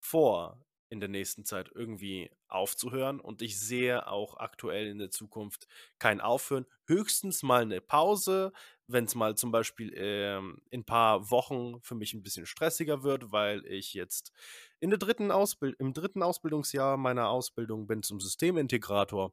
[0.00, 5.66] vor, in der nächsten Zeit irgendwie aufzuhören und ich sehe auch aktuell in der Zukunft
[5.98, 6.66] kein Aufhören.
[6.86, 8.52] Höchstens mal eine Pause,
[8.88, 13.02] wenn es mal zum Beispiel ähm, in ein paar Wochen für mich ein bisschen stressiger
[13.02, 14.32] wird, weil ich jetzt
[14.80, 19.32] in der dritten Ausbild im dritten Ausbildungsjahr meiner Ausbildung bin zum Systemintegrator.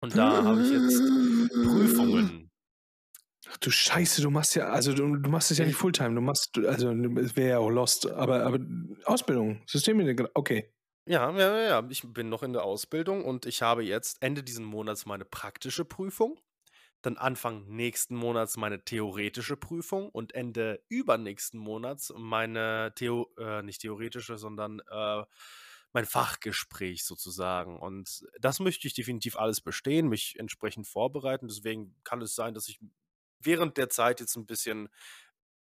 [0.00, 1.00] Und da habe ich jetzt
[1.52, 2.50] Prüfungen.
[3.48, 6.20] Ach du Scheiße, du machst ja, also du, du machst es ja nicht Fulltime, du
[6.20, 8.58] machst, also es wäre ja auch lost, aber, aber
[9.04, 10.72] Ausbildung, Systemintegrator, okay.
[11.08, 14.64] Ja, ja, ja, ich bin noch in der Ausbildung und ich habe jetzt Ende diesen
[14.64, 16.40] Monats meine praktische Prüfung,
[17.02, 23.80] dann Anfang nächsten Monats meine theoretische Prüfung und Ende übernächsten Monats meine Theo äh, nicht
[23.80, 25.22] theoretische, sondern äh,
[25.92, 27.78] mein Fachgespräch sozusagen.
[27.78, 31.48] Und das möchte ich definitiv alles bestehen, mich entsprechend vorbereiten.
[31.48, 32.80] Deswegen kann es sein, dass ich
[33.40, 34.88] während der Zeit jetzt ein bisschen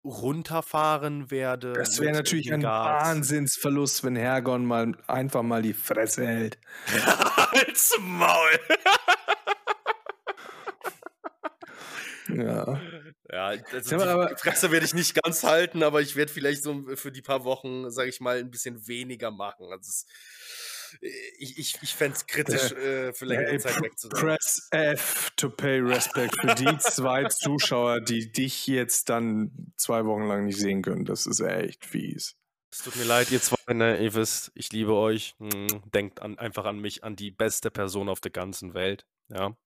[0.04, 1.74] runterfahren werde.
[1.74, 6.58] Das wäre natürlich ein Wahnsinnsverlust, wenn Hergon mal einfach mal die Fresse hält.
[7.52, 8.60] Als Maul.
[12.38, 12.82] ja.
[13.32, 16.84] Ja, also die aber, Fresse werde ich nicht ganz halten, aber ich werde vielleicht so
[16.96, 19.68] für die paar Wochen, sage ich mal, ein bisschen weniger machen.
[19.72, 20.06] Also es,
[21.38, 24.22] ich, ich, ich fände es kritisch, äh, für längere hey, Zeit weg zu sein.
[24.22, 30.28] Press F to pay respect für die zwei Zuschauer, die dich jetzt dann zwei Wochen
[30.28, 31.06] lang nicht sehen können.
[31.06, 32.36] Das ist echt fies.
[32.72, 35.36] Es tut mir leid, ihr zwei, ne, ihr wisst, ich liebe euch.
[35.94, 39.06] Denkt an, einfach an mich, an die beste Person auf der ganzen Welt.
[39.30, 39.58] Ja.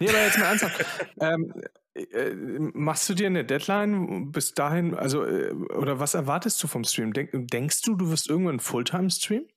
[0.00, 0.84] Nee, aber jetzt mal ernsthaft.
[1.20, 1.52] ähm,
[1.94, 6.84] äh, machst du dir eine Deadline bis dahin, also, äh, oder was erwartest du vom
[6.84, 7.12] Stream?
[7.12, 9.48] Denk, denkst du, du wirst irgendwann Fulltime streamen?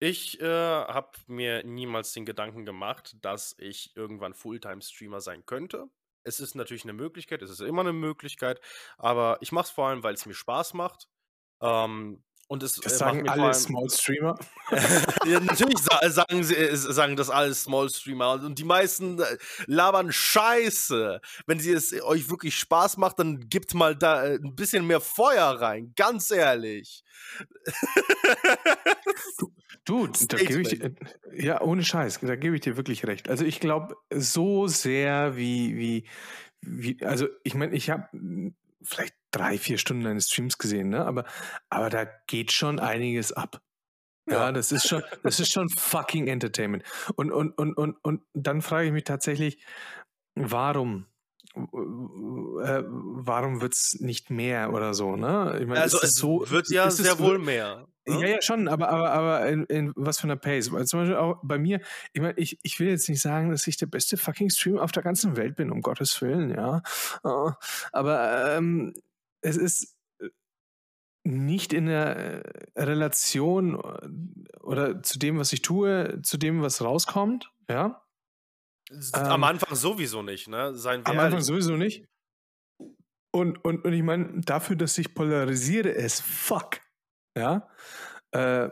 [0.00, 5.88] Ich äh, habe mir niemals den Gedanken gemacht, dass ich irgendwann Fulltime-Streamer sein könnte.
[6.22, 8.60] Es ist natürlich eine Möglichkeit, es ist immer eine Möglichkeit,
[8.96, 11.08] aber ich mache es vor allem, weil es mir Spaß macht.
[11.60, 14.38] Ähm, und es, das äh, sagen alle Small Streamer.
[15.26, 18.42] ja, natürlich sagen, sie, äh, sagen das alle Small Streamer.
[18.42, 21.20] Und die meisten äh, labern Scheiße.
[21.46, 25.60] Wenn sie es euch wirklich Spaß macht, dann gibt mal da ein bisschen mehr Feuer
[25.60, 25.92] rein.
[25.94, 27.04] Ganz ehrlich.
[29.84, 30.94] du, da gebe ich dir,
[31.34, 33.28] ja, ohne Scheiß, da gebe ich dir wirklich recht.
[33.28, 36.04] Also ich glaube, so sehr wie, wie,
[36.62, 38.08] wie, also ich meine, ich habe
[38.82, 41.04] vielleicht drei, vier Stunden eines Streams gesehen, ne?
[41.04, 41.24] Aber,
[41.70, 43.60] aber da geht schon einiges ab.
[44.28, 46.84] Ja, ja, das ist schon, das ist schon fucking Entertainment.
[47.16, 49.58] Und, und, und, und, und dann frage ich mich tatsächlich,
[50.34, 51.06] warum?
[51.54, 55.58] Äh, warum wird es nicht mehr oder so, ne?
[55.60, 57.86] Ich mein, also es so, wird ja sehr es, wohl mehr.
[58.06, 58.20] Ne?
[58.20, 60.72] Ja, ja, schon, aber, aber, aber in, in was für einer Pace.
[60.72, 61.80] Weil zum Beispiel auch bei mir,
[62.12, 64.92] ich meine, ich, ich will jetzt nicht sagen, dass ich der beste fucking Streamer auf
[64.92, 66.82] der ganzen Welt bin, um Gottes Willen, ja.
[67.24, 67.52] Äh,
[67.92, 68.94] aber ähm,
[69.40, 70.28] es ist äh,
[71.24, 72.44] nicht in der
[72.76, 78.04] äh, Relation äh, oder zu dem, was ich tue, zu dem, was rauskommt, ja.
[79.12, 80.74] Am ähm, Anfang sowieso nicht, ne?
[80.74, 81.18] Seien am.
[81.18, 82.06] Anfang sowieso nicht.
[83.30, 86.80] Und, und, und ich meine, dafür, dass ich polarisiere, es fuck,
[87.36, 87.68] ja,
[88.30, 88.70] äh,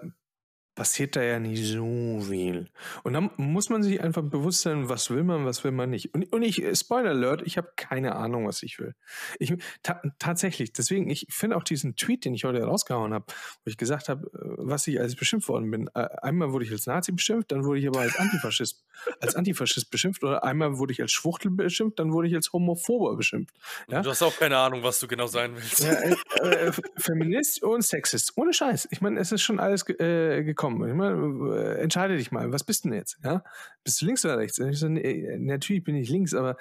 [0.77, 2.69] passiert da ja nicht so viel.
[3.03, 6.15] Und dann muss man sich einfach bewusst sein, was will man, was will man nicht.
[6.15, 8.95] Und, und ich, Spoiler Alert, ich habe keine Ahnung, was ich will.
[9.39, 13.25] Ich, ta tatsächlich, deswegen, ich finde auch diesen Tweet, den ich heute rausgehauen habe,
[13.65, 15.89] wo ich gesagt habe, äh, was ich als beschimpft worden bin.
[15.95, 18.85] Äh, einmal wurde ich als Nazi beschimpft, dann wurde ich aber als Antifaschist,
[19.21, 23.17] als Antifaschist beschimpft oder einmal wurde ich als Schwuchtel beschimpft, dann wurde ich als Homophober
[23.17, 23.57] beschimpft.
[23.89, 24.03] Ja?
[24.03, 25.81] Du hast auch keine Ahnung, was du genau sein willst.
[25.81, 28.89] Ja, äh, äh, Feminist und Sexist, ohne Scheiß.
[28.91, 32.53] Ich meine, es ist schon alles äh, gekommen komm, ich meine, äh, entscheide dich mal,
[32.53, 33.19] was bist du denn jetzt?
[33.23, 33.45] Ja?
[33.85, 34.59] Bist du links oder rechts?
[34.59, 36.57] Und ich so, nee, natürlich bin ich links, aber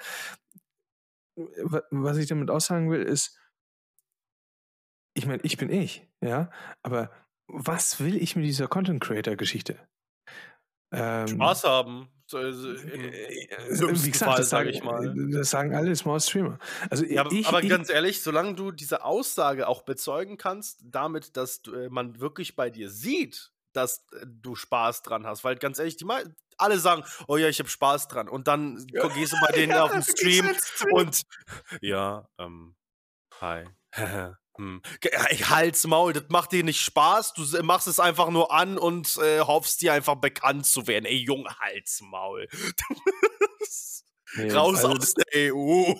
[1.90, 3.36] was ich damit aussagen will, ist,
[5.14, 6.50] ich meine, ich bin ich, ja,
[6.82, 7.10] aber
[7.48, 9.78] was will ich mit dieser Content Creator Geschichte?
[10.92, 12.08] Ähm, Spaß haben.
[12.32, 15.14] Äh, äh, wie gesagt, das, sagen, ich mal.
[15.30, 16.58] das sagen alle Small Streamer.
[16.90, 21.36] Also ja, ich, aber ich, ganz ehrlich, solange du diese Aussage auch bezeugen kannst, damit,
[21.36, 25.44] dass du, man wirklich bei dir sieht, dass äh, du Spaß dran hast.
[25.44, 28.28] Weil ganz ehrlich, die mal alle sagen, oh ja, ich habe Spaß dran.
[28.28, 29.06] Und dann ja.
[29.08, 30.50] gehst du bei denen ja, auf den Stream
[30.92, 31.22] und
[31.80, 32.74] ja, ähm,
[33.40, 33.64] hi.
[34.56, 34.82] hm.
[35.48, 37.34] Halt's Maul, das macht dir nicht Spaß.
[37.34, 41.04] Du machst es einfach nur an und äh, hoffst dir einfach bekannt zu werden.
[41.04, 42.48] Ey, Junge, Halt's Maul.
[44.36, 45.94] nee, Raus also aus der EU.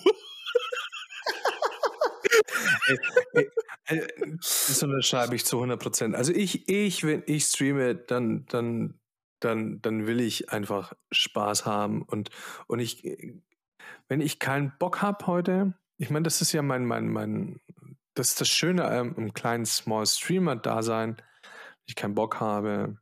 [3.87, 6.15] Das unterschreibe ich zu 100 Prozent.
[6.15, 8.99] Also ich, ich, wenn ich streame, dann, dann,
[9.39, 12.29] dann, dann will ich einfach Spaß haben und,
[12.67, 13.03] und ich,
[14.07, 17.59] wenn ich keinen Bock habe heute, ich meine, das ist ja mein, mein, mein,
[18.13, 21.21] das ist das Schöne am, am kleinen Small Streamer-Dasein.
[21.87, 22.97] ich keinen Bock habe,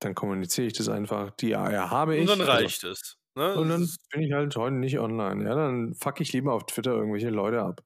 [0.00, 1.30] dann kommuniziere ich das einfach.
[1.32, 2.22] Die ja, habe ich.
[2.22, 3.18] Und dann also reicht also, es.
[3.36, 3.56] Ne?
[3.56, 5.44] Und dann bin ich halt heute nicht online.
[5.44, 7.82] Ja, dann fuck ich lieber auf Twitter irgendwelche Leute ab.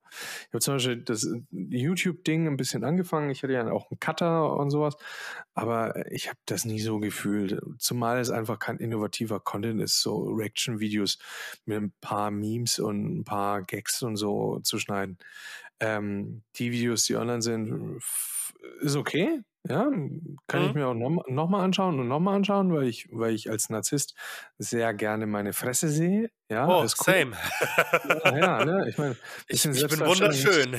[0.48, 3.30] Ich habe zum Beispiel das YouTube-Ding ein bisschen angefangen.
[3.30, 4.96] Ich hatte ja auch einen Cutter und sowas.
[5.54, 7.60] Aber ich habe das nie so gefühlt.
[7.78, 11.18] Zumal es einfach kein innovativer Content ist, so Reaction-Videos
[11.64, 15.16] mit ein paar Memes und ein paar Gags und so zu schneiden.
[15.80, 18.02] Ähm, die Videos, die online sind,
[18.80, 19.40] ist okay.
[19.68, 19.90] Ja,
[20.46, 20.80] kann ich mhm.
[20.80, 23.68] mir auch noch, noch mal anschauen und noch mal anschauen, weil ich, weil ich als
[23.68, 24.14] Narzisst
[24.58, 26.30] sehr gerne meine Fresse sehe.
[26.50, 27.14] Ja, Oh, ist cool.
[27.14, 27.32] same.
[28.24, 28.86] Ja, ja, ne?
[28.88, 29.16] Ich meine,
[29.48, 30.72] Ich, ich bin wunderschön.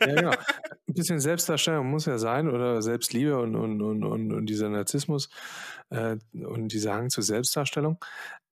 [0.00, 0.30] ja, genau.
[0.88, 5.28] Ein bisschen Selbstdarstellung muss ja sein oder Selbstliebe und, und, und, und, und dieser Narzissmus
[5.90, 7.98] äh, und dieser Hang zur Selbstdarstellung.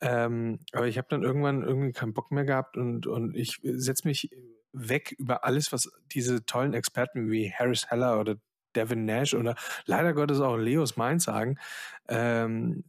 [0.01, 4.07] Ähm, aber ich habe dann irgendwann irgendwie keinen Bock mehr gehabt und, und ich setze
[4.07, 4.31] mich
[4.73, 8.37] weg über alles, was diese tollen Experten wie Harris Heller oder
[8.77, 9.55] Devin Nash oder
[9.87, 11.59] leider Gottes auch Leos Mainz sagen.
[12.09, 12.85] Ähm,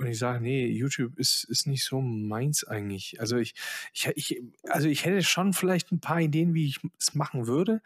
[0.00, 3.20] und ich sage, nee, YouTube ist, ist nicht so meins eigentlich.
[3.20, 3.54] Also ich,
[3.92, 7.82] ich, ich, also ich hätte schon vielleicht ein paar Ideen, wie ich es machen würde,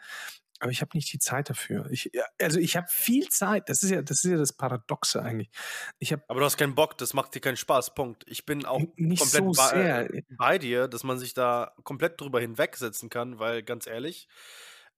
[0.60, 1.90] aber ich habe nicht die Zeit dafür.
[1.90, 3.68] Ich, also ich habe viel Zeit.
[3.68, 5.51] Das ist ja, das ist ja das Paradoxe eigentlich.
[5.98, 7.94] Ich hab, aber du hast keinen Bock, das macht dir keinen Spaß.
[7.94, 8.24] Punkt.
[8.28, 12.20] Ich bin auch nicht komplett so bei, äh, bei, dir, dass man sich da komplett
[12.20, 14.28] drüber hinwegsetzen kann, weil ganz ehrlich,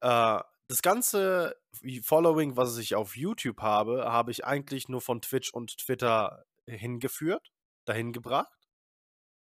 [0.03, 0.39] äh,
[0.69, 1.57] das ganze
[2.03, 7.53] Following, was ich auf YouTube habe, habe ich eigentlich nur von Twitch und Twitter hingeführt,
[7.85, 8.53] dahin gebracht.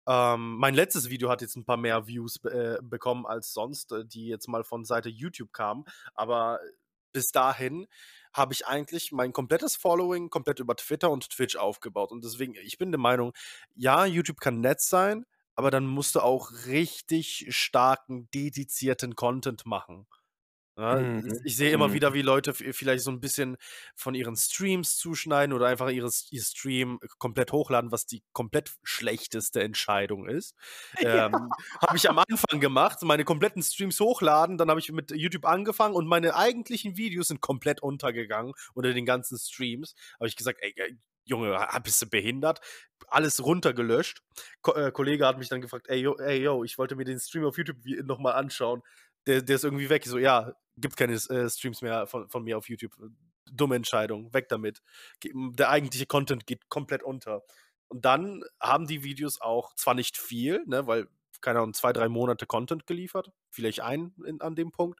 [0.07, 4.05] Ähm, mein letztes Video hat jetzt ein paar mehr Views äh, bekommen als sonst, äh,
[4.05, 5.83] die jetzt mal von Seite YouTube kamen.
[6.13, 6.59] Aber
[7.11, 7.87] bis dahin
[8.33, 12.11] habe ich eigentlich mein komplettes Following komplett über Twitter und Twitch aufgebaut.
[12.11, 13.33] Und deswegen, ich bin der Meinung,
[13.75, 15.25] ja, YouTube kann nett sein,
[15.55, 20.07] aber dann musst du auch richtig starken, dedizierten Content machen.
[20.77, 21.41] Ja, mhm.
[21.43, 21.93] Ich sehe immer mhm.
[21.93, 23.57] wieder, wie Leute vielleicht so ein bisschen
[23.95, 29.61] von ihren Streams zuschneiden oder einfach ihres, ihr Stream komplett hochladen, was die komplett schlechteste
[29.61, 30.55] Entscheidung ist.
[31.07, 31.27] Ja.
[31.27, 31.51] Ähm,
[31.81, 35.95] habe ich am Anfang gemacht, meine kompletten Streams hochladen, dann habe ich mit YouTube angefangen
[35.95, 39.95] und meine eigentlichen Videos sind komplett untergegangen unter den ganzen Streams.
[40.19, 42.59] Habe ich gesagt, ey, Junge, bist du behindert?
[43.07, 44.21] Alles runtergelöscht.
[44.61, 47.19] Ko äh, Kollege hat mich dann gefragt, ey, yo, ey, yo, ich wollte mir den
[47.19, 48.81] Stream auf YouTube nochmal anschauen
[49.27, 50.05] der, der ist irgendwie weg.
[50.05, 52.95] So, ja, gibt keine äh, Streams mehr von, von mir auf YouTube.
[53.49, 54.81] Dumme Entscheidung, weg damit.
[55.23, 57.43] Der eigentliche Content geht komplett unter.
[57.87, 61.07] Und dann haben die Videos auch zwar nicht viel, ne, weil,
[61.41, 64.99] keine Ahnung, zwei, drei Monate Content geliefert, vielleicht ein in, an dem Punkt.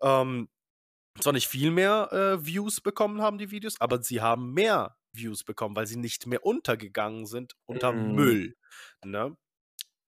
[0.00, 0.48] Ähm,
[1.20, 5.44] zwar nicht viel mehr äh, Views bekommen haben die Videos, aber sie haben mehr Views
[5.44, 8.14] bekommen, weil sie nicht mehr untergegangen sind unter mm.
[8.14, 8.56] Müll.
[9.04, 9.36] Ne?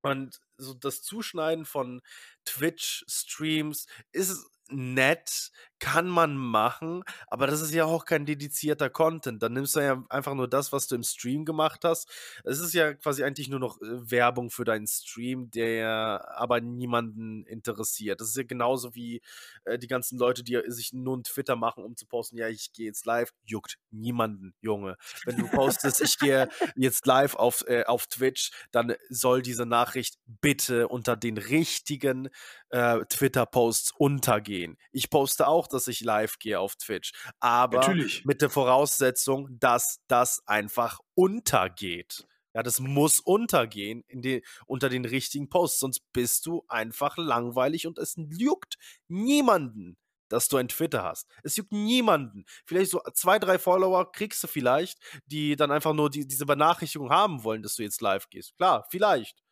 [0.02, 2.00] Und so das Zuschneiden von
[2.44, 9.42] Twitch-Streams ist nett, kann man machen, aber das ist ja auch kein dedizierter Content.
[9.42, 12.08] Dann nimmst du ja einfach nur das, was du im Stream gemacht hast.
[12.44, 17.44] Es ist ja quasi eigentlich nur noch äh, Werbung für deinen Stream, der aber niemanden
[17.44, 18.20] interessiert.
[18.20, 19.20] Das ist ja genauso wie
[19.64, 22.72] äh, die ganzen Leute, die sich nur einen Twitter machen, um zu posten, ja, ich
[22.72, 24.96] gehe jetzt live, juckt niemanden, Junge.
[25.24, 30.18] Wenn du postest, ich gehe jetzt live auf, äh, auf Twitch, dann soll diese Nachricht
[30.26, 32.28] bitte unter den richtigen
[32.70, 34.76] äh, Twitter-Posts untergehen.
[34.92, 38.24] Ich poste auch, dass ich live gehe auf Twitch, aber Natürlich.
[38.24, 42.26] mit der Voraussetzung, dass das einfach untergeht.
[42.54, 47.98] Ja, das muss untergehen den, unter den richtigen Posts, sonst bist du einfach langweilig und
[47.98, 48.76] es juckt
[49.08, 49.98] niemanden,
[50.28, 51.28] dass du ein Twitter hast.
[51.42, 52.44] Es juckt niemanden.
[52.64, 57.10] Vielleicht so zwei, drei Follower kriegst du vielleicht, die dann einfach nur die, diese Benachrichtigung
[57.10, 58.56] haben wollen, dass du jetzt live gehst.
[58.56, 59.42] Klar, vielleicht.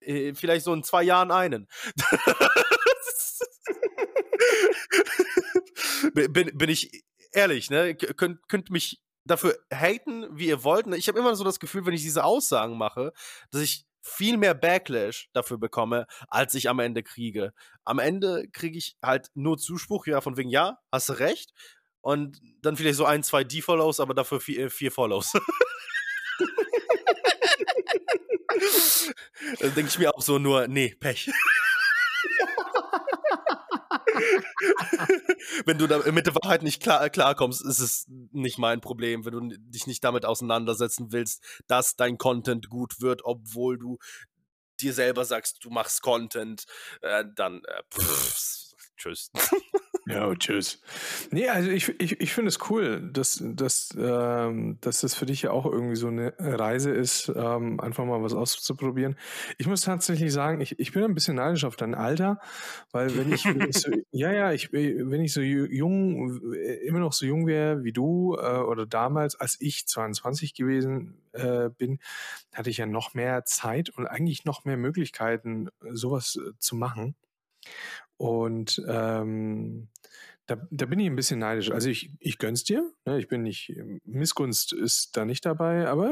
[0.00, 1.68] Äh, vielleicht so in zwei Jahren einen.
[6.26, 7.94] bin, bin ich ehrlich, ne?
[7.94, 10.86] Könnt, könnt mich dafür haten, wie ihr wollt.
[10.86, 10.96] Ne?
[10.96, 13.12] Ich habe immer so das Gefühl, wenn ich diese Aussagen mache,
[13.50, 17.52] dass ich viel mehr Backlash dafür bekomme, als ich am Ende kriege.
[17.84, 21.52] Am Ende kriege ich halt nur Zuspruch, ja, von wegen, ja, hast recht.
[22.00, 25.32] Und dann vielleicht so ein, zwei D-Follows, aber dafür vier, vier Follows.
[29.60, 31.30] Dann denke ich mir auch so nur, nee, Pech.
[35.64, 39.24] Wenn du da mit der Wahrheit nicht klar, klarkommst, ist es nicht mein Problem.
[39.24, 43.98] Wenn du dich nicht damit auseinandersetzen willst, dass dein Content gut wird, obwohl du
[44.80, 46.64] dir selber sagst, du machst Content,
[47.02, 49.30] äh, dann äh, pff, tschüss.
[50.08, 50.80] Ja, tschüss.
[51.30, 55.42] Nee, also ich, ich, ich finde es cool, dass, dass, ähm, dass das für dich
[55.42, 59.16] ja auch irgendwie so eine Reise ist, ähm, einfach mal was auszuprobieren.
[59.58, 62.40] Ich muss tatsächlich sagen, ich, ich bin ein bisschen neidisch auf dein Alter,
[62.90, 67.12] weil wenn ich, wenn ich so, ja, ja, ich, wenn ich so jung, immer noch
[67.12, 71.98] so jung wäre wie du äh, oder damals, als ich 22 gewesen äh, bin,
[72.54, 77.14] hatte ich ja noch mehr Zeit und eigentlich noch mehr Möglichkeiten, sowas äh, zu machen.
[78.16, 79.88] Und ähm,
[80.48, 81.70] da, da bin ich ein bisschen neidisch.
[81.70, 82.90] Also ich, ich gönn's dir.
[83.04, 83.18] Ne?
[83.18, 83.72] Ich bin nicht,
[84.04, 86.10] Missgunst ist da nicht dabei, aber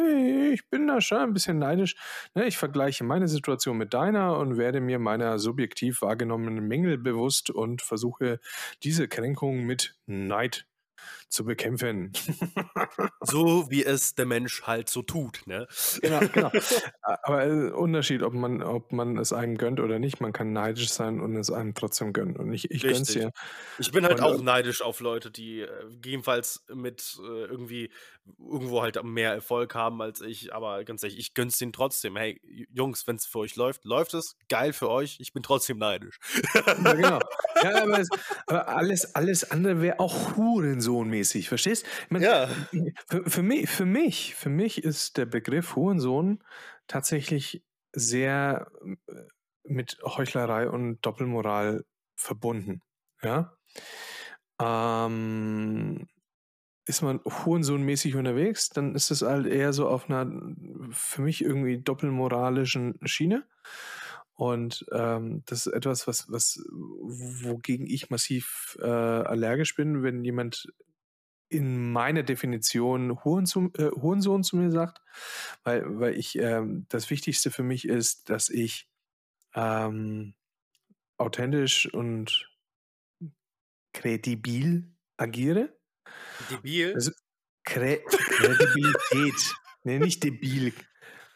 [0.52, 1.96] ich bin da schon ein bisschen neidisch.
[2.34, 2.46] Ne?
[2.46, 7.80] Ich vergleiche meine Situation mit deiner und werde mir meiner subjektiv wahrgenommenen Mängel bewusst und
[7.80, 8.38] versuche
[8.82, 10.66] diese Kränkung mit Neid
[11.28, 12.12] zu bekämpfen.
[13.20, 15.66] so wie es der Mensch halt so tut, ne?
[16.00, 16.50] Genau, genau.
[17.02, 20.90] Aber äh, Unterschied, ob man, ob man es einem gönnt oder nicht, man kann neidisch
[20.90, 22.36] sein und es einem trotzdem gönnen.
[22.36, 23.32] Und ich, ich gönn's dir.
[23.78, 27.90] Ich bin halt und, auch äh neidisch auf Leute, die äh, gegebenenfalls mit äh, irgendwie
[28.38, 32.16] irgendwo halt mehr Erfolg haben als ich, aber ganz ehrlich, ich gönn's denen trotzdem.
[32.16, 32.40] Hey,
[32.72, 34.36] Jungs, wenn es für euch läuft, läuft es.
[34.48, 35.18] Geil für euch.
[35.20, 36.18] Ich bin trotzdem neidisch.
[36.54, 37.18] Ja, genau.
[37.62, 38.08] Ja, aber, es,
[38.46, 41.86] aber alles, alles andere wäre auch Hurensohn-mäßig, verstehst?
[42.04, 42.48] Ich mein, ja.
[43.08, 46.42] Für, für, mich, für, mich, für mich ist der Begriff Hurensohn
[46.86, 47.62] tatsächlich
[47.92, 48.70] sehr
[49.08, 49.14] äh,
[49.64, 51.84] mit Heuchlerei und Doppelmoral
[52.16, 52.82] verbunden.
[53.22, 53.56] Ja.
[54.60, 56.06] Ähm,
[56.86, 60.30] ist man Hurensohn-mäßig unterwegs, dann ist es halt eher so auf einer
[60.90, 63.44] für mich irgendwie doppelmoralischen Schiene.
[64.36, 70.68] Und ähm, das ist etwas, was, was, wogegen ich massiv äh, allergisch bin, wenn jemand
[71.48, 75.00] in meiner Definition Hurensohn, äh, Hurensohn zu mir sagt,
[75.64, 78.88] weil, weil ich ähm, das Wichtigste für mich ist, dass ich
[79.54, 80.34] ähm,
[81.16, 82.50] authentisch und
[83.94, 85.76] kredibil agiere
[86.50, 86.94] Debil?
[86.94, 87.12] Also,
[87.64, 89.54] Kre Kredibilität.
[89.84, 90.72] nee, nicht debil.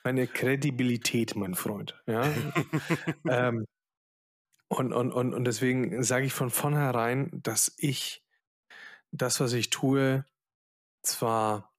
[0.04, 2.00] Meine Kredibilität, mein Freund.
[2.06, 2.24] Ja.
[3.28, 3.66] ähm,
[4.68, 8.22] und, und, und, und deswegen sage ich von vornherein, dass ich
[9.10, 10.24] das, was ich tue,
[11.02, 11.72] zwar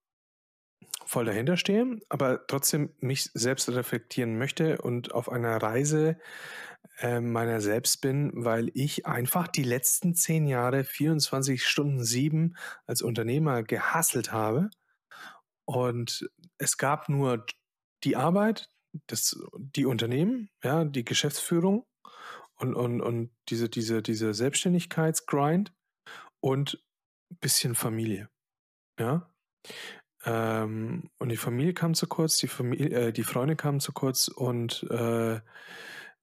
[1.06, 6.18] voll dahinter stehe, aber trotzdem mich selbst reflektieren möchte und auf einer Reise
[6.99, 13.02] äh, meiner selbst bin, weil ich einfach die letzten zehn Jahre 24 Stunden sieben als
[13.02, 14.69] Unternehmer gehasselt habe.
[15.65, 17.45] Und es gab nur
[18.03, 18.69] die Arbeit,
[19.07, 21.85] das, die Unternehmen, ja, die Geschäftsführung
[22.55, 25.73] und, und, und diese, diese, diese Selbstständigkeitsgrind
[26.41, 26.83] und
[27.31, 28.29] ein bisschen Familie.
[28.99, 29.31] Ja.
[30.23, 34.27] Ähm, und die Familie kam zu kurz, die, Familie, äh, die Freunde kamen zu kurz
[34.27, 35.39] und äh,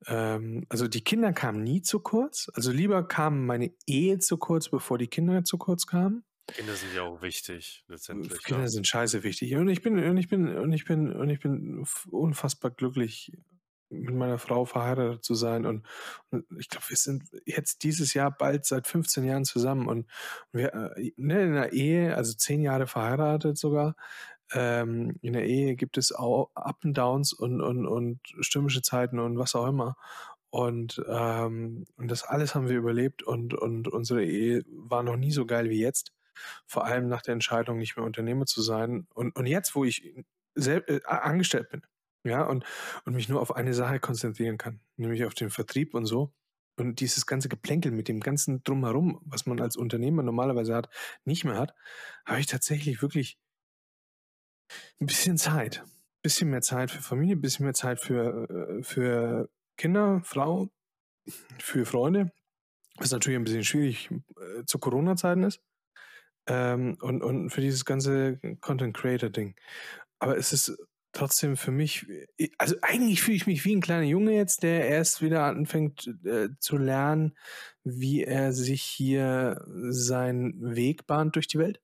[0.06, 2.50] ähm, also die Kinder kamen nie zu kurz.
[2.54, 6.24] Also lieber kam meine Ehe zu kurz, bevor die Kinder zu kurz kamen.
[6.54, 8.42] Kinder sind ja auch wichtig, letztendlich.
[8.42, 8.68] Kinder ja.
[8.68, 9.54] sind scheiße wichtig.
[9.56, 13.32] Und ich bin, und ich bin, und ich bin, und ich bin unfassbar glücklich,
[13.90, 15.66] mit meiner Frau verheiratet zu sein.
[15.66, 15.86] Und,
[16.30, 19.88] und ich glaube, wir sind jetzt dieses Jahr bald seit 15 Jahren zusammen.
[19.88, 20.06] Und
[20.52, 23.96] wir äh, ne, in einer Ehe, also zehn Jahre verheiratet sogar,
[24.52, 29.18] ähm, in der Ehe gibt es auch Up and Downs und, und, und stürmische Zeiten
[29.18, 29.96] und was auch immer.
[30.50, 35.30] Und, ähm, und das alles haben wir überlebt und, und unsere Ehe war noch nie
[35.30, 36.12] so geil wie jetzt.
[36.66, 39.06] Vor allem nach der Entscheidung, nicht mehr Unternehmer zu sein.
[39.14, 40.14] Und, und jetzt, wo ich
[40.54, 41.82] selbst, äh, angestellt bin,
[42.24, 42.64] ja, und,
[43.04, 46.32] und mich nur auf eine Sache konzentrieren kann, nämlich auf den Vertrieb und so.
[46.76, 50.88] Und dieses ganze Geplänkel mit dem ganzen Drumherum, was man als Unternehmer normalerweise hat,
[51.24, 51.74] nicht mehr hat,
[52.24, 53.38] habe ich tatsächlich wirklich
[55.00, 55.82] ein bisschen Zeit.
[55.84, 60.68] Ein bisschen mehr Zeit für Familie, ein bisschen mehr Zeit für, äh, für Kinder, Frau,
[61.58, 62.32] für Freunde.
[62.96, 65.60] Was natürlich ein bisschen schwierig äh, zu Corona-Zeiten ist.
[66.48, 69.54] Ähm, und, und für dieses ganze Content Creator-Ding.
[70.18, 70.76] Aber es ist
[71.12, 72.06] trotzdem für mich,
[72.58, 76.48] also eigentlich fühle ich mich wie ein kleiner Junge jetzt, der erst wieder anfängt äh,
[76.60, 77.36] zu lernen,
[77.84, 81.80] wie er sich hier seinen Weg bahnt durch die Welt.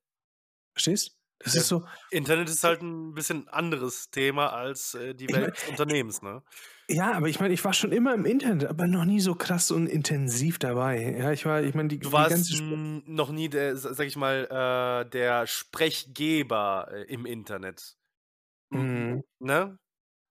[0.74, 1.16] Verstehst?
[1.44, 1.84] Das ja, ist so.
[2.10, 6.42] Internet ist halt ein bisschen anderes Thema als äh, die Welt des Unternehmens, ne?
[6.88, 9.70] Ja, aber ich meine, ich war schon immer im Internet, aber noch nie so krass
[9.70, 11.16] und intensiv dabei.
[11.18, 15.04] Ja, ich war, ich meine, die, du warst die noch nie der, sag ich mal,
[15.04, 17.96] äh, der Sprechgeber äh, im Internet.
[18.70, 19.22] Mhm.
[19.38, 19.78] Ne?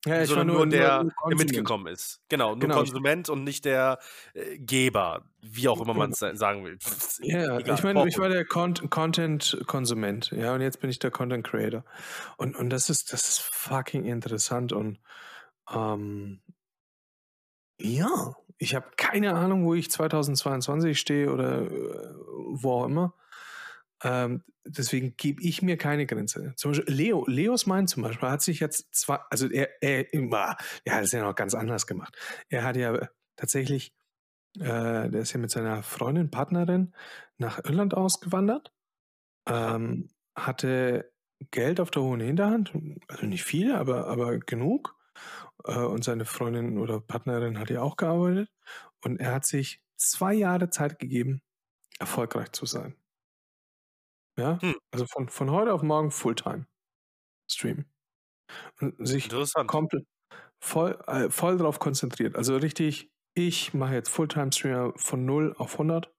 [0.06, 2.22] Ja, ich war nur, nur der, nur der mitgekommen ist.
[2.28, 4.00] Genau, nur genau, Konsument und nicht der
[4.34, 6.78] äh, Geber, wie auch immer man es sagen will.
[7.22, 11.12] Ja, Egal, ich meine, ich war der Con Content-Konsument, ja, und jetzt bin ich der
[11.12, 11.86] Content-Creator.
[12.38, 15.00] Und, und das ist, das ist fucking interessant und
[15.74, 16.42] ähm,
[17.80, 22.14] ja, ich habe keine Ahnung, wo ich 2022 stehe oder äh,
[22.52, 23.14] wo auch immer.
[24.04, 26.54] Ähm, deswegen gebe ich mir keine Grenze.
[26.56, 30.96] Zum Beispiel Leo, Leos Mind zum Beispiel hat sich jetzt zwar, also er, er, er
[30.96, 32.16] hat es ja noch ganz anders gemacht.
[32.50, 33.94] Er hat ja tatsächlich,
[34.60, 36.94] äh, der ist ja mit seiner Freundin, Partnerin
[37.38, 38.74] nach Irland ausgewandert,
[39.48, 41.12] ähm, hatte
[41.52, 42.74] Geld auf der hohen Hinterhand,
[43.08, 44.96] also nicht viel, aber, aber genug.
[45.66, 48.50] Äh, und seine Freundin oder Partnerin hat ja auch gearbeitet.
[49.04, 51.42] Und er hat sich zwei Jahre Zeit gegeben,
[52.00, 52.96] erfolgreich zu sein.
[54.38, 54.76] Ja, hm.
[54.92, 56.66] also von, von heute auf morgen Fulltime
[57.50, 57.86] Stream.
[58.80, 60.06] Und sich komplett
[60.60, 62.36] voll, äh, voll drauf konzentriert.
[62.36, 66.12] Also richtig, ich mache jetzt Fulltime Streamer von 0 auf 100.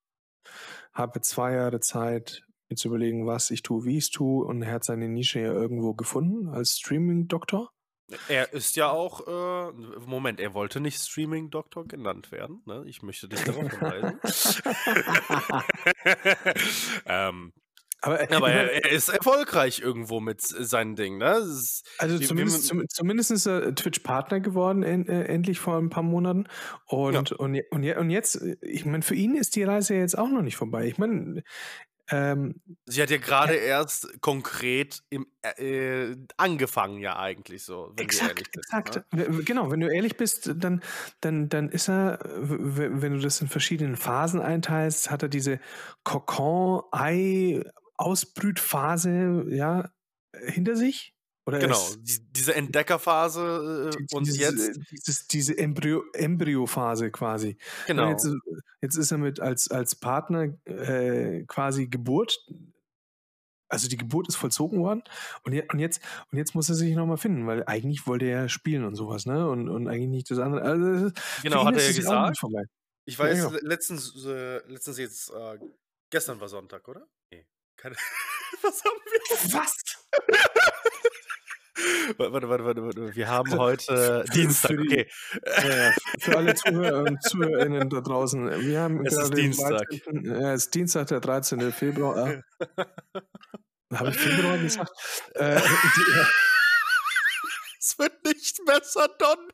[0.93, 4.45] Habe zwei Jahre Zeit, mir zu überlegen, was ich tue, wie ich es tue.
[4.45, 7.71] Und er hat seine Nische ja irgendwo gefunden als Streaming-Doktor.
[8.29, 9.73] Er ist ja auch, äh,
[10.07, 12.63] Moment, er wollte nicht Streaming-Doktor genannt werden.
[12.67, 12.85] Ne?
[12.87, 14.21] Ich möchte dich darauf verweisen.
[17.07, 17.53] ähm,
[18.05, 21.19] aber, aber er, er, ist erfolgreich irgendwo mit seinen Dingen.
[21.19, 21.39] Ne?
[21.39, 25.89] Ist, also wie, zumindest, wie zumindest ist er Twitch-Partner geworden, en, äh, endlich vor ein
[25.89, 26.47] paar Monaten.
[26.87, 27.37] Und, ja.
[27.37, 30.57] und, und, und jetzt, ich meine, für ihn ist die Reise jetzt auch noch nicht
[30.57, 30.87] vorbei.
[30.87, 31.43] Ich meine,
[32.11, 37.93] ähm, Sie hat ja gerade äh, erst konkret im, äh, angefangen, ja eigentlich so.
[37.97, 39.15] Wenn exakt, bist, exakt.
[39.15, 39.43] Ne?
[39.45, 40.83] Genau, wenn du ehrlich bist, dann,
[41.21, 45.61] dann, dann ist er, wenn du das in verschiedenen Phasen einteilst, hat er diese
[47.97, 49.91] Kokon-Ei-Ausbrütphase ja,
[50.47, 51.15] hinter sich.
[51.47, 54.81] Oder genau, die, diese Entdeckerphase äh, die, und diese, jetzt.
[54.91, 57.59] Dieses, diese Embryo, Embryophase quasi.
[57.87, 58.09] Genau.
[58.09, 58.27] Jetzt,
[58.81, 62.39] jetzt, ist er mit als, als Partner äh, quasi Geburt.
[63.69, 65.03] Also die Geburt ist vollzogen worden
[65.43, 66.01] und, je, und, jetzt,
[66.31, 69.49] und jetzt muss er sich nochmal finden, weil eigentlich wollte er spielen und sowas, ne?
[69.49, 70.63] Und, und eigentlich nicht das andere.
[70.63, 71.11] Also,
[71.43, 72.39] genau, hat er ja gesagt.
[73.07, 73.59] Ich weiß, ja, genau.
[73.63, 75.59] letztens, äh, letztens jetzt, äh,
[76.11, 77.07] gestern war Sonntag, oder?
[77.77, 77.95] Keine,
[78.63, 79.55] was haben wir?
[79.55, 79.77] Was?
[82.19, 83.17] Warte, warte, warte, warte.
[83.17, 84.71] Wir haben heute Dienstag.
[84.71, 85.09] Für, die, okay.
[85.45, 88.61] ja, für alle Zuhörer und ZuhörerInnen da draußen.
[88.61, 89.89] Wir haben es ist Dienstag.
[89.89, 91.73] 13, ja, es ist Dienstag, der 13.
[91.73, 92.43] Februar.
[93.93, 94.93] Habe ich Februar gesagt?
[95.35, 95.61] Äh,
[97.79, 99.53] es wird nicht besser, Don.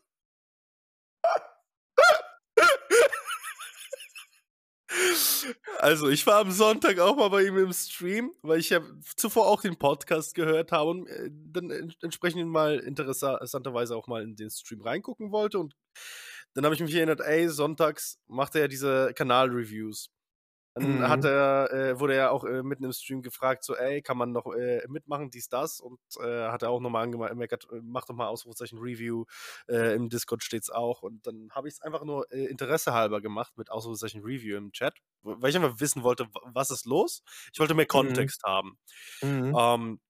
[5.78, 8.80] Also, ich war am Sonntag auch mal bei ihm im Stream, weil ich ja
[9.16, 11.70] zuvor auch den Podcast gehört habe und äh, dann
[12.02, 15.58] entsprechend mal interessanterweise auch mal in den Stream reingucken wollte.
[15.58, 15.74] Und
[16.54, 20.10] dann habe ich mich erinnert, ey, sonntags macht er ja diese Kanal-Reviews.
[20.74, 21.08] Dann mhm.
[21.08, 24.30] hat er, äh, wurde er auch äh, mitten im Stream gefragt, so, ey, kann man
[24.30, 25.80] noch äh, mitmachen, dies, das?
[25.80, 29.24] Und äh, hat er auch nochmal angemerkt, äh, mach doch mal Ausrufezeichen Review,
[29.68, 31.02] äh, im Discord steht's auch.
[31.02, 34.70] Und dann habe ich es einfach nur äh, Interesse halber gemacht mit Ausrufezeichen Review im
[34.72, 37.22] Chat, weil ich einfach wissen wollte, was ist los?
[37.52, 37.88] Ich wollte mehr mhm.
[37.88, 38.50] Kontext mhm.
[38.50, 38.78] haben.
[39.22, 39.56] Mhm.
[39.58, 40.00] Ähm,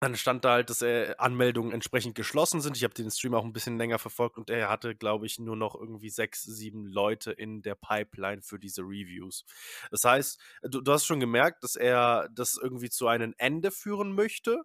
[0.00, 2.76] dann stand da halt, dass äh, Anmeldungen entsprechend geschlossen sind.
[2.76, 5.56] Ich habe den Stream auch ein bisschen länger verfolgt und er hatte, glaube ich, nur
[5.56, 9.44] noch irgendwie sechs, sieben Leute in der Pipeline für diese Reviews.
[9.90, 14.12] Das heißt, du, du hast schon gemerkt, dass er das irgendwie zu einem Ende führen
[14.12, 14.62] möchte.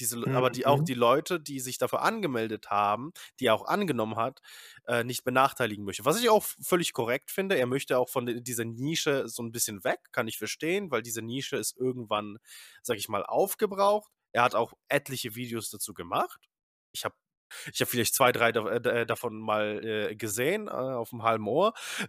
[0.00, 0.34] Diese, mhm.
[0.34, 0.84] Aber die, auch mhm.
[0.84, 4.40] die Leute, die sich dafür angemeldet haben, die er auch angenommen hat,
[4.86, 6.04] äh, nicht benachteiligen möchte.
[6.04, 7.56] Was ich auch völlig korrekt finde.
[7.56, 11.22] Er möchte auch von dieser Nische so ein bisschen weg, kann ich verstehen, weil diese
[11.22, 12.38] Nische ist irgendwann,
[12.82, 14.10] sag ich mal, aufgebraucht.
[14.32, 16.48] Er hat auch etliche Videos dazu gemacht.
[16.92, 17.14] Ich habe
[17.72, 21.74] ich habe vielleicht zwei, drei äh, davon mal äh, gesehen äh, auf dem halben Ohr.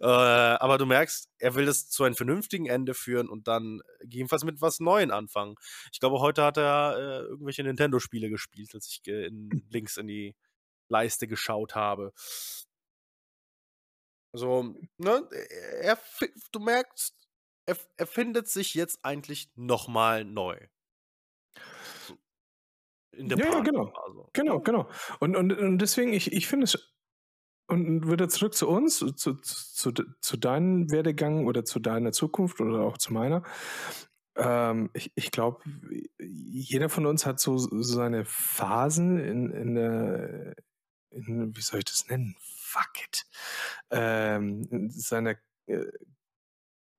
[0.00, 4.44] äh, aber du merkst, er will das zu einem vernünftigen Ende führen und dann jedenfalls
[4.44, 5.56] mit was Neuem anfangen.
[5.92, 10.34] Ich glaube, heute hat er äh, irgendwelche Nintendo-Spiele gespielt, als ich in, links in die
[10.88, 12.12] Leiste geschaut habe.
[14.34, 15.28] Also, ne,
[15.82, 15.98] er,
[16.52, 17.14] du merkst,
[17.66, 20.58] er, er findet sich jetzt eigentlich nochmal neu.
[23.12, 23.92] In der ja, ja, genau.
[24.32, 24.88] Genau, genau.
[25.20, 26.92] Und, und, und deswegen, ich, ich finde es,
[27.68, 32.60] und wieder zurück zu uns, zu, zu, zu, zu deinem Werdegang oder zu deiner Zukunft
[32.60, 33.42] oder auch zu meiner.
[34.36, 35.62] Ähm, ich ich glaube,
[36.18, 40.54] jeder von uns hat so, so seine Phasen in, in der,
[41.10, 42.34] in, wie soll ich das nennen?
[42.40, 43.26] Fuck it.
[43.90, 45.36] Ähm, in seiner
[45.66, 45.84] äh,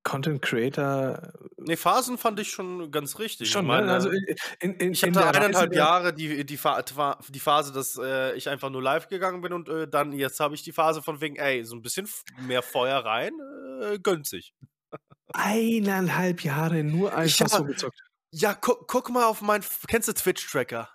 [0.04, 1.32] Content Creator.
[1.56, 3.50] Nee, Phasen fand ich schon ganz richtig.
[3.50, 3.76] Schon, ich ne?
[3.78, 4.24] meine, also in,
[4.60, 8.70] in, in, ich hatte eineinhalb Reise Jahre die, die, die Phase, dass äh, ich einfach
[8.70, 11.64] nur live gegangen bin und äh, dann jetzt habe ich die Phase von wegen, ey,
[11.64, 12.08] so ein bisschen
[12.42, 13.32] mehr Feuer rein,
[13.80, 14.54] äh, gönnt sich.
[15.32, 17.98] Eineinhalb Jahre nur einfach hab, so gezockt.
[18.30, 20.88] Ja, gu guck mal auf mein, kennst du Twitch-Tracker?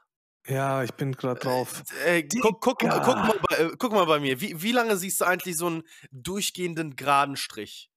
[0.47, 1.83] Ja, ich bin gerade drauf.
[2.05, 4.39] Äh, guck, guck, guck, mal bei, äh, guck mal bei mir.
[4.41, 7.89] Wie, wie lange siehst du eigentlich so einen durchgehenden geraden Strich?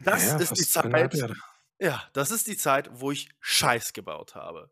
[0.00, 1.32] Das Ja, ist die zweieinhalb Zeit.
[1.78, 4.70] Ja, das ist die Zeit, wo ich Scheiß gebaut habe.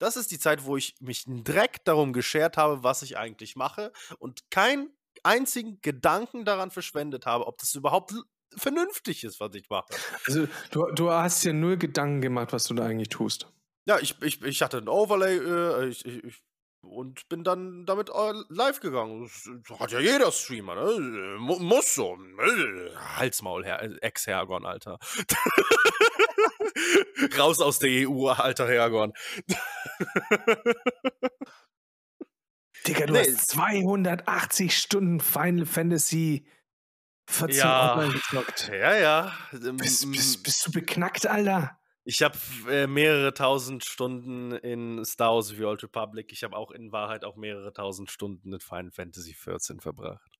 [0.00, 3.92] Das ist die Zeit, wo ich mich direkt darum geschert habe, was ich eigentlich mache
[4.18, 4.90] und keinen
[5.24, 8.14] einzigen Gedanken daran verschwendet habe, ob das überhaupt
[8.56, 9.88] vernünftig ist, was ich mache.
[10.26, 13.52] Also, du, du hast dir nur Gedanken gemacht, was du da eigentlich tust.
[13.86, 16.42] Ja, ich, ich, ich hatte ein Overlay äh, ich, ich,
[16.80, 19.30] und bin dann damit äh, live gegangen.
[19.68, 20.90] Das hat ja jeder Streamer, ne?
[20.92, 22.14] Äh, mu- Muss so.
[22.16, 24.98] Äh, Halsmaul, äh, Ex-Hergon, Alter.
[27.38, 29.12] Raus aus der EU, alter Hergon.
[32.86, 33.20] Digga, du Nee.
[33.20, 36.46] hast 280 Stunden Final Fantasy
[37.28, 37.92] 14 Ja.
[37.94, 38.68] online gezockt.
[38.72, 39.32] Ja, ja.
[39.52, 41.78] Ähm, Bist, bist, bist du beknackt, Alter?
[42.10, 42.38] Ich habe
[42.70, 46.32] äh, mehrere tausend Stunden in Star Wars The Old Republic.
[46.32, 50.38] Ich habe auch in Wahrheit auch mehrere tausend Stunden in Final Fantasy 14 verbracht.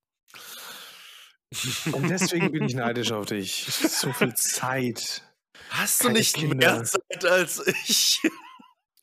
[1.92, 3.66] Und deswegen bin ich neidisch auf dich.
[3.66, 5.22] So viel Zeit.
[5.68, 6.84] Hast du nicht mehr Kinder.
[6.84, 8.22] Zeit als ich?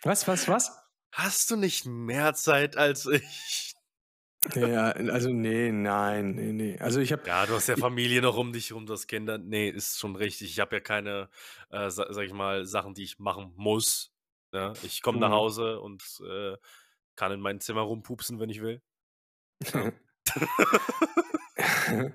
[0.02, 0.72] Was, was, was?
[1.12, 3.75] Hast du nicht mehr Zeit als ich?
[4.54, 6.78] Ja, also nee, nein, nee, nee.
[6.80, 9.38] Also ich habe Ja, du hast ja Familie noch um dich rum, das Kinder.
[9.38, 10.52] Nee, ist schon richtig.
[10.52, 11.30] Ich habe ja keine,
[11.70, 14.14] äh, sa sag ich mal, Sachen, die ich machen muss.
[14.54, 15.34] Ja, ich komme nach Mhm.
[15.34, 16.56] Hause und äh,
[17.16, 18.82] kann in mein Zimmer rumpupsen, wenn ich will.
[19.74, 19.92] Ja.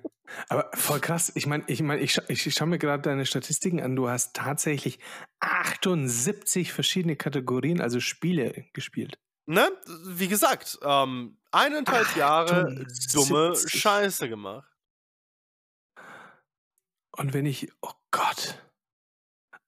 [0.48, 1.32] Aber voll krass.
[1.34, 3.96] Ich meine, ich, mein, ich, scha ich schaue mir gerade deine Statistiken an.
[3.96, 4.98] Du hast tatsächlich
[5.40, 9.18] 78 verschiedene Kategorien, also Spiele gespielt.
[9.46, 9.68] Ne?
[10.06, 13.80] Wie gesagt, ähm, eineinhalb Jahre dumme 78.
[13.80, 14.68] Scheiße gemacht.
[17.16, 18.60] Und wenn ich, oh Gott.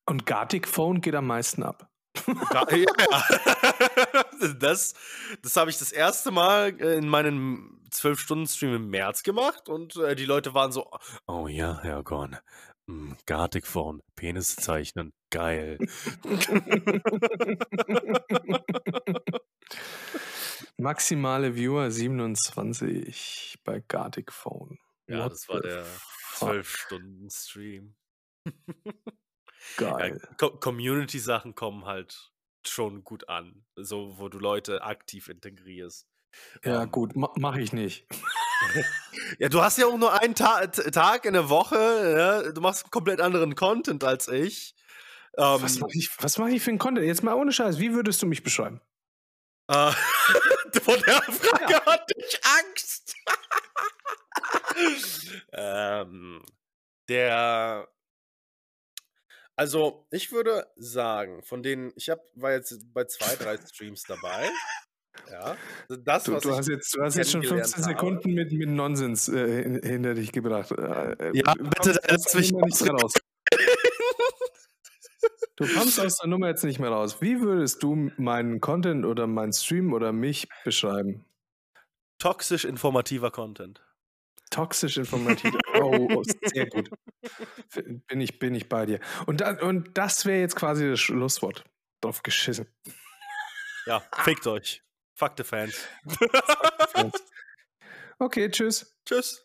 [0.06, 1.88] Und Gartic Phone geht am meisten ab.
[2.26, 3.24] Ja, ja.
[4.58, 4.94] Das,
[5.40, 10.16] das habe ich das erste Mal äh, in meinem 12-Stunden-Stream im März gemacht und äh,
[10.16, 10.90] die Leute waren so,
[11.28, 12.38] oh ja, Herr Gorn,
[12.86, 15.78] mm, Gartic Phone, Penis zeichnen, geil.
[20.82, 24.78] Maximale Viewer 27 bei Gartic Phone.
[25.08, 26.50] Ja, What das war der fuck?
[26.50, 27.94] 12-Stunden-Stream.
[29.76, 30.20] Geil.
[30.20, 32.32] Ja, Co Community-Sachen kommen halt
[32.66, 36.06] schon gut an, so wo du Leute aktiv integrierst.
[36.64, 38.06] Ja, Ähm, gut, ma mache ich nicht.
[39.40, 41.74] Ja, du hast ja auch nur einen Ta Tag in der Woche.
[41.76, 42.52] Ja?
[42.52, 44.76] Du machst komplett anderen Content als ich.
[45.36, 47.04] Ähm, Was mache ich, was mach ich für ein Content?
[47.04, 48.80] Jetzt mal ohne Scheiß, wie würdest du mich beschreiben?
[49.72, 49.92] Äh,
[50.80, 53.14] vor der Frage hatte ich Angst.
[55.52, 56.42] ähm,
[57.08, 57.88] der.
[59.54, 64.48] Also, ich würde sagen, von denen, ich hab, war jetzt bei zwei, drei Streams dabei.
[65.30, 65.56] Ja.
[65.88, 67.92] Das, Du, du, hast jetzt, du hast jetzt schon kennengelernt 15 habe.
[67.94, 70.70] Sekunden mit, mit Nonsens äh, hin- hinter dich gebracht.
[70.72, 73.12] Äh, Ja, du bitte, lass mich raus.
[75.56, 77.20] Du kommst aus der Nummer jetzt nicht mehr raus.
[77.20, 81.24] Wie würdest du meinen Content oder meinen Stream oder mich beschreiben?
[82.18, 83.82] Toxisch informativer Content.
[84.50, 85.54] Toxisch informativ.
[85.74, 86.90] Oh, oh, sehr gut.
[88.06, 89.00] Bin ich, bin ich bei dir.
[89.26, 91.64] Und, da, und das wäre jetzt quasi das Schlusswort.
[92.00, 92.68] Drauf geschissen.
[93.86, 94.82] Ja, fickt euch.
[95.14, 95.88] Fuck the Fans.
[98.18, 98.96] Okay, tschüss.
[99.04, 99.44] Tschüss.